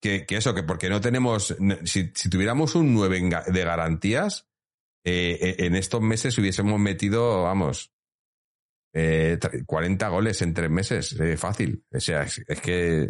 [0.00, 1.54] que, eso, que porque no tenemos.
[1.84, 4.48] Si, tuviéramos un 9 de garantías,
[5.04, 7.92] eh, eh, en estos meses hubiésemos metido, vamos,
[9.66, 11.16] 40 goles en tres meses.
[11.36, 11.84] fácil.
[11.92, 13.08] O sea, es, que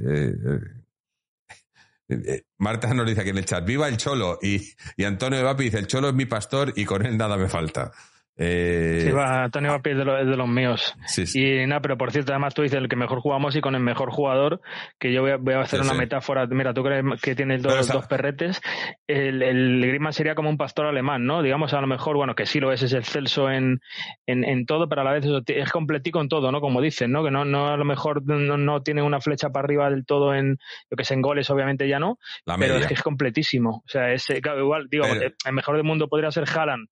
[2.09, 4.38] eh, Marta nos dice aquí en el chat, viva el Cholo.
[4.42, 7.48] Y, y Antonio Vapi dice, el Cholo es mi pastor y con él nada me
[7.48, 7.92] falta.
[8.40, 9.01] Eh...
[9.02, 10.94] Sí, va, Antonio Vapi es de, de, los míos.
[11.35, 13.82] Y nada, pero por cierto, además tú dices el que mejor jugamos y con el
[13.82, 14.60] mejor jugador,
[15.01, 16.47] que yo voy a, hacer una metáfora.
[16.47, 18.60] Mira, tú crees que tienes dos, dos perretes.
[19.09, 21.43] El, el Griezmann sería como un pastor alemán, ¿no?
[21.43, 23.81] Digamos, a lo mejor, bueno, que sí lo es, es excelso en,
[24.27, 26.60] en, en todo, pero a la vez es completico en todo, ¿no?
[26.60, 27.24] Como dicen, ¿no?
[27.24, 30.32] Que no, no a lo mejor no, no, tiene una flecha para arriba del todo
[30.32, 30.59] en
[30.90, 32.19] lo que es en goles, obviamente ya no,
[32.59, 33.82] pero es que es completísimo.
[33.85, 36.89] O sea, es, igual, digo, el mejor del mundo podría ser Haaland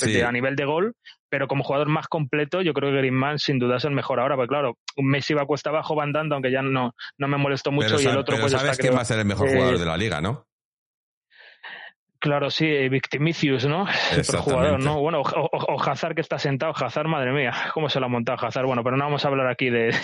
[0.00, 0.94] pero a nivel de gol,
[1.28, 4.36] pero como jugador más completo, yo creo que Griezmann sin duda es el mejor ahora,
[4.36, 7.72] porque claro, un Messi va cuesta abajo, va andando, aunque ya no, no me molestó
[7.72, 9.96] mucho y el otro pues sabes quién va a ser el mejor jugador de la
[9.96, 10.46] liga, ¿no?
[12.24, 13.86] Claro, sí, Victimicius, ¿no?
[14.16, 14.98] El jugador, ¿no?
[14.98, 18.64] Bueno, o, Hazard que está sentado, Hazard, madre mía, cómo se lo ha montado Hazard.
[18.64, 19.94] Bueno, pero no vamos a hablar aquí de,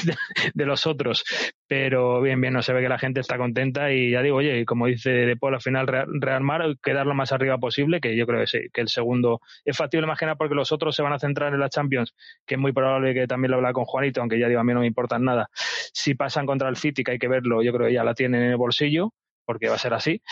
[0.53, 1.25] de, los otros.
[1.67, 4.67] Pero bien, bien, no se ve que la gente está contenta y ya digo, oye,
[4.67, 8.41] como dice De Paul, al final rearmar, quedar lo más arriba posible, que yo creo
[8.41, 11.15] que sí, que el segundo es factible más que nada porque los otros se van
[11.15, 12.15] a centrar en la Champions,
[12.45, 14.75] que es muy probable que también lo habla con Juanito, aunque ya digo, a mí
[14.75, 15.49] no me importa nada.
[15.55, 18.43] Si pasan contra el City, que hay que verlo, yo creo que ya la tienen
[18.43, 19.15] en el bolsillo
[19.51, 20.23] porque va a ser así.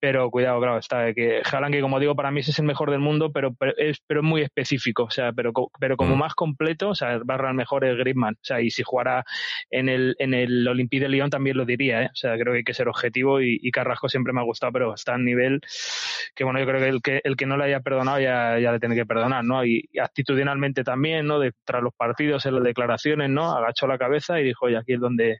[0.00, 2.98] Pero cuidado, claro, está que Haaland, que como digo, para mí es el mejor del
[2.98, 6.18] mundo, pero, es pero muy específico, o sea, pero, pero como mm.
[6.18, 9.24] más completo, o sea, barra el mejor es Griezmann, o sea, y si jugara
[9.70, 12.06] en el, en el Olympique de Lyon también lo diría, ¿eh?
[12.06, 14.94] o sea, creo que hay que ser objetivo y, Carrasco siempre me ha gustado, pero
[14.94, 15.60] está a nivel
[16.34, 18.72] que, bueno, yo creo que el que, el que no le haya perdonado ya, ya
[18.72, 19.64] le tiene que perdonar, ¿no?
[19.64, 21.38] Y, actitudinalmente también, ¿no?
[21.38, 23.56] De, tras los partidos, en las declaraciones, ¿no?
[23.56, 25.38] Agachó la cabeza y dijo, oye, aquí es donde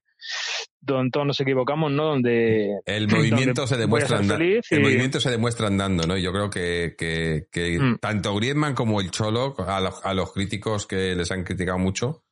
[0.81, 2.05] donde todos nos equivocamos, ¿no?
[2.05, 4.45] Donde el movimiento se demuestra andando.
[4.45, 6.17] El movimiento se demuestra andando, ¿no?
[6.17, 7.99] Yo creo que, que, que mm.
[7.99, 12.25] tanto Griezmann como el Cholo, a los, a los, críticos que les han criticado mucho,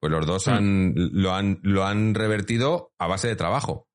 [0.00, 0.50] pues los dos mm.
[0.50, 3.88] han, lo, han, lo han revertido a base de trabajo.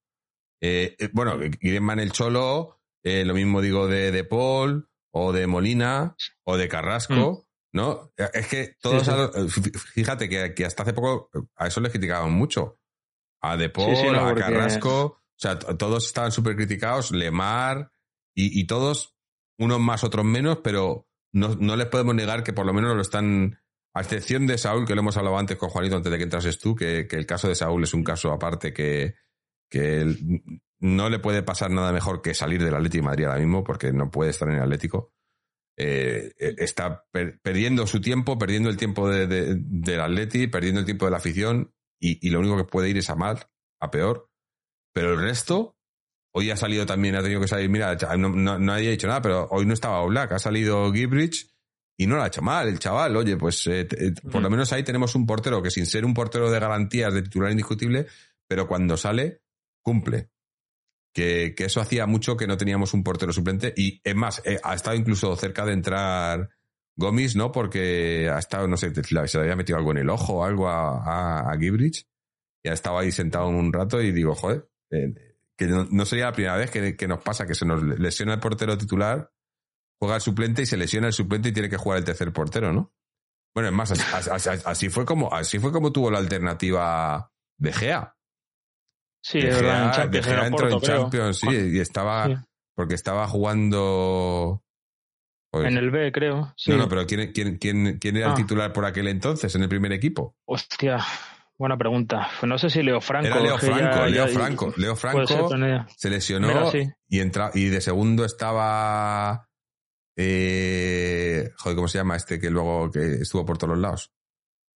[0.62, 5.48] Eh, eh bueno, Griezmann, el Cholo, eh, lo mismo digo de, de Paul, o de
[5.48, 7.42] Molina, o de Carrasco.
[7.42, 7.46] Mm.
[7.76, 8.14] ¿No?
[8.34, 9.06] Es que todos,
[9.94, 12.80] fíjate que, que, hasta hace poco a eso les criticaban mucho
[13.52, 17.92] a De Paul, a Carrasco, o sea, todos estaban súper criticados, Lemar
[18.34, 19.16] y, y, todos,
[19.58, 23.02] unos más, otros menos, pero no, no, les podemos negar que por lo menos lo
[23.02, 23.60] están,
[23.94, 26.60] a excepción de Saúl, que lo hemos hablado antes con Juanito antes de que entrases
[26.60, 29.16] tú, que, que el caso de Saúl es un caso aparte que,
[29.70, 30.06] que
[30.80, 33.92] no le puede pasar nada mejor que salir del Atlético de Madrid ahora mismo, porque
[33.92, 35.14] no puede estar en el Atlético.
[35.78, 37.06] Eh, eh, está
[37.42, 41.18] perdiendo su tiempo, perdiendo el tiempo de, de, del Atleti, perdiendo el tiempo de la
[41.18, 43.48] afición y, lo único que puede ir es a mal,
[43.80, 44.30] a peor.
[44.94, 45.78] Pero el resto,
[46.34, 49.22] hoy ha salido también, ha tenido que salir, mira, no, no, nadie ha dicho nada,
[49.22, 51.50] pero hoy no estaba Black, ha salido Gibrich
[51.98, 53.16] y no lo ha hecho mal el chaval.
[53.16, 56.14] Oye, pues eh, eh, por lo menos ahí tenemos un portero que sin ser un
[56.14, 58.08] portero de garantías de titular indiscutible,
[58.48, 59.42] pero cuando sale,
[59.82, 60.30] cumple.
[61.14, 64.60] Que, que, eso hacía mucho que no teníamos un portero suplente y es más, eh,
[64.62, 66.50] ha estado incluso cerca de entrar
[66.98, 70.36] Gomis no, porque ha estado, no sé, se le había metido algo en el ojo
[70.36, 72.08] o algo a, a, Gibrich.
[72.64, 75.14] Y ha estado ahí sentado un rato y digo, joder, eh,
[75.58, 78.78] que no, sería la primera vez que, nos pasa, que se nos lesiona el portero
[78.78, 79.32] titular,
[80.00, 82.74] juega el suplente y se lesiona el suplente y tiene que jugar el tercer portero,
[82.74, 82.94] ¿no?
[83.54, 88.18] Bueno, es más, así, fue como, así fue como tuvo la alternativa de Gea.
[89.24, 92.46] Sí, de Gea, de Gea entró en Champions, sí, y estaba,
[92.76, 94.65] porque estaba jugando
[95.64, 96.54] En el B, creo.
[96.68, 98.36] No, no, pero ¿quién, quién, quién, quién era el ah.
[98.36, 100.36] titular por aquel entonces en el primer equipo?
[100.46, 101.00] Hostia,
[101.58, 102.30] buena pregunta.
[102.40, 103.28] Pues no sé si Leo Franco.
[103.28, 104.74] Era Leo Franco, Leo Franco.
[104.78, 105.50] Leo Franco
[105.96, 106.72] se lesionó
[107.08, 109.48] y, entra, y de segundo estaba...
[110.18, 114.14] Eh, joder, ¿cómo se llama este que luego que estuvo por todos los lados?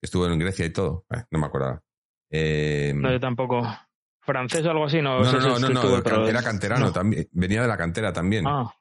[0.02, 1.06] Estuvo en Grecia y todo.
[1.10, 1.82] Eh, no me acuerdo.
[2.30, 3.62] Eh, no, yo tampoco.
[4.22, 5.02] ¿Francés o algo así?
[5.02, 7.28] No, no, no, no, no, era canterano también.
[7.32, 8.46] Venía de la cantera también.
[8.48, 8.72] Ah.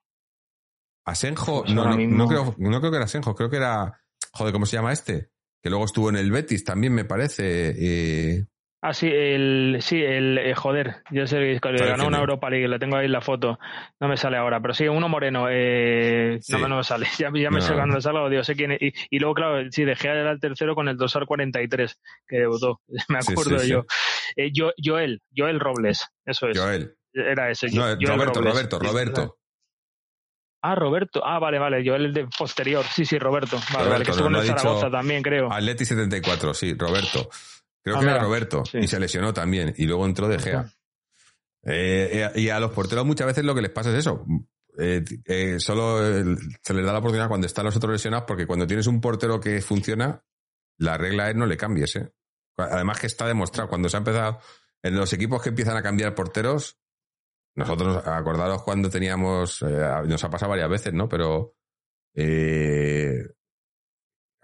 [1.11, 4.01] Asenjo, pues no, no, no, creo, no creo que era Asenjo, creo que era.
[4.33, 5.31] Joder, ¿cómo se llama este?
[5.63, 7.75] Que luego estuvo en el Betis también, me parece.
[7.77, 8.47] Eh,
[8.81, 12.79] Ah, sí, el, sí, el, eh, joder, yo sé que ganó una Europa League, le
[12.79, 13.59] tengo ahí la foto,
[13.99, 17.75] no me sale ahora, pero sí, uno moreno, eh, no, me sale, ya, me sé
[17.75, 18.79] cuando me salga, digo, sé quién es.
[19.11, 21.99] Y, luego, claro, sí, dejé era el tercero con el dosar 43,
[22.29, 23.85] que debutó, me acuerdo yo.
[24.37, 24.71] Eh, yo.
[24.83, 26.57] Joel, Joel Robles, eso es.
[26.57, 26.95] Joel.
[27.13, 27.69] Era ese.
[27.71, 29.38] No, Roberto, Roberto, Roberto.
[30.63, 31.21] Ah, Roberto.
[31.25, 31.83] Ah, vale, vale.
[31.85, 32.85] Joel el de posterior.
[32.85, 33.59] Sí, sí, Roberto.
[33.73, 35.53] Vale, vale, que estuvo en Zaragoza también, creo.
[35.53, 37.29] Atleti 74, sí, Roberto.
[37.83, 40.67] Creo que era Roberto y se lesionó también y luego entró De Gea.
[41.65, 44.25] Eh, y a los porteros muchas veces lo que les pasa es eso.
[44.79, 48.67] Eh, eh, solo se les da la oportunidad cuando están los otros lesionados porque cuando
[48.67, 50.23] tienes un portero que funciona,
[50.79, 51.99] la regla es no le cambies.
[52.57, 54.41] Además que está demostrado, cuando se ha empezado,
[54.83, 56.79] en los equipos que empiezan a cambiar porteros,
[57.59, 61.09] nosotros, acordados cuando teníamos, nos ha pasado varias veces, ¿no?
[61.09, 61.55] Pero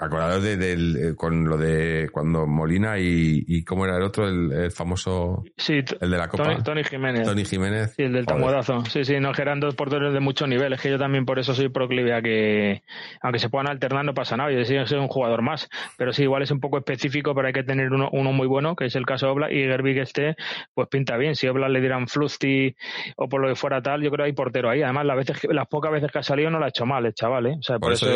[0.04, 4.70] Acordado de, eh, con lo de cuando Molina y, y cómo era el otro, el,
[4.70, 5.44] famoso.
[5.56, 6.62] Sí, el de la Copa.
[6.62, 7.26] Tony, Jiménez.
[7.26, 7.94] Tony Jiménez.
[7.96, 8.84] Sí, el del tamudazo.
[8.86, 10.72] Sí, sí, no, que eran dos porteros de mucho nivel.
[10.72, 12.82] Es que yo también por eso soy proclive a que,
[13.22, 14.50] aunque se puedan alternar, no pasa nada.
[14.50, 15.68] Yo decido ser un jugador más.
[15.96, 18.76] Pero sí, igual es un poco específico, pero hay que tener uno, uno muy bueno,
[18.76, 19.52] que es el caso de Obla.
[19.52, 20.36] Y Gerbi que esté,
[20.74, 21.34] pues pinta bien.
[21.36, 22.74] Si Obla le dieran Flusty
[23.16, 24.82] o por lo que fuera tal, yo creo que hay portero ahí.
[24.82, 27.14] Además, las, veces, las pocas veces que ha salido no lo ha hecho mal, el
[27.14, 27.56] chaval, ¿eh?
[27.58, 28.06] O sea, por, eso,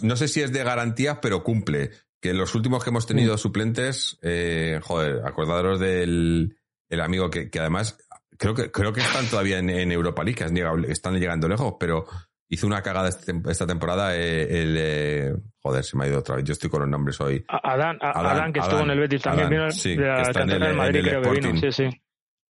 [0.00, 1.90] no sé si es de garantías, pero cumple.
[2.20, 6.56] Que los últimos que hemos tenido suplentes, eh, joder, acordaros del
[6.88, 7.98] el amigo que, que, además
[8.38, 12.06] creo que creo que están todavía en, Europa League, que están llegando lejos, pero
[12.48, 16.36] hizo una cagada este esta temporada eh, el eh, joder se me ha ido otra
[16.36, 17.44] vez yo estoy con los nombres hoy.
[17.48, 20.74] Adán, Adán, que estuvo en el Betis también vino sí, de la está en el,
[20.74, 22.02] Madrid creo que vino sí, sí.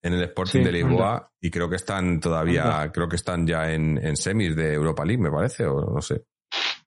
[0.03, 3.99] en el Sporting de Lisboa y creo que están todavía creo que están ya en,
[4.05, 6.25] en semis de Europa League me parece o no sé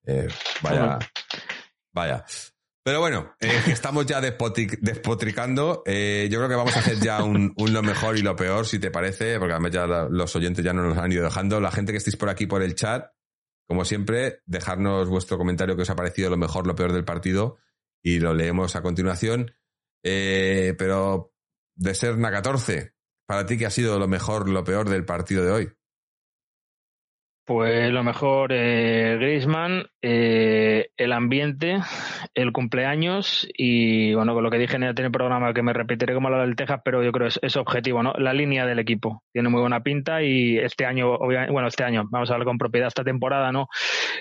[0.10, 0.28] eh,
[0.62, 1.00] vaya,
[1.94, 2.26] vaya.
[2.84, 5.84] Pero bueno, eh, estamos ya despotricando.
[5.86, 8.80] Eh, yo creo que vamos a hacer ya un, lo mejor y lo peor, si
[8.80, 11.60] te parece, porque además ya los oyentes ya no nos han ido dejando.
[11.60, 13.12] La gente que estéis por aquí por el chat,
[13.68, 17.58] como siempre, dejarnos vuestro comentario que os ha parecido lo mejor, lo peor del partido
[18.02, 19.52] y lo leemos a continuación.
[20.02, 21.34] pero
[21.76, 22.96] de ser na 14,
[23.28, 25.79] para ti, ¿qué ha sido lo mejor, lo peor del partido de hoy?
[27.50, 31.80] Pues lo mejor, eh, Griezmann, eh, el ambiente,
[32.36, 36.30] el cumpleaños y bueno, con lo que dije en el programa que me repetiré como
[36.30, 38.14] la del Texas, pero yo creo que es, objetivo, ¿no?
[38.20, 42.04] La línea del equipo tiene muy buena pinta y este año, obviamente, bueno, este año,
[42.12, 43.68] vamos a hablar con propiedad, esta temporada no,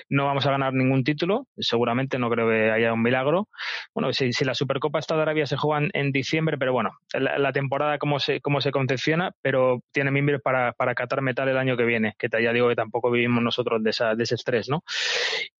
[0.09, 3.47] no vamos a ganar ningún título, seguramente no creo que haya un milagro.
[3.93, 7.99] Bueno, si, la Supercopa Esta de Arabia se juega en, diciembre, pero bueno, la, temporada
[7.99, 11.85] cómo se, cómo se concepciona, pero tiene mimbres para, para catar metal el año que
[11.85, 14.83] viene, que ya digo que tampoco vivimos nosotros de, esa, de ese estrés, ¿no?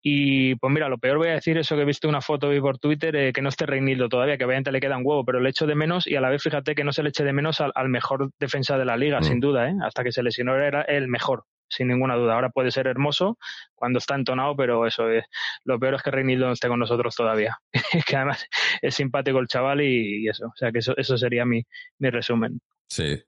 [0.01, 2.61] Y pues mira, lo peor voy a decir eso que he visto una foto hoy
[2.61, 5.39] por Twitter, eh, que no esté Reinildo todavía, que obviamente le queda un huevo, pero
[5.39, 7.33] le echo de menos y a la vez fíjate que no se le eche de
[7.33, 9.23] menos al, mejor defensa de la liga, mm.
[9.23, 9.75] sin duda, ¿eh?
[9.83, 12.33] Hasta que se lesionó era el mejor sin ninguna duda.
[12.35, 13.37] Ahora puede ser hermoso
[13.75, 15.25] cuando está entonado, pero eso es,
[15.63, 17.57] lo peor es que Reinildo no esté con nosotros todavía.
[18.07, 18.45] que además
[18.81, 20.47] es simpático el chaval y, eso.
[20.47, 21.63] O sea que eso, eso sería mi,
[21.99, 22.59] mi resumen.
[22.87, 23.21] Sí.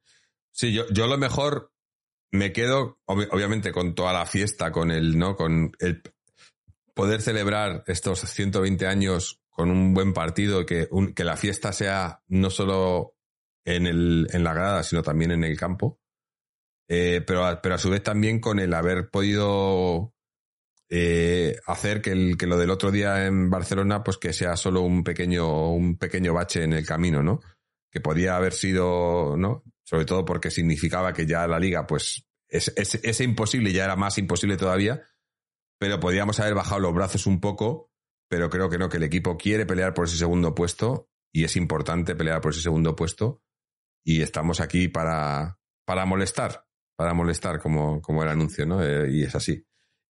[0.51, 1.71] Sí, yo, yo lo mejor
[2.31, 5.35] me quedo, obviamente, con toda la fiesta, con el, ¿no?
[5.35, 6.01] Con el
[6.93, 12.49] poder celebrar estos 120 años con un buen partido, que, que la fiesta sea no
[12.49, 13.15] solo
[13.65, 15.99] en, el, en la grada, sino también en el campo.
[16.87, 20.13] Eh, pero, a, pero a su vez también con el haber podido
[20.89, 24.81] eh, hacer que, el, que lo del otro día en Barcelona, pues que sea solo
[24.81, 27.39] un pequeño, un pequeño bache en el camino, ¿no?
[27.89, 29.63] Que podía haber sido, ¿no?
[29.91, 34.55] Sobre todo porque significaba que ya la liga, pues, ese imposible ya era más imposible
[34.55, 35.05] todavía,
[35.77, 37.91] pero podríamos haber bajado los brazos un poco,
[38.29, 41.57] pero creo que no, que el equipo quiere pelear por ese segundo puesto y es
[41.57, 43.43] importante pelear por ese segundo puesto
[44.01, 46.65] y estamos aquí para, para molestar,
[46.95, 48.81] para molestar como, como el anuncio, ¿no?
[48.81, 49.65] Eh, y es así.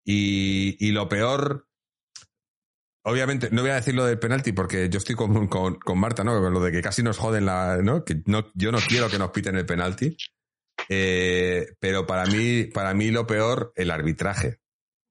[0.06, 1.68] Y, y lo peor,
[3.04, 6.40] Obviamente, no voy a decir lo del penalti porque yo estoy con, con, Marta, ¿no?
[6.40, 8.06] Con lo de que casi nos joden la, ¿no?
[8.06, 10.16] Que no, yo no quiero que nos piten el penalti.
[10.88, 14.60] Eh, pero para mí, para mí lo peor, el arbitraje.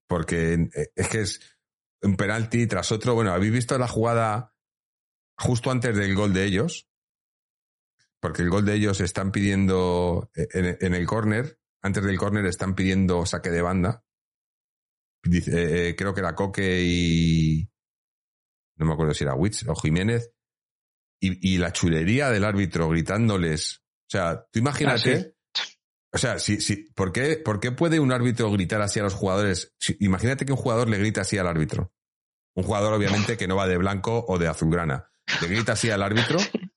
[0.09, 1.41] porque eh, es que es
[2.03, 3.15] un penalti tras otro.
[3.15, 4.55] Bueno, ¿habéis visto la jugada
[5.37, 6.89] justo antes del gol de ellos?
[8.21, 13.25] Porque el gol de ellos están pidiendo en, el córner, antes del córner están pidiendo
[13.25, 14.05] saque de banda.
[15.25, 17.69] Dice, creo que era Coque y
[18.81, 20.32] no me acuerdo si era Witz o Jiménez,
[21.23, 23.82] y, la chulería del árbitro gritándoles.
[24.09, 25.35] O sea, tú imagínate.
[25.55, 25.62] Ah,
[26.12, 29.15] o sea, si, si, ¿por, qué, ¿por qué puede un árbitro gritar así a los
[29.15, 29.74] jugadores?
[30.01, 31.93] imagínate que un jugador le grita así al árbitro.
[32.55, 35.11] Un jugador, obviamente, que no va de blanco o de azulgrana.
[35.40, 36.39] Le grita así al árbitro.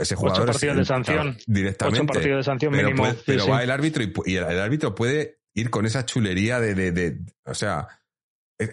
[0.00, 0.42] Ese jugador.
[0.42, 1.36] Ocho partidos de sanción.
[1.46, 2.00] Directamente.
[2.00, 3.14] Ocho partidos de sanción pero mínimo.
[3.26, 7.18] pero va el árbitro y, el, árbitro puede ir con esa chulería de, de, de,
[7.44, 7.88] o sea,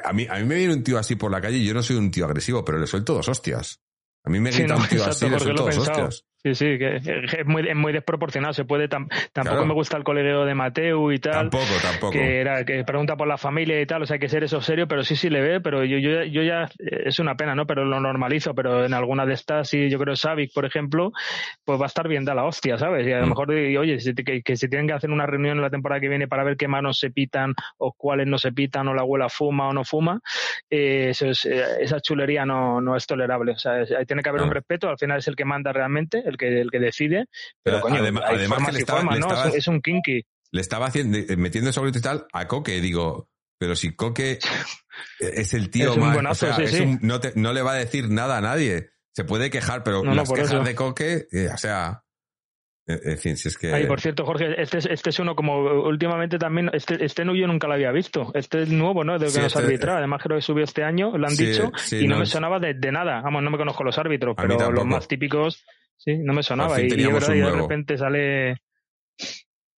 [0.04, 1.84] a mí, a mí me viene un tío así por la calle y yo no
[1.84, 3.82] soy un tío agresivo, pero le suelto dos hostias.
[4.24, 6.26] A mí me grita un tío así, le suelto dos hostias.
[6.44, 8.54] Sí, sí, que es muy, es muy desproporcionado.
[8.54, 11.34] Se puede tampoco me gusta el colegio de Mateo y tal.
[11.34, 12.12] Tampoco, tampoco.
[12.12, 14.60] Que era que pregunta por la familia y tal, o sea, hay que ser eso
[14.62, 17.68] serio, pero sí, sí le ve, pero yo, yo, yo ya es una pena, ¿no?
[17.68, 21.12] Pero lo normalizo, pero en alguna de estas, sí, yo creo Savic, por ejemplo,
[21.64, 23.06] pues va a estar bien da la hostia, ¿sabes?
[23.08, 23.30] Y a lo mm.
[23.30, 26.28] mejor, oye, que, que, si tienen que hacer una reunión en la temporada que viene
[26.28, 29.68] para ver qué manos se pitan o cuáles no se pitan o la abuela fuma
[29.68, 30.20] o no fuma,
[30.70, 33.54] eh, eso es, eh, esa chulería no, no es tolerable.
[33.54, 36.38] O sea, tiene que haber un respeto, al final es el que manda realmente, el
[36.38, 37.26] que, el que decide
[37.64, 40.26] pero, coño, además, que le estaba, es un kinky.
[40.52, 44.40] Le estaba haciendo, eh, metiendo sobre y tal a Coque, digo, pero si Coque
[45.20, 46.18] es el tío más,
[47.36, 48.90] no, le va a decir nada a nadie.
[49.14, 52.04] Se puede quejar, pero las quejas de Coque, eh, o sea,
[52.88, 53.74] en fin, si es que.
[53.74, 56.70] Ay, por cierto, Jorge, este es, este es uno como últimamente también.
[56.74, 58.32] Este, este yo nunca lo había visto.
[58.34, 59.20] Este es nuevo, ¿no?
[59.20, 59.98] De que nos este, arbitra.
[59.98, 63.22] Además, creo que subió este año, lo han dicho, y no, me sonaba de, nada.
[63.22, 65.64] Vamos, no me conozco los árbitros, pero los más típicos
[66.04, 66.82] Sí, no me sonaba.
[66.82, 68.58] Y, y, de repente sale.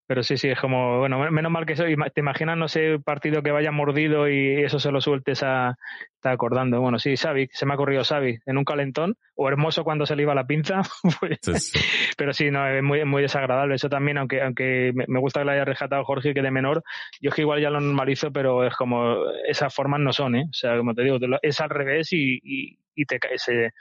[0.08, 3.41] Pero sí, sí, es como, bueno, menos mal que eso, te imaginas, no sé, partido
[3.41, 5.78] que vaya mordido y eso se lo sueltes a,
[6.16, 6.80] está acordando.
[6.80, 10.16] Bueno, sí, Xavi, se me ha ocurrido Xavi, en un calentón, o hermoso cuando se
[10.16, 10.82] le iba la pinza,
[11.20, 11.74] pues,
[12.18, 13.76] pero sí, no, es muy, muy desagradable.
[13.76, 16.84] Eso también, aunque, aunque me gusta que le haya rescatado Jorge, que de menor,
[17.20, 19.18] yo es que igual ya lo normalizo, pero es como,
[19.48, 20.45] esas formas no son, ¿eh?
[20.50, 23.72] O sea, como te digo, es al revés y, y, y te, se,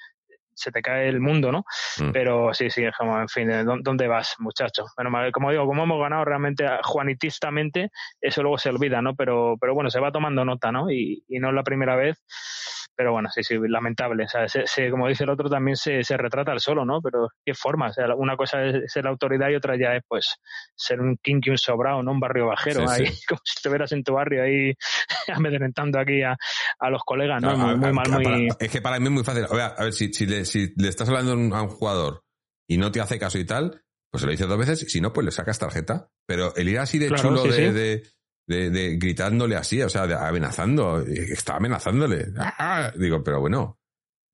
[0.62, 1.64] se te cae el mundo, ¿no?
[1.98, 2.12] Mm.
[2.12, 3.50] Pero sí, sí, como, en fin,
[3.82, 4.84] ¿dónde vas, muchacho?
[4.96, 7.90] Bueno, como digo, como hemos ganado realmente juanitistamente,
[8.20, 9.14] eso luego se olvida, ¿no?
[9.14, 10.90] Pero, pero bueno, se va tomando nota, ¿no?
[10.90, 12.22] Y, y no es la primera vez
[12.94, 14.24] pero bueno, sí, sí, lamentable.
[14.24, 17.00] O sea, se, como dice el otro, también se, se retrata el solo, ¿no?
[17.00, 17.88] Pero qué forma.
[17.88, 20.36] O sea, una cosa es ser la autoridad y otra ya es, pues,
[20.74, 22.12] ser un kinky, un sobrado, ¿no?
[22.12, 24.72] Un barrio bajero, ahí, como si estuvieras en tu barrio ahí
[25.34, 26.36] amedrentando aquí a,
[26.78, 27.56] a los colegas, ¿no?
[27.56, 28.48] muy, muy mal, muy...
[28.58, 29.44] es que para mí es muy fácil.
[29.44, 32.24] A ver, a ver si, si, le, si le estás hablando a un jugador
[32.68, 33.82] y no te hace caso y tal,
[34.12, 36.10] pues se lo dices dos veces, y si no, pues le sacas tarjeta.
[36.26, 38.02] Pero el ir así de chulo de de,
[38.46, 42.26] gritándole así, o sea, amenazando, estaba amenazándole.
[42.38, 43.78] Ah, digo, pero bueno,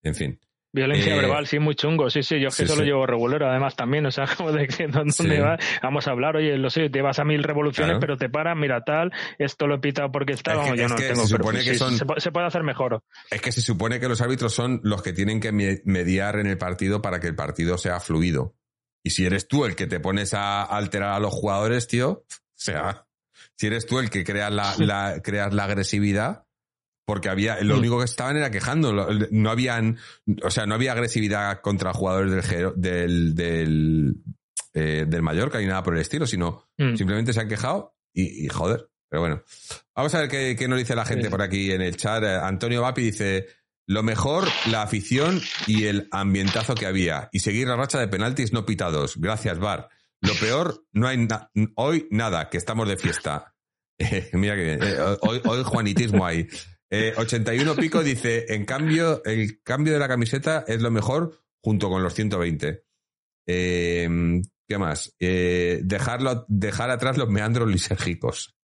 [0.03, 0.41] en fin.
[0.71, 2.11] Violencia eh, verbal, sí, muy chungo.
[2.11, 4.05] Sí, sí, yo es que eso lo llevo regular, además también.
[4.05, 7.19] O sea, como de que dónde vas, vamos a hablar, oye, lo sé, te vas
[7.19, 10.89] a mil revoluciones, pero te paras, mira tal, esto lo he pitado porque está, yo
[10.89, 13.03] no tengo, se, supone que son, se, puede hacer mejor.
[13.31, 15.53] Es que se supone que los árbitros son los que tienen que
[15.85, 18.55] mediar en el partido para que el partido sea fluido.
[19.03, 22.55] Y si eres tú el que te pones a alterar a los jugadores, tío, o
[22.55, 23.07] sea,
[23.59, 26.45] si eres tú el que creas la, la, creas la agresividad,
[27.05, 29.99] porque había, lo único que estaban era quejando, no habían,
[30.45, 34.15] o sea, no había agresividad contra jugadores del, del, del,
[34.75, 36.95] eh, del Mallorca ni nada por el estilo, sino mm.
[36.97, 38.89] simplemente se han quejado y, y, joder.
[39.09, 39.43] Pero bueno,
[39.97, 42.23] vamos a ver qué, qué nos dice la gente por aquí en el chat.
[42.23, 43.47] Eh, Antonio Vapi dice,
[43.87, 47.31] lo mejor, la afición y el ambientazo que había.
[47.33, 49.17] Y seguir la racha de penaltis no pitados.
[49.17, 49.89] Gracias, Bar.
[50.21, 51.29] Lo peor, no hay
[51.77, 53.55] hoy nada, que estamos de fiesta.
[54.33, 54.83] mira que bien.
[54.83, 56.49] Eh, hoy, Juanitismo hay.
[56.91, 61.89] Eh, 81 pico dice, en cambio, el cambio de la camiseta es lo mejor junto
[61.89, 62.85] con los 120.
[63.47, 65.15] Eh, ¿Qué más?
[65.19, 68.55] Eh, dejarlo, dejar atrás los meandros lisérgicos.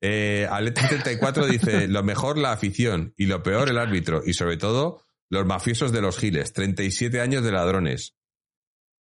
[0.00, 5.02] Eh, 34 dice, lo mejor la afición y lo peor el árbitro y sobre todo
[5.28, 6.54] los mafiosos de los giles.
[6.54, 8.16] 37 años de ladrones.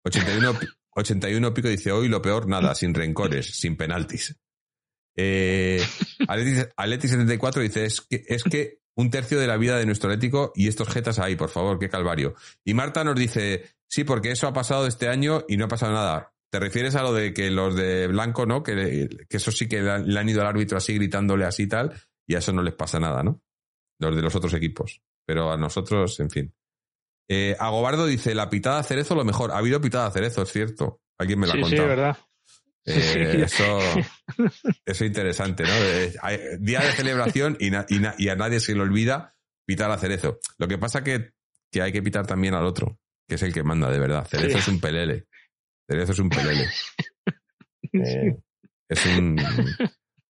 [0.04, 0.60] 81,
[0.96, 4.36] 81 pico dice, hoy lo peor, nada, sin rencores, sin penaltis.
[5.16, 5.82] Eh,
[6.28, 10.68] Aleti74 dice, es que, es que un tercio de la vida de nuestro Atlético y
[10.68, 12.36] estos jetas ahí, por favor, qué calvario.
[12.66, 15.94] Y Marta nos dice, sí, porque eso ha pasado este año y no ha pasado
[15.94, 16.34] nada.
[16.52, 18.64] ¿Te refieres a lo de que los de blanco, no?
[18.64, 21.94] Que, que eso sí que le han ido al árbitro así gritándole así y tal,
[22.28, 23.42] y a eso no les pasa nada, ¿no?
[24.00, 25.02] Los de los otros equipos.
[25.26, 26.54] Pero a nosotros, en fin.
[27.30, 29.52] Eh, Agobardo dice, la pitada cerezo lo mejor.
[29.52, 31.02] Ha habido pitada cerezo, es cierto.
[31.18, 31.84] Alguien me la ha contado.
[31.84, 32.18] Sí, verdad.
[32.86, 33.80] Eh, eso,
[34.86, 35.70] eso interesante, ¿no?
[36.60, 39.36] día de celebración y, y, a nadie se le olvida
[39.66, 40.40] pitar a Cerezo.
[40.58, 41.34] Lo que pasa que,
[41.72, 42.98] que hay que pitar también al otro,
[43.28, 44.26] que es el que manda de verdad.
[44.28, 45.28] Cerezo es un pelele.
[45.88, 46.68] Cerezo es un pelele.
[47.92, 48.38] Eh,
[48.88, 49.42] es un,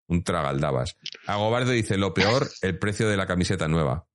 [0.06, 0.96] un tragaldabas.
[1.26, 4.06] Agobardo dice, lo peor, el precio de la camiseta nueva.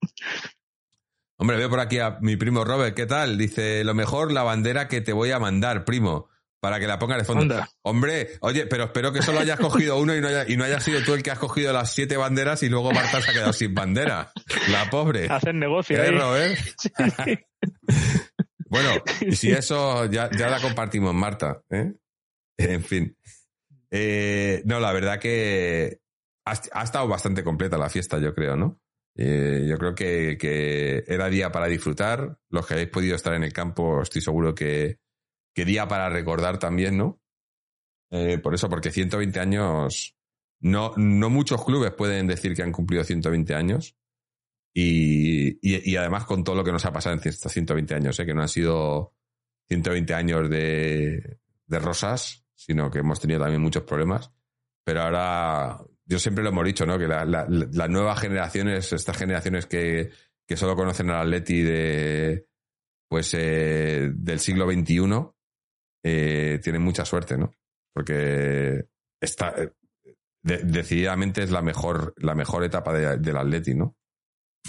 [1.37, 3.37] Hombre, veo por aquí a mi primo Robert, ¿qué tal?
[3.37, 6.29] Dice, lo mejor, la bandera que te voy a mandar, primo,
[6.61, 7.61] para que la pongas de fondo.
[7.81, 10.83] Hombre, oye, pero espero que solo hayas cogido uno y no, haya, y no hayas
[10.83, 13.53] sido tú el que has cogido las siete banderas y luego Marta se ha quedado
[13.53, 14.31] sin bandera.
[14.71, 15.27] La pobre.
[15.29, 16.01] Hacer negocio.
[16.01, 16.59] ¿Eh, Robert?
[18.69, 18.89] bueno,
[19.21, 21.61] y si eso ya, ya la compartimos, Marta.
[21.69, 21.93] ¿eh?
[22.57, 23.17] En fin.
[23.91, 25.99] Eh, no, la verdad que
[26.45, 28.79] ha, estado bastante completa la fiesta, yo creo, ¿no?
[29.17, 32.37] Eh, yo creo que, era día para disfrutar.
[32.49, 34.99] Los que habéis podido estar en el campo, estoy seguro que,
[35.53, 37.21] que día para recordar también, ¿no?
[38.11, 40.15] Eh, por eso, porque 120 años,
[40.59, 43.95] no, no muchos clubes pueden decir que han cumplido 120 años.
[44.77, 48.25] Y, y, además con todo lo que nos ha pasado en estos 120 años, ¿eh?
[48.25, 49.13] que no han sido
[49.69, 54.31] 120 años de, de rosas, sino que hemos tenido también muchos problemas.
[54.83, 56.99] Pero ahora yo siempre lo hemos dicho, ¿no?
[56.99, 60.11] Que las nuevas generaciones, estas generaciones que,
[60.55, 62.47] solo conocen al Atleti de,
[63.09, 65.01] pues, eh, del siglo XXI,
[66.03, 67.51] eh, tienen mucha suerte, ¿no?
[67.91, 68.85] Porque
[69.19, 69.71] está, eh,
[70.43, 73.95] decididamente es la mejor, la mejor etapa del Atleti, ¿no?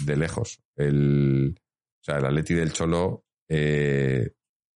[0.03, 0.59] De lejos.
[0.75, 4.33] El, o sea, el Atleti del Cholo en,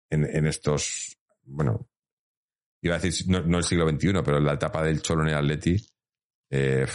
[0.09, 1.89] en, estos, bueno,
[2.83, 5.35] iba a decir no, no, el siglo XXI, pero la etapa del Cholo en el
[5.35, 5.90] Atleti
[6.51, 6.85] eh,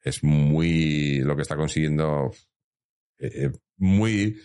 [0.00, 2.32] es muy lo que está consiguiendo,
[3.18, 4.40] eh, eh, muy...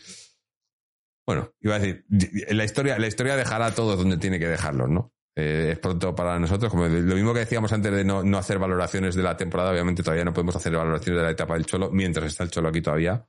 [1.25, 2.05] Bueno, iba a decir,
[2.49, 5.13] la historia, la historia dejará todo donde tiene que dejarlo, ¿no?
[5.35, 9.13] es pronto para nosotros, como lo mismo que decíamos antes de no, no, hacer valoraciones
[9.13, 12.25] de la temporada, obviamente todavía no podemos hacer valoraciones de la etapa del Cholo, mientras
[12.25, 13.23] está el Cholo aquí todavía,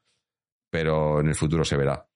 [0.70, 2.08] pero en el futuro se verá.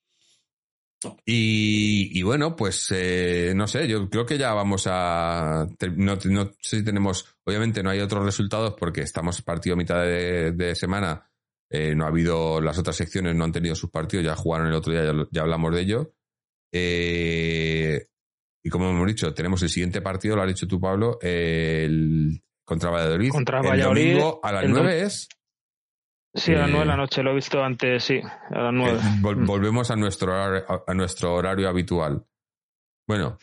[1.24, 5.66] Y, bueno, pues eh, no sé, yo creo que ya vamos a.
[5.97, 7.37] No, no, sé si tenemos.
[7.45, 11.31] Obviamente no hay otros resultados porque estamos partido a mitad de, semana.
[11.70, 12.61] Eh, no ha habido.
[12.61, 15.74] Las otras secciones no han tenido sus partidos, ya jugaron el otro día, ya, hablamos
[15.74, 16.15] de ello.
[16.73, 18.07] Eh,
[18.62, 22.91] y como hemos dicho, tenemos el siguiente partido, lo has dicho tú, Pablo, el contra
[22.91, 23.31] Valladolid.
[23.31, 24.03] Contra Valladolid.
[24.03, 25.29] El domingo a las nueve es.
[26.35, 28.99] Sí, a las nueve de la noche, lo he visto antes, sí, a las nueve.
[29.03, 29.47] Eh, mm.
[29.47, 32.27] volvemos a nuestro, horario, a nuestro horario habitual.
[33.07, 33.39] Bueno,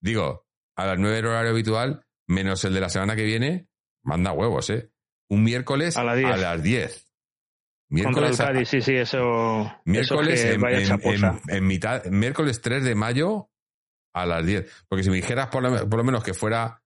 [0.00, 3.68] digo, a las nueve el horario habitual, menos el de la semana que viene,
[4.02, 4.90] manda huevos, ¿eh?
[5.28, 7.06] Un miércoles a, las diez.
[7.90, 9.70] Miércoles Contra el sí, sí, eso.
[9.84, 13.50] Miércoles en, mitad, miércoles 3 de mayo
[14.14, 14.86] a las 10.
[14.88, 16.82] Porque si me dijeras por lo, menos que fuera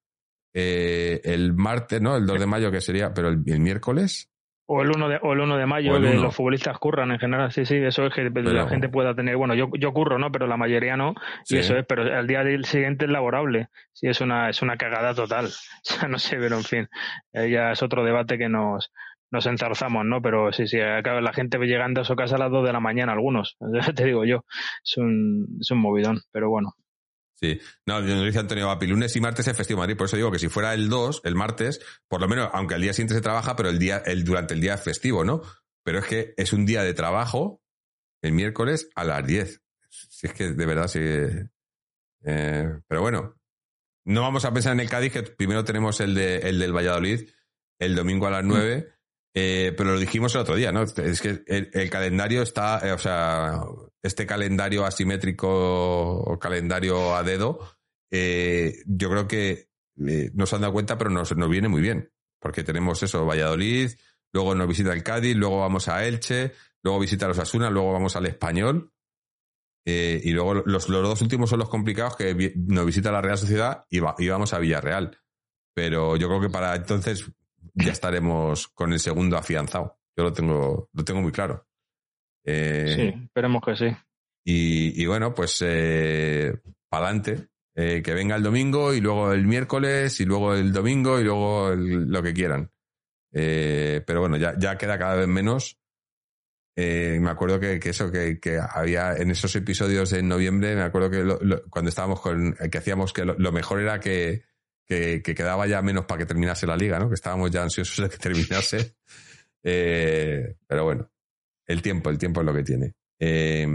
[0.55, 2.17] eh, el martes, ¿no?
[2.17, 4.31] El 2 de mayo que sería, pero el miércoles.
[4.73, 7.51] O el 1 de, o el 1 de mayo, de los futbolistas curran en general,
[7.51, 10.31] sí, sí, eso es que la gente pueda tener, bueno, yo, yo curro, ¿no?
[10.31, 11.17] Pero la mayoría no,
[11.49, 15.13] y eso es, pero el día siguiente es laborable, sí, es una, es una cagada
[15.13, 15.51] total, o
[15.83, 16.89] sea, no sé, pero en fin,
[17.33, 18.93] eh, ya es otro debate que nos,
[19.33, 20.23] nos enzarzamos, ¿no?
[20.23, 23.11] Pero sí, sí, la gente llegando a su casa a las 2 de la mañana,
[23.11, 23.57] algunos,
[23.97, 24.45] te digo yo,
[24.85, 26.75] es un, es un movidón, pero bueno.
[27.41, 30.31] Sí, no, yo dice Antonio Vapi, lunes y martes es festivo Madrid, por eso digo
[30.31, 33.23] que si fuera el 2, el martes, por lo menos, aunque al día siguiente se
[33.23, 35.41] trabaja, pero el día, el, durante el día es festivo, ¿no?
[35.83, 37.63] Pero es que es un día de trabajo
[38.23, 39.63] el miércoles a las 10.
[39.89, 41.01] Si es que de verdad sí.
[42.23, 43.37] Eh, pero bueno,
[44.05, 47.31] no vamos a pensar en el Cádiz, que primero tenemos el, de, el del Valladolid
[47.79, 48.93] el domingo a las 9.
[49.33, 50.83] Eh, pero lo dijimos el otro día, ¿no?
[50.83, 53.61] Es que el, calendario está, eh, o sea,
[54.03, 57.61] este calendario asimétrico o calendario a dedo,
[58.11, 62.11] eh, yo creo que nos han dado cuenta, pero nos, nos viene muy bien.
[62.41, 63.93] Porque tenemos eso, Valladolid,
[64.33, 66.53] luego nos visita el Cádiz, luego vamos a Elche,
[66.83, 68.93] luego visita los Asuna, luego vamos al Español.
[69.85, 73.85] y luego los, los, dos últimos son los complicados que nos visita la Real Sociedad
[73.91, 75.19] y, y vamos a Villarreal.
[75.75, 77.31] Pero yo creo que para entonces
[77.85, 79.99] ya estaremos con el segundo afianzado.
[80.17, 81.67] Yo lo tengo, lo tengo muy claro.
[82.45, 83.97] Eh, sí, esperemos que sí.
[84.45, 86.53] Y, bueno, pues eh,
[86.89, 87.49] para adelante.
[87.77, 91.71] Eh, que venga el domingo y luego el miércoles y luego el domingo y luego
[91.75, 92.71] lo que quieran.
[93.33, 95.79] Eh, pero bueno, ya, ya queda cada vez menos.
[96.77, 101.89] me acuerdo que, eso, que, había en esos episodios en noviembre, me acuerdo que cuando
[101.89, 104.43] estábamos con, que hacíamos que lo mejor era que,
[104.91, 107.09] que, quedaba ya menos para que terminase la liga, ¿no?
[107.09, 108.97] Que estábamos ya ansiosos de que terminase.
[109.63, 111.11] Eh, pero bueno,
[111.67, 112.95] el tiempo, el tiempo es lo que tiene.
[113.19, 113.69] Eh,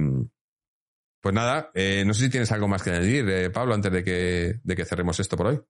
[1.21, 4.59] pues nada, eh, no sé si tienes algo más que añadir, Pablo, antes de que,
[4.61, 5.61] de que cerremos esto por hoy.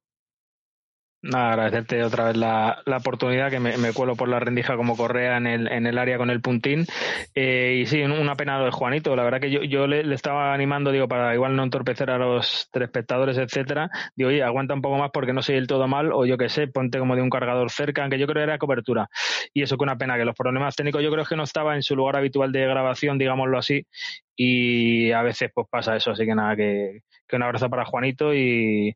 [1.26, 5.38] Nada, agradecerte otra vez la, la oportunidad que me, cuelo por la rendija como correa
[5.38, 6.86] en el, en el área con el puntín.
[7.34, 9.16] Eh, y sí, una pena lo de Juanito.
[9.16, 12.70] La verdad que yo, yo le, estaba animando, digo, para igual no entorpecer a los
[12.72, 13.90] espectadores, etcétera.
[14.16, 16.48] Digo, oye, aguanta un poco más porque no soy del todo mal, o yo qué
[16.48, 19.10] sé, ponte como de un cargador cerca, aunque yo creo que era cobertura.
[19.52, 21.82] Y eso que una pena, que los problemas técnicos yo creo que no estaba en
[21.82, 23.88] su lugar habitual de grabación, digámoslo así,
[24.36, 28.34] y a veces pues pasa eso, así que nada, que, que un abrazo para Juanito
[28.34, 28.96] y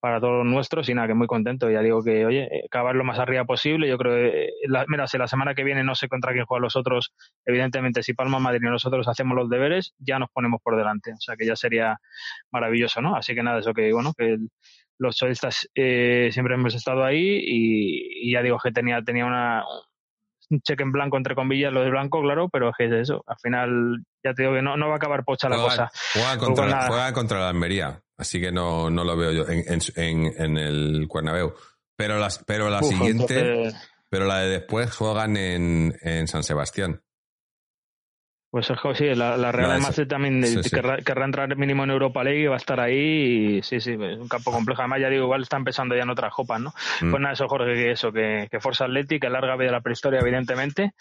[0.00, 1.70] para todos los nuestros y nada, que muy contento.
[1.70, 3.88] Ya digo que, oye, eh, acabar lo más arriba posible.
[3.88, 6.62] Yo creo eh, la, mira, si la semana que viene no sé contra quién juegan
[6.62, 7.12] los otros,
[7.44, 11.12] evidentemente si Palma Madrid y nosotros hacemos los deberes, ya nos ponemos por delante.
[11.12, 11.98] O sea que ya sería
[12.50, 13.16] maravilloso, ¿no?
[13.16, 14.38] Así que nada, eso que, bueno, que
[14.98, 19.64] los solistas eh, siempre hemos estado ahí y, y, ya digo que tenía, tenía una,
[20.50, 23.22] un cheque en blanco, entre comillas, lo de blanco, claro, pero es que es eso.
[23.26, 25.90] Al final, ya te digo que no, no va a acabar pocha la cosa.
[26.12, 29.80] Juega contra, la, juega contra la Almería, así que no, no lo veo yo en,
[29.96, 31.54] en, en el Cuernabéu.
[31.96, 33.72] Pero, las, pero la siguiente,
[34.08, 37.02] pero la de después juegan en, en San Sebastián.
[38.50, 40.42] Pues sí, la, la Real además también
[41.04, 44.18] Querrá, entrar mínimo en Europa League y va a estar ahí y sí, sí, es
[44.18, 44.82] un campo complejo.
[44.82, 46.72] Además, ya digo, igual está empezando ya en otras copas, ¿no?
[47.00, 47.10] Mm.
[47.10, 49.80] Pues nada, eso Jorge, que eso, que, que Forza Athletic, que larga vida de la
[49.82, 50.94] prehistoria, evidentemente,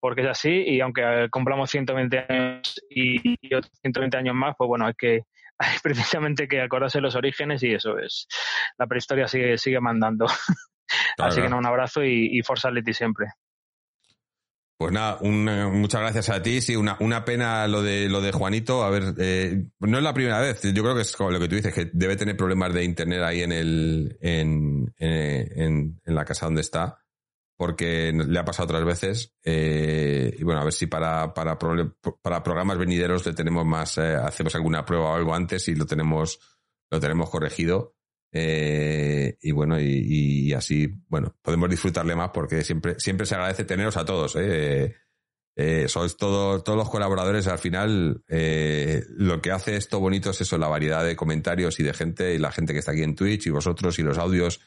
[0.00, 4.66] porque es así y aunque compramos 120 años y, y otros 120 años más, pues
[4.66, 5.22] bueno, hay que
[5.58, 8.26] hay precisamente que acordarse los orígenes y eso es,
[8.78, 10.26] la prehistoria sigue, sigue mandando.
[11.18, 13.26] Así que no, un abrazo y, y Forza Athletic siempre.
[14.80, 16.62] Pues nada, muchas gracias a ti.
[16.62, 18.82] Sí, una, una pena lo de lo de Juanito.
[18.82, 20.62] A ver, eh, no es la primera vez.
[20.62, 23.20] Yo creo que es como lo que tú dices, que debe tener problemas de internet
[23.22, 26.98] ahí en el en, en, en la casa donde está,
[27.58, 29.34] porque le ha pasado otras veces.
[29.44, 34.16] Eh, y bueno, a ver si para, para, para programas venideros le tenemos más, eh,
[34.16, 36.40] hacemos alguna prueba o algo antes y lo tenemos,
[36.90, 37.96] lo tenemos corregido.
[38.32, 43.96] Eh, y bueno, y, así, bueno, podemos disfrutarle más porque siempre, siempre se agradece teneros
[43.96, 44.36] a todos.
[44.36, 44.94] ¿eh?
[45.56, 47.46] Eh, sois todos los colaboradores.
[47.48, 51.94] Al final, lo que hace esto bonito es eso, la variedad de comentarios y de
[51.94, 54.60] gente, y la gente que está aquí en Twitch, y vosotros, y los audios,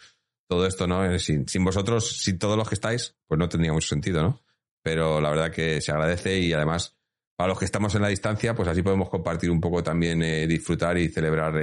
[0.48, 1.18] todo esto, ¿no?
[1.20, 4.42] Sin, sin vosotros, sin todos los que estáis, pues no tendría mucho sentido, ¿no?
[4.84, 6.98] Pero la verdad que se agradece y además,
[7.38, 10.20] para los que estamos en la distancia, pues así podemos compartir un poco también,
[10.50, 11.54] disfrutar y celebrar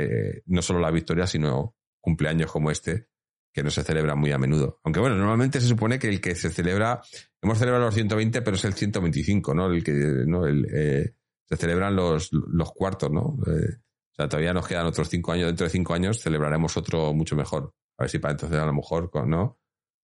[0.47, 3.09] no solo la victoria, sino cumpleaños como este,
[3.53, 4.81] que no se celebra muy a menudo.
[4.85, 7.01] Aunque bueno, normalmente se supone que el que se celebra,
[7.43, 9.67] hemos celebrado los 120, pero es el 125, ¿no?
[9.67, 10.47] El que, ¿no?
[10.47, 11.15] El, eh,
[11.45, 13.37] se celebran los, los cuartos, ¿no?
[13.47, 15.47] Eh, o sea, todavía nos quedan otros cinco años.
[15.47, 17.75] Dentro de cinco años celebraremos otro mucho mejor.
[17.99, 19.59] A ver si para entonces a lo mejor, con, ¿no?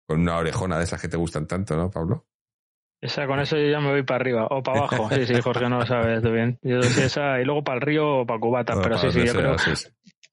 [0.07, 2.27] Con una orejona de esas que te gustan tanto, ¿no, Pablo?
[3.01, 5.09] Esa, con eso yo ya me voy para arriba o para abajo.
[5.13, 6.57] Sí, sí, Jorge no lo sabes bien.
[6.63, 9.33] Yo sé esa, y luego para el río o para Cubata, pero sí, sí, yo
[9.33, 9.55] creo.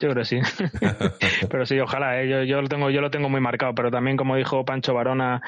[0.03, 0.41] Yo creo que sí.
[1.51, 2.21] pero sí, ojalá.
[2.21, 2.29] ¿eh?
[2.29, 5.41] Yo, yo, lo tengo, yo lo tengo muy marcado, pero también, como dijo Pancho Barona,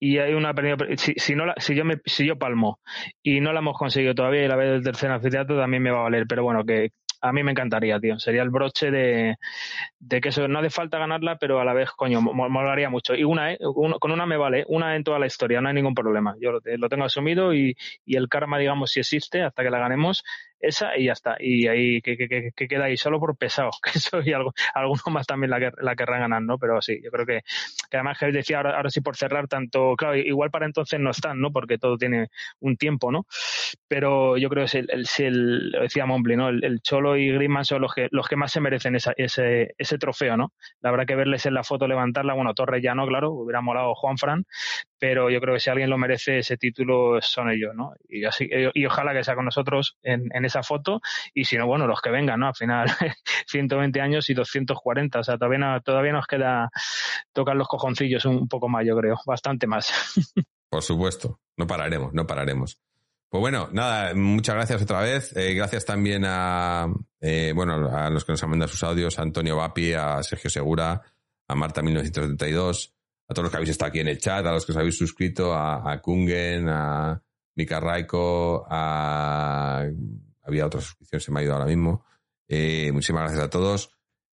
[0.00, 0.52] y hay una
[0.96, 2.80] si, si, no si yo me, si yo palmo
[3.22, 6.00] y no la hemos conseguido todavía y la vez del tercer anfiteatro también me va
[6.00, 6.26] a valer.
[6.26, 8.18] Pero bueno, que, a mí me encantaría, tío.
[8.18, 9.36] Sería el broche de,
[9.98, 13.14] de que eso no hace falta ganarla, pero a la vez, coño, molaría mucho.
[13.14, 13.58] Y una, ¿eh?
[14.00, 16.34] con una me vale, una en toda la historia, no hay ningún problema.
[16.40, 19.78] Yo lo, lo tengo asumido y, y, el karma, digamos, si existe, hasta que la
[19.78, 20.24] ganemos,
[20.60, 21.36] esa y ya está.
[21.40, 25.02] Y ahí que, que, que, queda ahí solo por pesado, que eso y algo, alguno
[25.10, 26.58] más también la, la querrán ganar, ¿no?
[26.58, 27.42] Pero sí, yo creo que,
[27.90, 31.40] que además que decía ahora, sí por cerrar tanto, claro, igual para entonces no están,
[31.40, 31.50] ¿no?
[31.50, 32.28] Porque todo tiene
[32.60, 33.26] un tiempo, ¿no?
[33.88, 36.48] Pero yo creo que es el, el, lo decía Mombly, ¿no?
[36.48, 39.98] El, Cholo y Griezmann son los que, los que más se merecen esa, ese, ese
[39.98, 40.52] trofeo, ¿no?
[40.80, 44.18] Verdad que verles en la foto levantarla, bueno, Torres ya no, claro, hubiera molado Juan
[44.18, 44.44] Fran,
[45.00, 47.94] pero yo creo que si alguien lo merece ese título son ellos, ¿no?
[48.08, 51.00] Y así, y ojalá que sea con nosotros en, en esa foto
[51.34, 52.48] y si no, bueno, los que vengan, ¿no?
[52.48, 52.86] Al final
[53.48, 56.70] 120 años y 240, o sea, todavía, todavía nos queda
[57.32, 59.90] tocar los cojoncillos un poco más, yo creo, bastante más.
[60.68, 62.78] Por supuesto, no pararemos, no pararemos.
[63.30, 65.34] Pues bueno, nada, muchas gracias otra vez.
[65.36, 69.22] Eh, gracias también a, eh, bueno, a los que nos han mandado sus audios, a
[69.22, 71.00] Antonio Vapi, a Sergio Segura,
[71.46, 72.92] a Marta 1972,
[73.30, 74.98] a todos los que habéis estado aquí en el chat, a los que os habéis
[74.98, 77.22] suscrito, a, Kungen, a
[77.54, 79.86] Mika Raiko, a
[80.42, 82.04] había otra suscripción, se me ha ido ahora mismo.
[82.48, 83.90] Eh, muchísimas gracias a todos.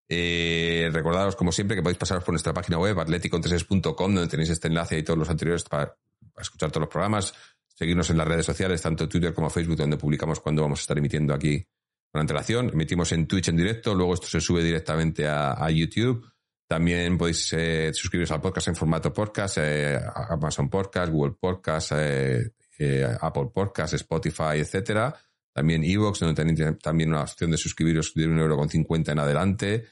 [0.09, 4.67] Eh, recordaros, como siempre, que podéis pasaros por nuestra página web, atleticontreses.com, donde tenéis este
[4.67, 5.95] enlace y todos los anteriores para,
[6.39, 7.33] escuchar todos los programas.
[7.67, 10.97] Seguirnos en las redes sociales, tanto Twitter como Facebook, donde publicamos cuando vamos a estar
[10.97, 11.63] emitiendo aquí
[12.11, 12.69] con antelación.
[12.69, 16.27] Emitimos en Twitch en directo, luego esto se sube directamente a, YouTube.
[16.67, 19.99] También podéis eh, suscribiros al podcast en formato podcast, eh,
[20.29, 25.15] Amazon Podcast, Google Podcast, Apple Podcast, Spotify, etcétera.
[25.53, 29.19] También Evox, donde tenéis también una opción de suscribiros de un euro con cincuenta en
[29.19, 29.85] adelante.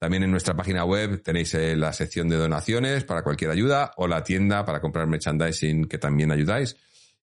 [0.00, 4.08] También en nuestra página web tenéis eh, la sección de donaciones para cualquier ayuda o
[4.08, 6.74] la tienda para comprar merchandising que también ayudáis.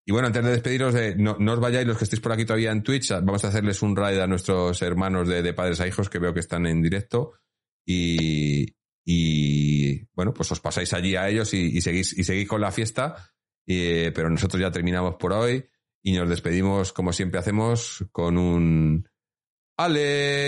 [0.05, 2.71] Y bueno, antes de despediros, eh, no, os vayáis los que estéis por aquí todavía
[2.71, 3.09] en Twitch.
[3.09, 6.39] Vamos a hacerles un raid a nuestros hermanos de, padres a hijos que veo que
[6.39, 7.33] están en directo.
[7.83, 8.75] Y,
[10.13, 13.15] bueno, pues os pasáis allí a ellos y, seguís, y seguís con la fiesta.
[13.65, 15.65] Eh, pero nosotros ya terminamos por hoy
[16.01, 19.09] y nos despedimos como siempre hacemos con un
[19.77, 20.47] Aleti.